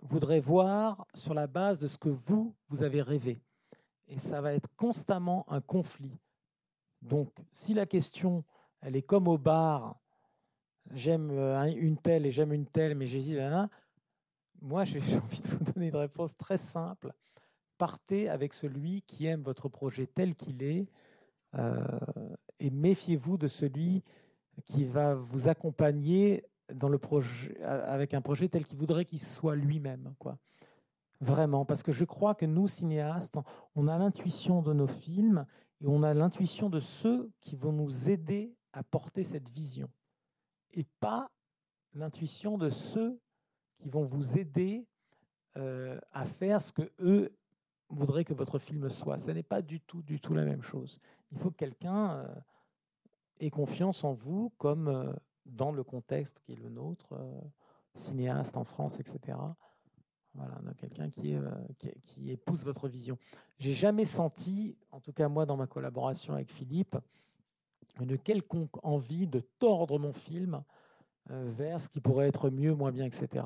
[0.00, 3.40] voudrait voir sur la base de ce que vous, vous avez rêvé.
[4.06, 6.18] Et ça va être constamment un conflit.
[7.00, 8.44] Donc, si la question,
[8.80, 10.00] elle est comme au bar,
[10.92, 13.38] j'aime euh, un- une telle et j'aime une telle, mais j'hésite,
[14.60, 17.12] moi, j'ai envie de vous donner une réponse très simple.
[17.82, 20.86] Partez avec celui qui aime votre projet tel qu'il est
[21.56, 21.84] euh,
[22.60, 24.04] et méfiez-vous de celui
[24.66, 29.56] qui va vous accompagner dans le projet, avec un projet tel qu'il voudrait qu'il soit
[29.56, 30.14] lui-même.
[30.20, 30.38] quoi.
[31.20, 33.36] Vraiment, parce que je crois que nous, cinéastes,
[33.74, 35.44] on a l'intuition de nos films
[35.80, 39.90] et on a l'intuition de ceux qui vont nous aider à porter cette vision.
[40.74, 41.32] Et pas
[41.94, 43.18] l'intuition de ceux
[43.80, 44.86] qui vont vous aider
[45.56, 47.36] euh, à faire ce que eux
[47.92, 49.18] voudraient que votre film soit.
[49.18, 50.98] Ce n'est pas du tout, du tout la même chose.
[51.30, 52.34] Il faut que quelqu'un euh,
[53.40, 55.12] ait confiance en vous, comme euh,
[55.46, 57.40] dans le contexte qui est le nôtre, euh,
[57.94, 59.38] cinéaste en France, etc.
[60.34, 61.36] Voilà, quelqu'un qui,
[61.78, 63.18] qui, qui épouse votre vision.
[63.58, 66.96] J'ai jamais senti, en tout cas moi dans ma collaboration avec Philippe,
[68.00, 70.62] une quelconque envie de tordre mon film
[71.28, 73.44] vers ce qui pourrait être mieux, moins bien, etc.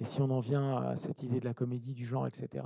[0.00, 2.64] Et si on en vient à cette idée de la comédie du genre, etc.,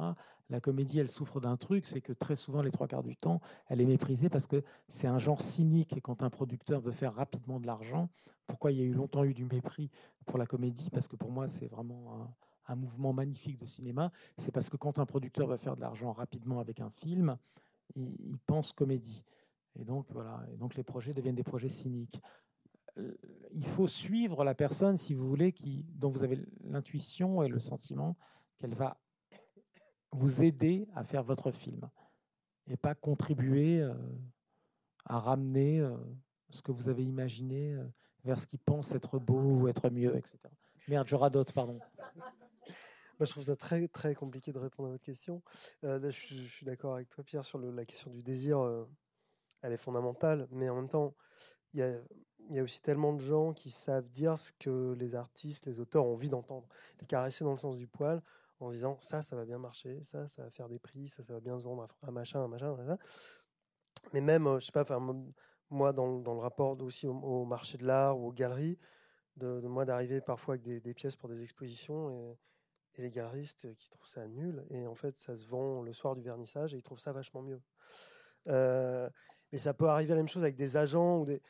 [0.48, 3.40] la comédie, elle souffre d'un truc, c'est que très souvent, les trois quarts du temps,
[3.66, 5.96] elle est méprisée parce que c'est un genre cynique.
[5.96, 8.08] Et quand un producteur veut faire rapidement de l'argent,
[8.46, 9.90] pourquoi il y a eu longtemps eu du mépris
[10.24, 10.88] pour la comédie?
[10.90, 12.32] Parce que pour moi, c'est vraiment
[12.68, 14.12] un, mouvement magnifique de cinéma.
[14.38, 17.36] C'est parce que quand un producteur va faire de l'argent rapidement avec un film,
[17.96, 19.24] il, il pense comédie.
[19.74, 20.44] Et donc, voilà.
[20.52, 22.20] Et donc, les projets deviennent des projets cyniques
[23.52, 27.58] il faut suivre la personne, si vous voulez, qui, dont vous avez l'intuition et le
[27.58, 28.16] sentiment
[28.58, 28.98] qu'elle va
[30.12, 31.88] vous aider à faire votre film
[32.68, 33.94] et pas contribuer euh,
[35.04, 35.96] à ramener euh,
[36.50, 37.84] ce que vous avez imaginé euh,
[38.24, 40.38] vers ce qui pense être beau ou être mieux, etc.
[40.88, 41.78] Merde, je radote, pardon.
[43.20, 45.42] Je trouve ça très, très compliqué de répondre à votre question.
[45.84, 48.58] Euh, je, suis- d'accord avec toi, Pierre, sur la question du désir.
[48.60, 48.84] euh,
[49.62, 51.14] elle est fondamentale, mais en même temps,
[51.72, 51.98] il y a,
[52.48, 55.80] il y a aussi tellement de gens qui savent dire ce que les artistes, les
[55.80, 56.66] auteurs ont envie d'entendre.
[57.00, 58.22] Les caresser dans le sens du poil
[58.60, 61.22] en se disant ça, ça va bien marcher, ça, ça va faire des prix, ça,
[61.22, 62.98] ça va bien se vendre, un machin, un machin, un machin.
[64.12, 64.84] Mais même, euh, je sais pas,
[65.70, 68.78] moi- dans, dans le rapport aussi au, marché de l'art ou aux galeries,
[69.36, 72.38] de, moi d'arriver parfois avec des, pièces pour des expositions et,
[72.94, 74.64] et les galeristes qui trouvent ça nul.
[74.70, 77.42] Et en fait, ça se vend le soir du vernissage et ils trouvent ça vachement
[77.42, 77.60] mieux.
[78.48, 79.10] Euh,
[79.52, 81.42] mais ça peut arriver la même chose avec des agents ou des.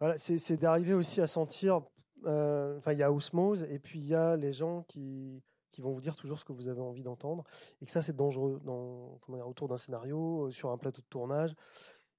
[0.00, 1.82] Voilà, c'est d'arriver aussi à sentir.
[2.26, 5.82] euh, Enfin, il y a osmose et puis il y a les gens qui, qui
[5.82, 7.44] vont vous dire toujours ce que vous avez envie d'entendre
[7.80, 11.02] et que ça, c'est dangereux dans, comment dire, autour d'un scénario, euh, sur un plateau
[11.02, 11.54] de tournage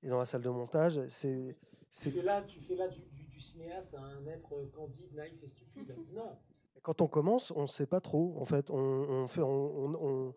[0.03, 0.99] et dans la salle de montage.
[1.07, 1.57] C'est.
[1.89, 2.23] c'est- tu fais
[2.75, 5.95] là du, cinéaste un être candide, naïf et stupide.
[6.13, 6.37] Non.
[6.83, 8.35] quand on commence, on ne sait pas trop.
[8.39, 9.95] En fait, on, on fait, on, on-
[10.29, 10.33] on-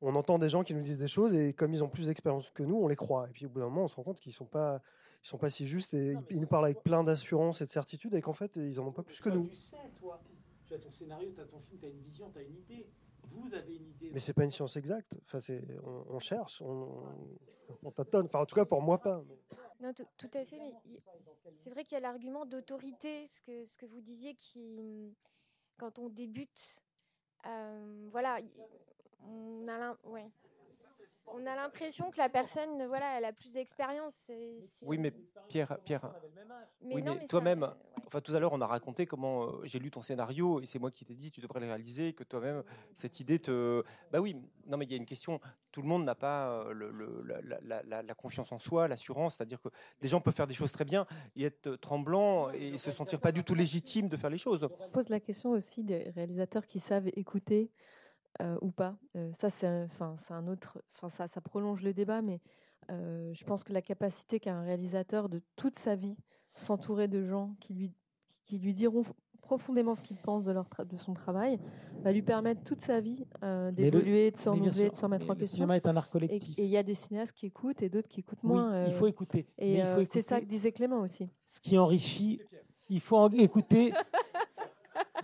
[0.00, 2.50] on entend des gens qui nous disent des choses et comme ils ont plus d'expérience
[2.50, 3.28] que nous, on les croit.
[3.28, 4.80] Et puis au bout d'un moment, on se rend compte qu'ils sont pas,
[5.28, 7.70] ils sont pas si justes et ils, ils nous parlent avec plein d'assurance et de
[7.70, 9.46] certitude et qu'en fait, ils en ont pas plus que nous.
[9.48, 10.22] Tu sais, toi.
[10.64, 12.56] Tu as ton scénario, tu as ton film, tu as une vision, tu as une
[12.56, 12.86] idée.
[13.30, 14.10] Vous avez une idée.
[14.10, 15.18] Mais c'est pas une science exacte.
[15.24, 17.04] Enfin, c'est, on, on cherche, on,
[17.82, 18.24] on tâtonne.
[18.26, 19.22] Enfin, en tout cas, pour moi, pas.
[19.80, 21.00] Non, tout, à fait, mais
[21.52, 25.14] c'est vrai qu'il y a l'argument d'autorité, ce que, ce que vous disiez, qui,
[25.76, 26.82] quand on débute,
[27.46, 28.40] euh, voilà,
[29.20, 30.30] on a ouais.
[31.34, 34.30] On a l'impression que la personne, voilà, elle a plus d'expérience.
[34.82, 35.12] Oui, mais
[35.48, 36.12] Pierre, Pierre,
[36.82, 37.68] Mais oui, non, mais toi-même, ouais.
[38.06, 40.78] enfin tout à l'heure, on a raconté comment euh, j'ai lu ton scénario et c'est
[40.78, 42.62] moi qui t'ai dit tu devrais le réaliser, que toi-même
[42.94, 44.36] cette idée te, bah oui,
[44.66, 45.40] non mais il y a une question.
[45.70, 48.58] Tout le monde n'a pas euh, le- le- la, la- la- la- la confiance en
[48.58, 49.68] soi, l'assurance, c'est-à-dire que
[50.00, 51.06] des gens peuvent faire des choses très bien
[51.36, 54.68] et être tremblant et se sentir pas du tout légitime de faire les choses.
[54.80, 57.70] On pose la question aussi des réalisateurs qui savent écouter
[58.42, 58.96] euh, ou pas.
[59.16, 60.82] Euh, ça, c'est un, autre.
[60.96, 62.40] Enfin, ça, ça prolonge le débat, mais
[62.90, 66.16] euh, je pense que la capacité qu'a un réalisateur de toute sa vie
[66.50, 67.92] s'entourer de gens qui lui,
[68.44, 69.02] qui lui diront
[69.42, 71.58] profondément ce qu'ils pensent de, leur de son travail
[72.02, 74.90] va lui permettre toute sa vie euh, le- d'évoluer, de se mais bien renouveler, sûr,
[74.90, 75.54] de s'en mettre en le question.
[75.56, 76.58] cinéma est un art collectif.
[76.58, 78.86] Et il y a des cinéastes qui écoutent et d'autres qui écoutent Oui, moins.
[78.86, 79.46] il faut écouter.
[79.58, 81.28] Et c'est ça que disait Clément aussi.
[81.46, 82.40] ce qui enrichit.
[82.90, 83.92] Il faut écouter.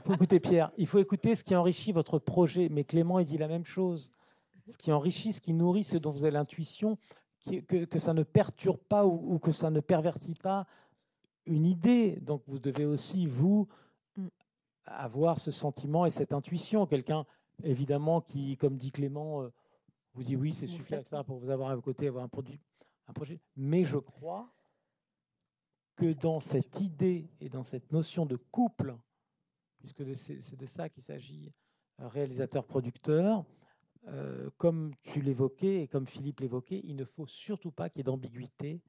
[0.05, 0.71] Il faut écouter Pierre.
[0.77, 2.69] Il faut écouter ce qui enrichit votre projet.
[2.69, 4.11] Mais Clément, il dit la même chose.
[4.67, 6.99] Ce qui enrichit, ce qui nourrit, ce dont vous avez l'intuition,
[7.47, 10.67] que, que ça ne perturbe pas ou, ou que ça ne pervertit pas
[11.47, 12.19] une idée.
[12.21, 13.69] Donc vous devez aussi, vous,
[14.17, 14.29] Mm.
[14.87, 16.87] avoir ce sentiment et cette intuition.
[16.87, 17.27] Quelqu'un,
[17.63, 19.53] évidemment, qui, comme dit Clément, euh,
[20.15, 22.61] vous dit oui, c'est super, etc., pour vous avoir à vos côtés, avoir un produit,
[23.09, 23.41] un projet.
[23.57, 24.53] Mais je crois
[25.97, 28.97] que dans cette idée et dans cette notion de couple,
[29.85, 31.53] puisque c'est de ça qu'il s'agit,
[32.01, 33.45] euh, réalisateur-producteur,
[34.09, 38.01] euh, comme tu l'évoquais et comme Philippe l'évoquait, il ne faut surtout pas qu'il y
[38.01, 38.81] ait d'ambiguïté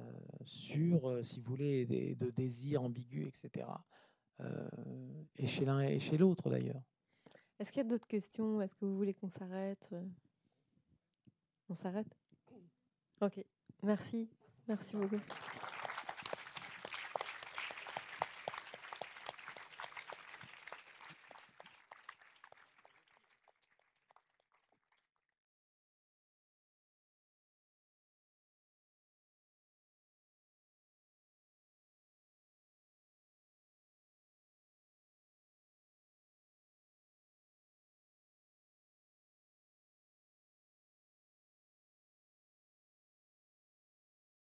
[0.00, 0.02] euh,
[0.42, 3.66] sur, si vous voulez, des, de désirs ambigus, etc.
[5.36, 6.82] Et chez l'un et chez l'autre d'ailleurs.
[7.58, 8.60] Est-ce qu'il y a d'autres questions?
[8.60, 9.94] Est-ce que vous voulez qu'on s'arrête?
[11.70, 12.18] On s'arrête?
[13.22, 13.42] Ok.
[13.82, 14.28] Merci.
[14.68, 15.16] Merci beaucoup.